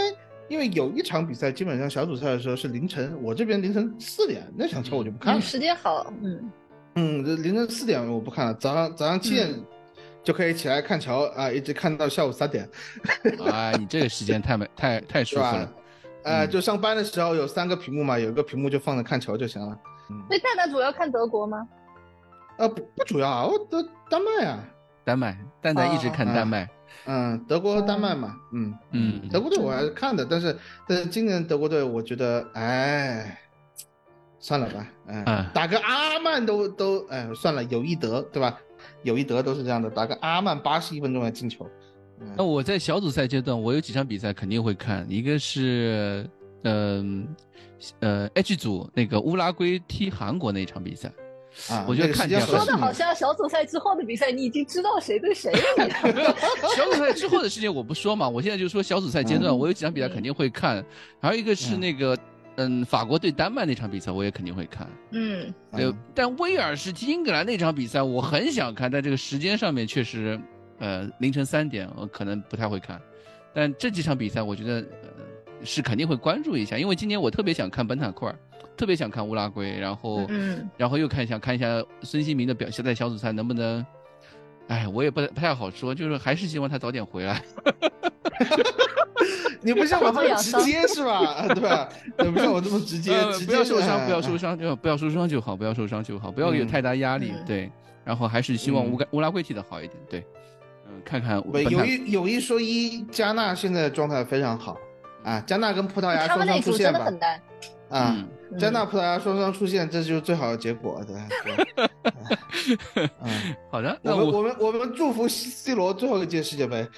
[0.49, 5.41] 因为有一场比赛，基本上小组赛的时候是凌晨，我这边凌晨四点，那场球我就不看了。
[5.41, 6.51] 时间好，嗯
[6.95, 9.49] 嗯，这凌晨四点我不看了，早上早上七点
[10.23, 12.69] 就可以起来看球啊，一直看到下午三点。
[13.47, 15.73] 啊， 你这个时间太美太太舒服了。
[16.25, 19.79] 呃，就上班的时候有三个屏幕嘛，有一个屏幕就放着看球就行了。
[20.29, 21.67] 所以蛋蛋主要看德国吗？
[22.59, 24.65] 呃，不不主要啊，我德丹麦啊，
[25.05, 26.69] 丹麦，蛋蛋一直看丹麦。
[27.07, 33.39] 嗯，德国丹麦嘛，嗯嗯，德国队我还是看的，但是但是今年德国队我觉得，哎，
[34.39, 38.59] 算了吧，哎，打个阿曼都都，哎，算了，有一德对吧？
[39.03, 41.67] 有一德都是这样的，打个阿曼八十一分钟的进球。
[42.37, 46.27] 那我在小组赛阶段，我有几场比赛肯定会看，一个是，
[46.65, 47.27] 嗯，
[48.01, 51.13] 呃，H 组那个乌拉圭踢韩国那一场比赛，
[51.69, 55.59] 啊，我觉得看起来说的好像小组赛之后的比赛，你已经知道谁对谁了。
[56.15, 56.31] 没有，
[56.75, 60.85] 小组赛之后的事情我不说嘛，我现在就说小组赛阶段，我有几场比赛肯定会看，
[61.21, 62.17] 还有一个是那个，
[62.57, 64.89] 嗯，法国对丹麦那场比赛，我也肯定会看。
[65.11, 70.41] 嗯，对，但威尔士踢英格兰那场比赛，我很想看，但这个时间上面确实。
[70.79, 73.01] 呃，凌晨三点，我可能不太会看，
[73.55, 75.09] 但这几场比赛，我觉得呃
[75.65, 78.35] 是肯定会关注一下，因为今年我特别想看本塔库尔，
[78.77, 83.85] 特别想看乌拉圭，然后，嗯，然后又看想看一下孙兴民的表现，在小组赛能不能，
[84.69, 87.43] 哎，我也不不太好说，就是还是希望他早点回来。
[89.65, 91.47] 你不像我这么直接是吧？
[91.55, 91.89] 对吧？
[92.17, 93.13] 不像我这么直接，
[93.47, 97.71] 不要受伤，不要受伤，就不要受伤就好，不要受伤就好，不要有太大压力，对。
[98.05, 100.27] 然后还是希望乌乌拉圭踢得好一点，对。
[101.05, 104.79] 看看，有一有一说一，加纳现在状态非常好
[105.25, 105.41] 啊！
[105.47, 107.07] 加纳跟葡萄牙双双出现吧？
[107.89, 108.17] 啊，
[108.59, 111.17] 加纳葡萄牙双双出现，这就是最好的结果，对
[113.21, 116.89] 嗯，好的，我们我们我们祝福 C 罗最后一届世界杯。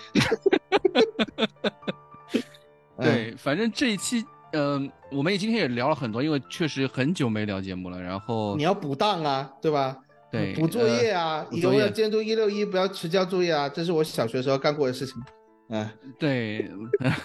[2.96, 8.00] 对，反正这一期，嗯，我们今天也聊了很多，因为确实很久没聊节目了。
[8.00, 9.96] 然后你要补档啊，对吧？
[10.35, 15.15] 对，补作业啊，以后要监督一六一，不要迟交作业啊，这是我小学时候干过的事情。
[15.69, 15.89] 嗯，
[16.19, 16.69] 对，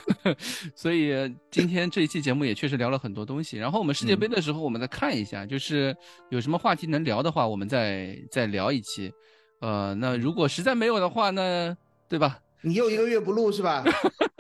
[0.76, 1.11] 所以
[1.49, 3.57] 今天这一期节目也确实聊了很多东西。
[3.57, 5.95] 然后我们世界杯的时候，我们再看一下，就是
[6.30, 9.11] 有什么话题能聊的话，我们再再聊一期。
[9.60, 11.76] 呃，那如果实在没有的话呢，
[12.07, 12.38] 对吧？
[12.61, 13.84] 你又一个月不录是吧？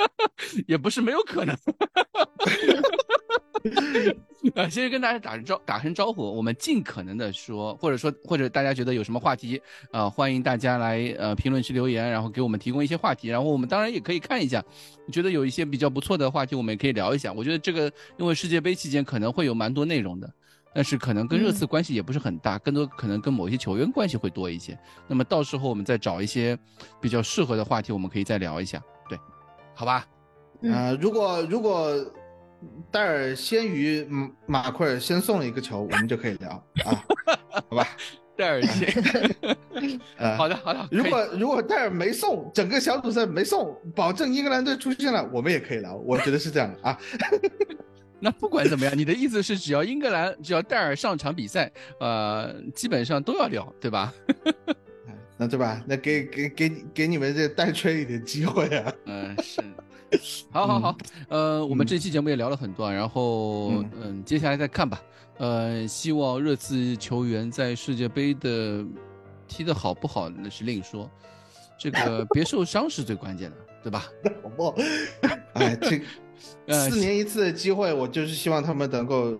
[0.67, 1.57] 也不是没有可能。
[4.55, 9.61] 啊，先跟大家打声招打声招呼，我们尽可能的说，或者说或者大家觉得有什么话题，
[9.91, 14.63] 啊，欢迎大家来呃评论区留言，然后给我们提供一些话题，然后我们当然也可以看一下，
[15.11, 17.31] 觉得有一些比较不错的话题，我们也可以聊一下。
[17.33, 20.31] 我觉得这个因为世界杯期间可能会有蛮多内容的，
[20.73, 24.77] 但是可能跟热刺关系也不是很大，更多可能跟某些球员关系会多一些。
[25.07, 26.57] 那么到时候我们再找一些
[26.99, 29.17] 比较适合的话题，我们可以再聊一下，对，
[29.75, 30.07] 好吧？
[30.61, 31.93] 呃，如果如果。
[32.91, 34.07] 戴尔先于
[34.45, 36.49] 马奎尔先送了一个球，我们就可以聊
[36.85, 37.03] 啊，
[37.69, 37.87] 好吧？
[38.35, 38.89] 戴尔先，
[40.37, 40.87] 好的好的。
[40.91, 45.95] 如果如果戴尔没送，整个小组赛没送，保证英格兰队出现了，我们也可以聊。
[45.95, 46.97] 我觉得是这样的啊。
[48.21, 54.13] 那不管怎么样，你的意思是只要英格兰只要戴尔上场比赛，呃，基本上都要聊，对吧？
[55.37, 55.81] 那对吧？
[55.87, 58.93] 那给给给给你们这带吹一点机会啊。
[59.05, 59.61] 嗯，是。
[60.51, 65.01] 好，好，好，呃，我们这期节目也聊了很多，然后，嗯，接下来再看吧，
[65.37, 68.83] 呃，希望热刺球员在世界杯的
[69.47, 71.09] 踢得好不好那是另说，
[71.77, 74.05] 这个 别受伤是最关键的，对吧？
[74.43, 74.75] 好不好？
[75.53, 76.01] 哎，这
[76.73, 79.37] 四年一次的机会，我就是希望他们能够。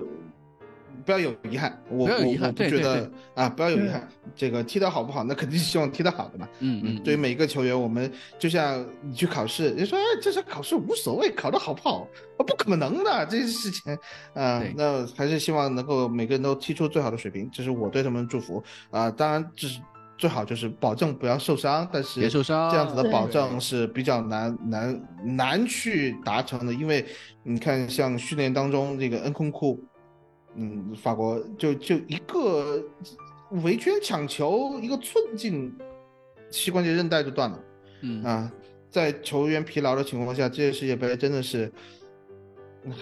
[1.10, 4.07] 不要有遗憾，我我我不觉得啊，不要有遗憾。
[4.36, 6.48] 这个踢得好不好，那肯定是希望踢得好的嘛。
[6.60, 12.07] 嗯嗯，对于每一个球员，我们就像你去考试，你说哎，这场考试无所谓，考得好不好
[12.38, 12.45] 啊？
[12.45, 13.98] 不可能的这些事情
[14.36, 14.61] 啊。
[14.76, 19.10] 那还是希望能够每个人都踢出最好的水平，这是我对他们的祝福啊。
[19.10, 19.81] 当然，这是
[20.15, 27.03] 最好就是保证不要受伤，但是别受伤，这样子的保证是比较难难难去达成的，因为
[27.41, 29.84] 你看像训练当中这个恩空库。
[30.61, 32.84] 嗯，法国就就一个
[33.64, 35.73] 围圈抢球，一个寸进，
[36.52, 37.60] 膝关节韧带就断了。
[38.02, 38.52] 嗯啊，
[38.90, 41.72] 在球员疲劳的情况下，这届世界杯真的是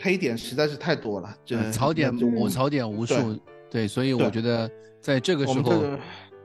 [0.01, 3.39] 黑点实在是太多了，这槽点我槽点无数。
[3.71, 4.69] 对，所以我觉得
[5.01, 5.83] 在这个时候，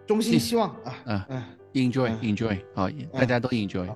[0.06, 0.70] 衷心希望
[1.04, 3.86] 啊嗯 e n j o y enjoy，好，大家都 enjoy。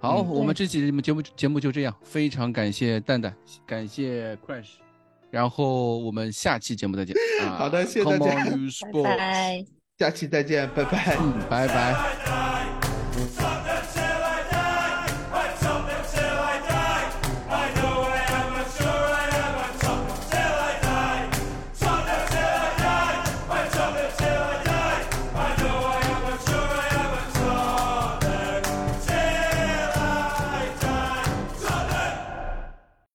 [0.00, 3.34] 好，我们这期节目节目就这样，非常感谢蛋蛋，
[3.66, 4.81] 感谢 Crash。
[5.32, 7.16] 然后我们下期节目再见。
[7.56, 8.44] 好的，谢谢大家，
[9.02, 9.64] 拜拜。
[9.98, 11.16] 下期再见，拜拜，
[11.48, 12.51] 拜拜。